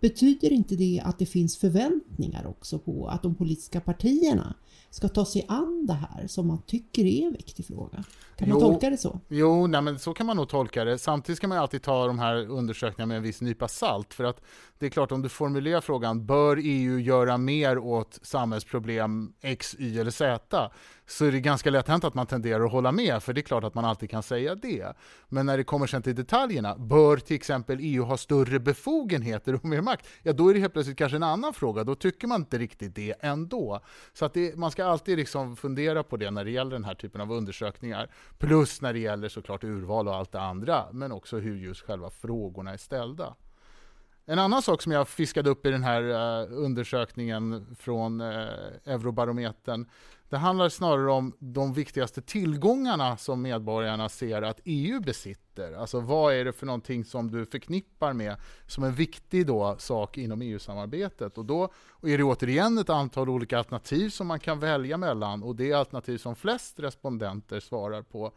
betyder 0.00 0.52
inte 0.52 0.76
det 0.76 1.02
att 1.04 1.18
det 1.18 1.26
finns 1.26 1.58
förväntningar 1.58 2.46
också 2.46 2.78
på 2.78 3.06
att 3.06 3.22
de 3.22 3.34
politiska 3.34 3.80
partierna 3.80 4.54
ska 4.90 5.08
ta 5.08 5.24
sig 5.24 5.46
an 5.48 5.86
det 5.86 5.92
här 5.94 6.26
som 6.26 6.46
man 6.46 6.62
tycker 6.62 7.04
är 7.04 7.26
en 7.26 7.32
viktig 7.32 7.66
fråga? 7.66 8.04
Kan 8.36 8.48
man 8.48 8.58
Jo. 8.60 8.60
tolka 8.60 8.90
det 8.90 8.96
så? 8.96 9.20
Jo, 9.28 9.66
nej, 9.66 9.82
men 9.82 9.98
så 9.98 10.14
kan 10.14 10.26
man 10.26 10.36
nog 10.36 10.48
tolka 10.48 10.84
det. 10.84 10.98
Samtidigt 10.98 11.36
ska 11.36 11.48
man 11.48 11.58
alltid 11.58 11.82
ta 11.82 12.06
de 12.06 12.18
här 12.18 12.50
undersökningarna 12.50 13.06
med 13.06 13.16
en 13.16 13.22
viss 13.22 13.40
nypa 13.40 13.68
salt. 13.68 14.14
För 14.14 14.24
att 14.24 14.40
det 14.78 14.86
är 14.86 14.90
klart, 14.90 15.12
om 15.12 15.22
du 15.22 15.28
formulerar 15.28 15.80
frågan, 15.80 16.26
bör 16.26 16.60
EU 16.62 16.98
göra 16.98 17.38
mer 17.38 17.78
åt 17.78 18.18
samhällsproblem 18.22 19.32
X, 19.40 19.76
Y 19.78 19.98
eller 19.98 20.10
Z? 20.10 20.70
Så 21.06 21.24
är 21.24 21.32
det 21.32 21.40
ganska 21.40 21.70
lätt 21.70 21.88
hänt 21.88 22.04
att 22.04 22.14
man 22.14 22.26
tenderar 22.26 22.64
att 22.64 22.72
hålla 22.72 22.92
med, 22.92 23.22
för 23.22 23.32
det 23.32 23.40
är 23.40 23.42
klart 23.42 23.64
att 23.64 23.74
man 23.74 23.84
alltid 23.84 24.10
kan 24.10 24.22
säga 24.22 24.54
det. 24.54 24.94
Men 25.28 25.46
när 25.46 25.56
det 25.56 25.64
kommer 25.64 25.86
sen 25.86 26.02
till 26.02 26.14
detaljerna, 26.14 26.76
bör 26.78 27.16
till 27.16 27.36
exempel 27.36 27.78
EU 27.80 28.04
ha 28.04 28.16
större 28.16 28.58
befogenheter 28.58 29.54
och 29.54 29.64
mer 29.64 29.80
makt? 29.80 30.06
Ja, 30.22 30.32
då 30.32 30.48
är 30.48 30.54
det 30.54 30.60
helt 30.60 30.72
plötsligt 30.72 30.98
kanske 30.98 31.16
en 31.16 31.22
annan 31.22 31.54
fråga. 31.54 31.84
Då 31.84 31.94
tycker 31.94 32.26
man 32.26 32.40
inte 32.40 32.58
riktigt 32.58 32.94
det 32.94 33.14
ändå. 33.20 33.80
Så 34.12 34.24
att 34.24 34.34
det, 34.34 34.56
man 34.56 34.70
ska 34.70 34.79
ska 34.80 34.86
alltid 34.88 35.18
liksom 35.18 35.56
fundera 35.56 36.02
på 36.02 36.16
det 36.16 36.30
när 36.30 36.44
det 36.44 36.50
gäller 36.50 36.70
den 36.70 36.84
här 36.84 36.94
typen 36.94 37.20
av 37.20 37.32
undersökningar. 37.32 38.10
Plus 38.38 38.80
när 38.80 38.92
det 38.92 38.98
gäller 38.98 39.28
såklart 39.28 39.64
urval 39.64 40.08
och 40.08 40.14
allt 40.14 40.32
det 40.32 40.40
andra, 40.40 40.86
men 40.92 41.12
också 41.12 41.38
hur 41.38 41.56
just 41.56 41.80
själva 41.80 42.10
frågorna 42.10 42.72
är 42.72 42.76
ställda. 42.76 43.34
En 44.26 44.38
annan 44.38 44.62
sak 44.62 44.82
som 44.82 44.92
jag 44.92 45.08
fiskade 45.08 45.50
upp 45.50 45.66
i 45.66 45.70
den 45.70 45.82
här 45.82 46.02
eh, 46.02 46.46
undersökningen 46.50 47.76
från 47.78 48.20
eh, 48.20 48.26
Eurobarometern, 48.84 49.88
det 50.30 50.36
handlar 50.36 50.68
snarare 50.68 51.10
om 51.10 51.32
de 51.38 51.72
viktigaste 51.72 52.22
tillgångarna 52.22 53.16
som 53.16 53.42
medborgarna 53.42 54.08
ser 54.08 54.42
att 54.42 54.60
EU 54.64 55.00
besitter. 55.00 55.72
Alltså 55.72 56.00
vad 56.00 56.34
är 56.34 56.44
det 56.44 56.52
för 56.52 56.66
någonting 56.66 57.04
som 57.04 57.30
du 57.30 57.46
förknippar 57.46 58.12
med 58.12 58.36
som 58.66 58.84
en 58.84 58.94
viktig 58.94 59.46
då 59.46 59.76
sak 59.78 60.18
inom 60.18 60.42
EU-samarbetet? 60.42 61.38
Och 61.38 61.44
då 61.44 61.72
är 62.02 62.18
det 62.18 62.24
återigen 62.24 62.78
ett 62.78 62.90
antal 62.90 63.28
olika 63.28 63.58
alternativ 63.58 64.08
som 64.08 64.26
man 64.26 64.40
kan 64.40 64.60
välja 64.60 64.96
mellan 64.96 65.42
och 65.42 65.56
det 65.56 65.72
alternativ 65.72 66.18
som 66.18 66.36
flest 66.36 66.80
respondenter 66.80 67.60
svarar 67.60 68.02
på 68.02 68.32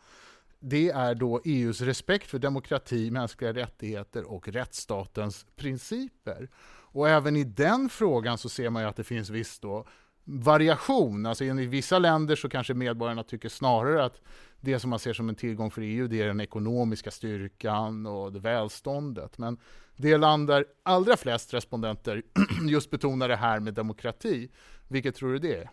det 0.60 0.89
är 0.89 1.16
då 1.16 1.41
EUs 1.46 1.82
respekt 1.82 2.28
för 2.28 2.39
demokrati, 2.39 3.12
mänskliga 3.12 3.54
rättigheter 3.54 4.32
och 4.32 4.48
rättsstatens 4.48 5.46
principer. 5.56 6.50
Och 6.94 7.10
även 7.10 7.36
i 7.36 7.44
den 7.44 7.89
frågan 7.89 8.38
så 8.38 8.50
ser 8.50 8.70
man 8.70 8.82
ju 8.82 8.89
att 8.89 8.96
det 8.96 9.04
finns 9.04 9.30
viss 9.30 9.60
då 9.60 9.86
variation. 10.24 11.26
Alltså 11.26 11.44
i 11.44 11.66
vissa 11.66 12.00
länder 12.00 12.36
så 12.36 12.50
kanske 12.50 12.74
medborgarna 12.74 13.24
tycker 13.24 13.50
snarare 13.50 14.06
att 14.06 14.22
det 14.62 14.80
som 14.80 14.90
man 14.90 15.00
ser 15.00 15.14
som 15.14 15.30
en 15.30 15.36
tillgång 15.36 15.72
för 15.72 15.82
EU 15.82 16.08
det 16.08 16.22
är 16.22 16.28
den 16.28 16.42
ekonomiska 16.42 17.12
styrkan 17.12 18.06
och 18.06 18.34
det 18.34 18.40
välståndet. 18.40 19.38
Men 19.38 19.58
det 19.96 20.18
land 20.18 20.48
där 20.48 20.66
allra 20.84 21.18
flest 21.18 21.54
respondenter 21.54 22.22
just 22.70 22.92
betonar 22.92 23.30
det 23.30 23.36
här 23.36 23.60
med 23.60 23.74
demokrati, 23.74 24.50
vilket 24.88 25.16
tror 25.16 25.34
du 25.34 25.40
det 25.40 25.56
är? 25.56 25.70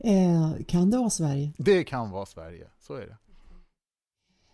Eh, 0.00 0.64
kan 0.64 0.90
det 0.90 0.98
vara 0.98 1.10
Sverige? 1.10 1.52
Det 1.58 1.84
kan 1.84 2.10
vara 2.10 2.26
Sverige, 2.26 2.68
så 2.80 2.94
är 2.94 3.06
det. 3.06 3.16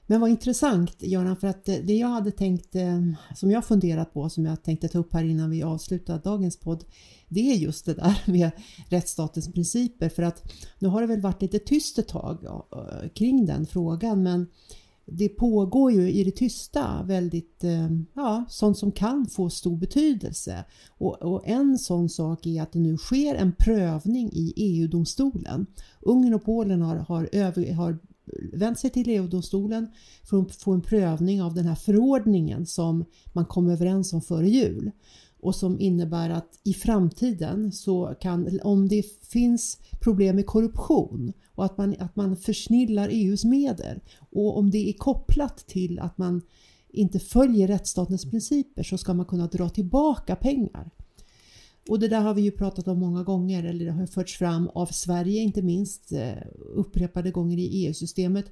Men 0.07 0.20
vad 0.20 0.30
intressant 0.30 1.02
Göran, 1.02 1.36
för 1.36 1.48
att 1.48 1.68
eh, 1.68 1.76
det 1.84 1.96
jag 1.96 2.09
hade 2.09 2.30
tänkt, 2.30 2.76
eh, 2.76 3.00
som 3.34 3.50
jag 3.50 3.64
funderat 3.64 4.14
på, 4.14 4.28
som 4.28 4.46
jag 4.46 4.62
tänkte 4.62 4.88
ta 4.88 4.98
upp 4.98 5.12
här 5.12 5.24
innan 5.24 5.50
vi 5.50 5.62
avslutar 5.62 6.20
dagens 6.24 6.57
podd, 6.57 6.84
det 7.28 7.52
är 7.52 7.55
just 7.55 7.86
det 7.86 7.94
där 7.94 8.22
med 8.30 8.50
rättsstatens 8.88 9.52
principer. 9.52 10.09
För 10.09 10.22
att 10.22 10.52
nu 10.78 10.88
har 10.88 11.00
det 11.00 11.07
väl 11.07 11.20
varit 11.20 11.42
lite 11.42 11.59
tyst 11.59 11.98
ett 11.98 12.09
tag 12.09 12.44
eh, 12.44 13.09
kring 13.09 13.46
den 13.46 13.66
frågan, 13.66 14.22
men 14.22 14.46
det 15.07 15.28
pågår 15.28 15.92
ju 15.92 16.11
i 16.11 16.24
det 16.24 16.30
tysta 16.30 17.02
väldigt, 17.02 17.64
ja, 18.14 18.44
sånt 18.48 18.78
som 18.78 18.92
kan 18.92 19.26
få 19.26 19.50
stor 19.50 19.76
betydelse. 19.76 20.64
Och, 20.88 21.22
och 21.22 21.48
en 21.48 21.78
sån 21.78 22.09
sak 22.09 22.46
är 22.46 22.62
att 22.62 22.72
det 22.72 22.78
nu 22.78 22.96
sker 22.96 23.34
en 23.34 23.52
prövning 23.52 24.30
i 24.32 24.52
EU-domstolen. 24.57 25.66
Ungern 26.00 26.34
och 26.34 26.44
Polen 26.44 26.82
har, 26.82 26.96
har, 26.96 27.28
över, 27.32 27.72
har 27.72 27.98
vänt 28.53 28.79
sig 28.79 28.91
till 28.91 29.09
EU-domstolen 29.09 29.87
för 30.22 30.43
att 30.43 30.57
få 30.57 30.72
en 30.72 30.83
prövning 30.83 31.43
av 31.43 31.55
den 31.55 31.66
här 31.66 31.75
förordningen 31.75 32.66
som 32.66 33.05
man 33.33 33.45
kom 33.45 33.68
överens 33.68 34.12
om 34.12 34.22
före 34.22 34.49
jul 34.49 34.91
och 35.41 35.55
som 35.55 35.81
innebär 35.81 36.31
att 36.31 36.61
i 36.64 36.75
framtiden 36.75 37.72
så 37.72 38.14
kan, 38.20 38.61
om 38.62 38.89
det 38.89 39.03
finns 39.22 39.79
problem 40.01 40.37
med 40.37 40.47
korruption 40.47 41.33
och 41.55 41.64
att 41.64 41.79
man, 41.79 41.95
att 41.99 42.16
man 42.16 42.37
försnillar 42.37 43.09
EUs 43.12 43.45
medel 43.45 44.01
och 44.31 44.59
om 44.59 44.70
det 44.70 44.89
är 44.89 44.93
kopplat 44.93 45.57
till 45.66 45.99
att 45.99 46.18
man 46.18 46.43
inte 46.89 47.18
följer 47.18 47.68
rättsstatens 47.68 48.31
principer 48.31 48.83
så 48.83 48.99
ska 48.99 49.14
man 49.14 49.27
kunna 49.27 49.47
dra 49.47 49.68
tillbaka 49.68 50.37
pengar. 50.37 50.91
Och 51.89 51.99
det 52.01 52.09
där 52.09 52.20
har 52.20 52.35
vi 52.35 52.43
ju 52.43 52.51
pratat 52.51 52.89
om 52.89 52.99
många 52.99 53.22
gånger, 53.22 53.64
eller 53.64 53.85
det 53.85 53.91
har 53.91 54.07
förts 54.07 54.39
fram 54.39 54.68
av 54.68 54.87
Sverige 54.87 55.41
inte 55.41 55.62
minst 55.62 56.12
eh, 56.12 56.32
upprepade 56.74 57.30
gånger 57.30 57.59
i 57.59 57.87
EU-systemet. 57.87 58.45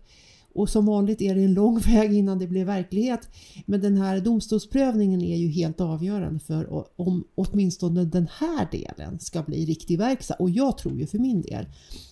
Och 0.55 0.69
som 0.69 0.87
vanligt 0.87 1.23
är 1.23 1.35
det 1.35 1.45
en 1.45 1.55
lång 1.55 1.79
väg 1.87 2.13
innan 2.13 2.39
det 2.39 2.47
blir 2.47 2.65
verklighet. 2.65 3.29
Men 3.67 3.81
den 3.81 3.97
här 3.97 4.21
domstolsprövningen 4.21 5.23
är 5.23 5.37
ju 5.37 5.49
helt 5.49 5.81
avgörande 5.81 6.41
för 6.41 6.85
om 7.01 7.25
åtminstone 7.35 8.05
den 8.05 8.29
här 8.39 8.69
delen 8.71 9.19
ska 9.19 9.43
bli 9.43 9.67
riktig 9.67 9.99
verkstad. 9.99 10.35
Och 10.35 10.51
jag 10.51 10.79
tror 10.79 10.99
ju 10.99 11.07
för 11.07 11.19
min 11.19 11.43
del 11.43 11.67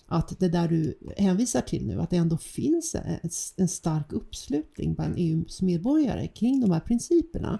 att 0.05 0.39
det 0.39 0.49
där 0.49 0.67
du 0.67 0.97
hänvisar 1.17 1.61
till 1.61 1.87
nu, 1.87 2.01
att 2.01 2.09
det 2.09 2.17
ändå 2.17 2.37
finns 2.37 2.95
en 3.57 3.67
stark 3.67 4.13
uppslutning 4.13 4.93
bland 4.93 5.13
EUs 5.17 5.61
medborgare 5.61 6.27
kring 6.27 6.61
de 6.61 6.71
här 6.71 6.79
principerna. 6.79 7.59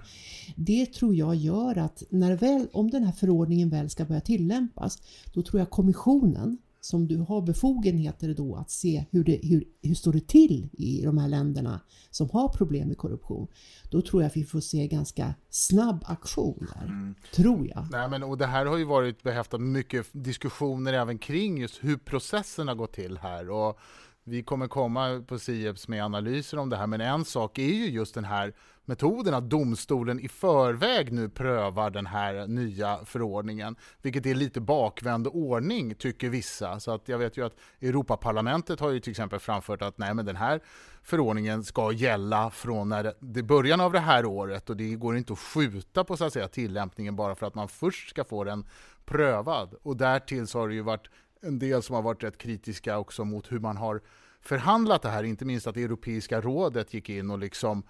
Det 0.55 0.86
tror 0.86 1.15
jag 1.15 1.36
gör 1.36 1.77
att 1.77 2.03
när 2.09 2.36
väl, 2.36 2.67
om 2.73 2.91
den 2.91 3.03
här 3.03 3.11
förordningen 3.11 3.69
väl 3.69 3.89
ska 3.89 4.05
börja 4.05 4.21
tillämpas, 4.21 5.01
då 5.34 5.41
tror 5.41 5.59
jag 5.59 5.69
kommissionen 5.69 6.57
som 6.82 7.07
du 7.07 7.17
har 7.17 7.41
befogenheter 7.41 8.34
då 8.34 8.55
att 8.55 8.71
se 8.71 9.05
hur 9.11 9.23
det 9.23 9.39
hur, 9.43 9.63
hur 9.82 9.95
står 9.95 10.13
det 10.13 10.27
till 10.27 10.69
i 10.73 11.01
de 11.01 11.17
här 11.17 11.27
länderna 11.27 11.82
som 12.09 12.29
har 12.29 12.49
problem 12.49 12.88
med 12.88 12.97
korruption. 12.97 13.47
Då 13.91 14.01
tror 14.01 14.21
jag 14.21 14.27
att 14.27 14.38
vi 14.38 14.43
får 14.43 14.59
se 14.59 14.88
ganska 14.88 15.34
snabb 15.49 16.03
aktion 16.07 16.67
där. 16.75 16.86
Mm. 16.86 17.15
Tror 17.36 17.67
jag. 17.67 17.88
Nej, 17.91 18.09
men, 18.09 18.23
och 18.23 18.38
det 18.38 18.45
här 18.45 18.65
har 18.65 18.77
ju 18.77 18.86
varit 18.86 19.23
behäftat 19.23 19.59
med 19.59 19.69
mycket 19.69 20.07
diskussioner 20.11 20.93
även 20.93 21.17
kring 21.17 21.57
just 21.57 21.84
hur 21.84 21.97
processerna 21.97 22.75
går 22.75 22.88
till 22.88 23.17
här. 23.17 23.49
Och 23.49 23.79
vi 24.23 24.43
kommer 24.43 24.67
komma 24.67 25.23
på 25.27 25.39
Sieps 25.39 25.88
med 25.88 26.05
analyser 26.05 26.57
om 26.57 26.69
det 26.69 26.77
här, 26.77 26.88
men 26.88 27.01
en 27.01 27.25
sak 27.25 27.57
är 27.57 27.73
ju 27.73 27.89
just 27.89 28.15
den 28.15 28.25
här 28.25 28.53
metoden 28.86 29.34
att 29.34 29.49
domstolen 29.49 30.19
i 30.19 30.27
förväg 30.27 31.11
nu 31.13 31.29
prövar 31.29 31.89
den 31.89 32.05
här 32.05 32.47
nya 32.47 32.99
förordningen, 33.05 33.75
vilket 34.01 34.25
är 34.25 34.36
lite 34.36 34.61
bakvänd 34.61 35.27
ordning 35.27 35.95
tycker 35.95 36.29
vissa. 36.29 36.79
Så 36.79 36.91
att 36.91 37.07
jag 37.07 37.17
vet 37.17 37.38
ju 37.38 37.45
att 37.45 37.55
Europaparlamentet 37.82 38.79
har 38.79 38.91
ju 38.91 38.99
till 38.99 39.11
exempel 39.11 39.39
framfört 39.39 39.82
att 39.82 39.97
nej, 39.97 40.13
men 40.13 40.25
den 40.25 40.36
här 40.36 40.61
förordningen 41.03 41.63
ska 41.63 41.91
gälla 41.91 42.49
från 42.49 42.89
när 42.89 43.13
det, 43.19 43.43
början 43.43 43.82
av 43.82 43.91
det 43.91 43.99
här 43.99 44.25
året 44.25 44.69
och 44.69 44.77
det 44.77 44.95
går 44.95 45.17
inte 45.17 45.34
att 45.34 45.39
skjuta 45.39 46.03
på 46.03 46.17
så 46.17 46.25
att 46.25 46.34
säga 46.34 46.47
tillämpningen 46.47 47.15
bara 47.15 47.36
för 47.36 47.47
att 47.47 47.55
man 47.55 47.67
först 47.67 48.09
ska 48.09 48.23
få 48.23 48.43
den 48.43 48.65
prövad. 49.05 49.75
Och 49.84 49.97
därtill 49.97 50.47
så 50.47 50.59
har 50.59 50.67
det 50.67 50.73
ju 50.73 50.82
varit 50.82 51.09
en 51.41 51.59
del 51.59 51.84
som 51.84 51.95
har 51.95 52.01
varit 52.01 52.23
rätt 52.23 52.38
kritiska 52.38 52.97
också 52.97 53.25
mot 53.25 53.51
hur 53.51 53.59
man 53.59 53.77
har 53.77 54.01
förhandlat 54.41 55.01
det 55.01 55.09
här, 55.09 55.23
inte 55.23 55.45
minst 55.45 55.67
att 55.67 55.77
Europeiska 55.77 56.41
rådet 56.41 56.93
gick 56.93 57.09
in 57.09 57.32
och 57.32 57.39
liksom 57.39 57.84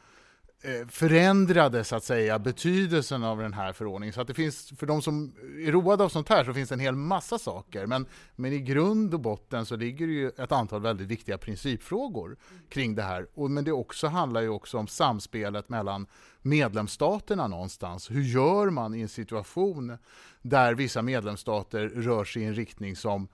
Eh, 0.64 0.88
förändrade 0.88 1.84
så 1.84 1.96
att 1.96 2.04
säga 2.04 2.40
betydelsen 2.40 3.24
av 3.24 3.38
den 3.38 3.54
här 3.54 3.74
förordningen. 3.74 4.14
Så 4.14 4.22
att 4.22 4.28
det 4.28 4.34
finns, 4.34 4.74
för 4.78 4.86
de 4.86 5.02
som 5.02 5.36
är 5.68 5.72
roade 5.72 6.04
av 6.04 6.10
sånt 6.10 6.30
här 6.30 6.44
så 6.44 6.54
finns 6.54 6.70
det 6.70 6.76
en 6.76 6.80
hel 6.80 6.96
massa 6.96 7.40
saker. 7.40 7.86
Men, 7.86 8.06
men 8.36 8.54
i 8.54 8.60
grund 8.60 9.14
och 9.14 9.20
botten 9.20 9.66
så 9.66 9.76
ligger 9.76 10.08
det 10.08 10.14
ju 10.14 10.30
ett 10.30 10.52
antal 10.52 10.82
väldigt 10.82 11.08
viktiga 11.08 11.38
principfrågor 11.38 12.38
kring 12.70 12.96
det 12.96 13.02
här. 13.02 13.28
Och, 13.34 13.52
men 13.52 13.64
det 13.64 13.72
också 13.72 14.08
handlar 14.08 14.42
ju 14.42 14.50
också 14.50 14.78
om 14.78 14.88
samspelet 14.88 15.70
mellan 15.70 16.08
medlemsstaterna 16.42 17.48
någonstans. 17.48 18.12
Hur 18.12 18.24
gör 18.24 18.70
man 18.70 18.96
i 18.96 19.02
en 19.02 19.10
situation 19.10 19.98
där 20.42 20.74
vissa 20.74 21.02
medlemsstater 21.02 21.88
rör 21.88 22.26
sig 22.26 22.42
i 22.42 22.46
en 22.46 22.56
riktning 22.56 22.96
som 22.96 23.28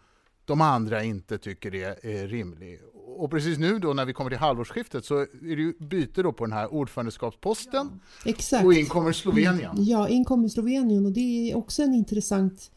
de 0.45 0.61
andra 0.61 1.03
inte 1.03 1.38
tycker 1.38 1.75
är, 1.75 2.05
är 2.05 2.28
rimlig. 2.28 2.80
Och 3.18 3.32
precis 3.32 3.57
nu 3.57 3.80
då 3.80 3.93
när 3.93 4.05
vi 4.05 4.13
kommer 4.13 4.30
till 4.30 4.39
halvårsskiftet 4.39 5.05
så 5.05 5.18
är 5.20 5.28
det 5.55 5.61
ju 5.61 5.74
byte 5.80 6.24
då 6.24 6.34
på 6.34 6.45
den 6.45 6.53
här 6.53 6.74
ordförandeskapsposten. 6.74 7.99
Ja, 8.24 8.30
exakt. 8.30 8.65
Och 8.65 8.74
in 8.74 8.86
kommer 8.86 9.11
Slovenien. 9.11 9.72
Ja, 9.78 10.07
in 10.07 10.26
kommer 10.26 10.47
Slovenien 10.47 11.05
och 11.05 11.11
det 11.11 11.51
är 11.51 11.57
också 11.57 11.84
en 11.84 11.93
intressant 11.93 12.72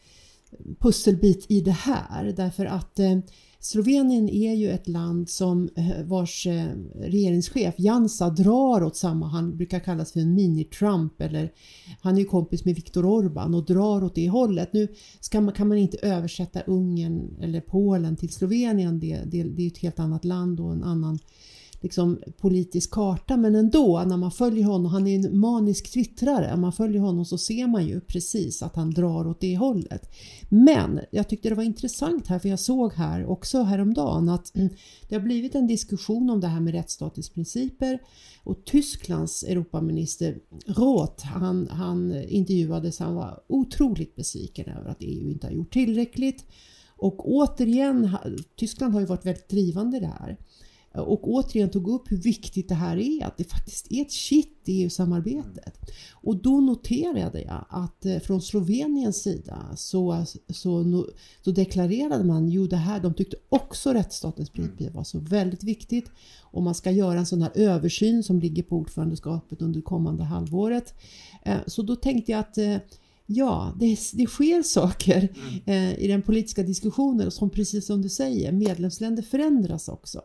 pusselbit 0.78 1.46
i 1.48 1.60
det 1.60 1.70
här 1.70 2.32
därför 2.36 2.64
att 2.64 2.98
eh, 2.98 3.18
Slovenien 3.62 4.28
är 4.28 4.54
ju 4.54 4.70
ett 4.70 4.88
land 4.88 5.28
som 5.28 5.68
eh, 5.76 6.04
vars 6.04 6.46
eh, 6.46 6.70
regeringschef 6.94 7.74
Jansa 7.78 8.30
drar 8.30 8.82
åt 8.82 8.96
samma, 8.96 9.28
han 9.28 9.56
brukar 9.56 9.80
kallas 9.80 10.12
för 10.12 10.20
en 10.20 10.38
mini-Trump 10.38 11.22
eller 11.22 11.52
han 12.00 12.14
är 12.14 12.18
ju 12.18 12.24
kompis 12.24 12.64
med 12.64 12.74
Viktor 12.74 13.06
Orban 13.06 13.54
och 13.54 13.64
drar 13.64 14.04
åt 14.04 14.14
det 14.14 14.28
hållet. 14.28 14.72
Nu 14.72 14.88
ska 15.20 15.40
man, 15.40 15.54
kan 15.54 15.68
man 15.68 15.78
inte 15.78 15.96
översätta 15.96 16.60
Ungern 16.60 17.36
eller 17.40 17.60
Polen 17.60 18.16
till 18.16 18.32
Slovenien, 18.32 19.00
det, 19.00 19.20
det, 19.26 19.42
det 19.42 19.62
är 19.62 19.66
ett 19.66 19.78
helt 19.78 19.98
annat 19.98 20.24
land 20.24 20.60
och 20.60 20.72
en 20.72 20.84
annan 20.84 21.18
liksom, 21.80 22.18
politisk 22.36 22.90
karta 22.90 23.36
men 23.36 23.54
ändå 23.54 24.04
när 24.06 24.16
man 24.16 24.30
följer 24.30 24.64
honom, 24.64 24.92
han 24.92 25.06
är 25.06 25.26
en 25.26 25.38
manisk 25.38 25.92
twittrare, 25.92 26.54
om 26.54 26.60
man 26.60 26.72
följer 26.72 27.00
honom 27.00 27.24
så 27.24 27.38
ser 27.38 27.66
man 27.66 27.86
ju 27.86 28.00
precis 28.00 28.62
att 28.62 28.76
han 28.76 28.90
drar 28.90 29.26
åt 29.26 29.40
det 29.40 29.56
hållet. 29.56 30.14
Men 30.48 31.00
jag 31.10 31.28
tyckte 31.28 31.48
det 31.48 31.54
var 31.54 31.62
intressant 31.62 32.26
här 32.26 32.38
för 32.38 32.48
jag 32.48 32.60
såg 32.60 32.92
här 32.92 33.26
också 33.26 33.62
häromdagen 33.62 34.28
att 34.28 34.56
mm, 34.56 34.68
det 35.08 35.14
har 35.14 35.22
blivit 35.22 35.54
en 35.54 35.66
diskussion 35.66 36.30
om 36.30 36.40
det 36.40 36.48
här 36.48 36.60
med 36.60 36.74
rättsstatens 36.74 37.30
principer 37.30 37.98
och 38.44 38.64
Tysklands 38.64 39.42
Europaminister 39.42 40.38
Roth, 40.66 41.26
han, 41.26 41.68
han 41.68 42.24
intervjuades, 42.24 42.98
han 42.98 43.14
var 43.14 43.42
otroligt 43.46 44.16
besviken 44.16 44.68
över 44.68 44.90
att 44.90 45.02
EU 45.02 45.30
inte 45.30 45.46
har 45.46 45.54
gjort 45.54 45.72
tillräckligt. 45.72 46.44
Och 46.96 47.30
återigen, 47.30 48.16
Tyskland 48.56 48.94
har 48.94 49.00
ju 49.00 49.06
varit 49.06 49.26
väldigt 49.26 49.48
drivande 49.48 50.06
här 50.06 50.36
och 50.94 51.28
återigen 51.28 51.70
tog 51.70 51.88
upp 51.88 52.12
hur 52.12 52.16
viktigt 52.16 52.68
det 52.68 52.74
här 52.74 52.96
är, 52.96 53.26
att 53.26 53.36
det 53.36 53.44
faktiskt 53.44 53.92
är 53.92 54.02
ett 54.02 54.12
kitt 54.12 54.62
i 54.64 54.82
EU-samarbetet. 54.82 55.90
Och 56.12 56.36
då 56.36 56.60
noterade 56.60 57.42
jag 57.42 57.64
att 57.68 58.06
eh, 58.06 58.18
från 58.18 58.42
Sloveniens 58.42 59.22
sida 59.22 59.76
så, 59.76 60.24
så, 60.48 61.06
så 61.44 61.50
deklarerade 61.50 62.24
man, 62.24 62.48
jo 62.48 62.66
det 62.66 62.76
här, 62.76 63.00
de 63.00 63.14
tyckte 63.14 63.36
också 63.48 63.92
rättsstatens 63.92 64.50
principer 64.50 64.70
var 64.90 65.04
så 65.04 65.18
väldigt 65.18 65.62
viktigt 65.62 66.10
och 66.40 66.62
man 66.62 66.74
ska 66.74 66.90
göra 66.90 67.18
en 67.18 67.26
sån 67.26 67.42
här 67.42 67.52
översyn 67.54 68.22
som 68.22 68.40
ligger 68.40 68.62
på 68.62 68.76
ordförandeskapet 68.76 69.62
under 69.62 69.80
kommande 69.80 70.24
halvåret. 70.24 70.94
Eh, 71.42 71.58
så 71.66 71.82
då 71.82 71.96
tänkte 71.96 72.32
jag 72.32 72.38
att 72.40 72.58
eh, 72.58 72.76
Ja, 73.32 73.74
det, 73.78 73.98
det 74.12 74.26
sker 74.26 74.62
saker 74.62 75.28
mm. 75.66 75.92
eh, 75.92 75.98
i 75.98 76.08
den 76.08 76.22
politiska 76.22 76.62
diskussionen 76.62 77.30
som 77.30 77.50
precis 77.50 77.86
som 77.86 78.02
du 78.02 78.08
säger, 78.08 78.52
medlemsländer 78.52 79.22
förändras 79.22 79.88
också. 79.88 80.22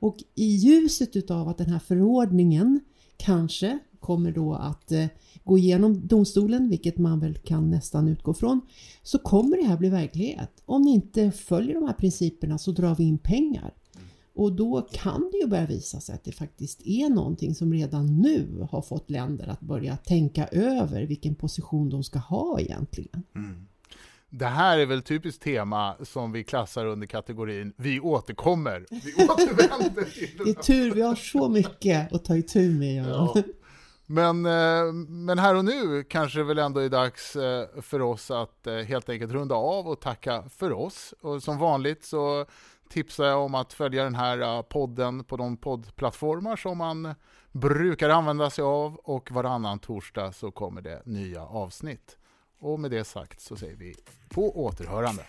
Och 0.00 0.16
i 0.34 0.46
ljuset 0.46 1.16
utav 1.16 1.48
att 1.48 1.58
den 1.58 1.70
här 1.70 1.78
förordningen 1.78 2.80
kanske 3.16 3.78
kommer 4.00 4.32
då 4.32 4.54
att 4.54 4.92
eh, 4.92 5.06
gå 5.44 5.58
igenom 5.58 6.06
domstolen, 6.06 6.68
vilket 6.68 6.98
man 6.98 7.20
väl 7.20 7.34
kan 7.34 7.70
nästan 7.70 8.08
utgå 8.08 8.34
från, 8.34 8.60
så 9.02 9.18
kommer 9.18 9.56
det 9.56 9.64
här 9.64 9.76
bli 9.76 9.88
verklighet. 9.88 10.62
Om 10.64 10.82
ni 10.82 10.94
inte 10.94 11.30
följer 11.30 11.74
de 11.74 11.86
här 11.86 11.92
principerna 11.92 12.58
så 12.58 12.72
drar 12.72 12.94
vi 12.94 13.04
in 13.04 13.18
pengar. 13.18 13.74
Och 14.38 14.52
då 14.52 14.88
kan 14.92 15.30
det 15.32 15.38
ju 15.38 15.46
börja 15.46 15.66
visa 15.66 16.00
sig 16.00 16.14
att 16.14 16.24
det 16.24 16.32
faktiskt 16.32 16.80
är 16.84 17.08
någonting 17.08 17.54
som 17.54 17.72
redan 17.72 18.20
nu 18.20 18.66
har 18.70 18.82
fått 18.82 19.10
länder 19.10 19.48
att 19.48 19.60
börja 19.60 19.96
tänka 19.96 20.46
över 20.46 21.02
vilken 21.02 21.34
position 21.34 21.90
de 21.90 22.04
ska 22.04 22.18
ha 22.18 22.60
egentligen. 22.60 23.22
Mm. 23.34 23.66
Det 24.30 24.46
här 24.46 24.78
är 24.78 24.86
väl 24.86 25.02
typiskt 25.02 25.42
tema 25.42 25.96
som 26.02 26.32
vi 26.32 26.44
klassar 26.44 26.86
under 26.86 27.06
kategorin 27.06 27.72
Vi 27.76 28.00
återkommer, 28.00 28.86
vi 28.90 29.24
återvänder 29.24 30.04
till 30.04 30.44
det. 30.44 30.50
är 30.50 30.54
tur, 30.54 30.94
vi 30.94 31.02
har 31.02 31.14
så 31.14 31.48
mycket 31.48 32.12
att 32.12 32.24
ta 32.24 32.36
itu 32.36 32.70
med. 32.70 33.08
Ja. 33.08 33.34
Men, 34.06 34.46
eh, 34.46 34.92
men 35.08 35.38
här 35.38 35.54
och 35.54 35.64
nu 35.64 36.04
kanske 36.04 36.38
det 36.38 36.44
väl 36.44 36.58
ändå 36.58 36.80
är 36.80 36.88
dags 36.88 37.36
eh, 37.36 37.66
för 37.82 38.02
oss 38.02 38.30
att 38.30 38.66
eh, 38.66 38.74
helt 38.74 39.08
enkelt 39.08 39.32
runda 39.32 39.54
av 39.54 39.88
och 39.88 40.00
tacka 40.00 40.44
för 40.56 40.72
oss. 40.72 41.14
Och 41.20 41.42
som 41.42 41.58
vanligt 41.58 42.04
så 42.04 42.46
tipsar 42.88 43.24
jag 43.24 43.40
om 43.40 43.54
att 43.54 43.72
följa 43.72 44.04
den 44.04 44.14
här 44.14 44.40
äh, 44.40 44.62
podden 44.62 45.24
på 45.24 45.36
de 45.36 45.56
poddplattformar 45.56 46.56
som 46.56 46.78
man 46.78 47.14
brukar 47.52 48.08
använda 48.08 48.50
sig 48.50 48.64
av 48.64 48.94
och 48.96 49.30
varannan 49.30 49.78
torsdag 49.78 50.32
så 50.32 50.50
kommer 50.50 50.80
det 50.80 51.02
nya 51.04 51.42
avsnitt. 51.42 52.16
Och 52.60 52.80
med 52.80 52.90
det 52.90 53.04
sagt 53.04 53.40
så 53.40 53.56
säger 53.56 53.76
vi 53.76 53.94
på 54.28 54.64
återhörande. 54.64 55.22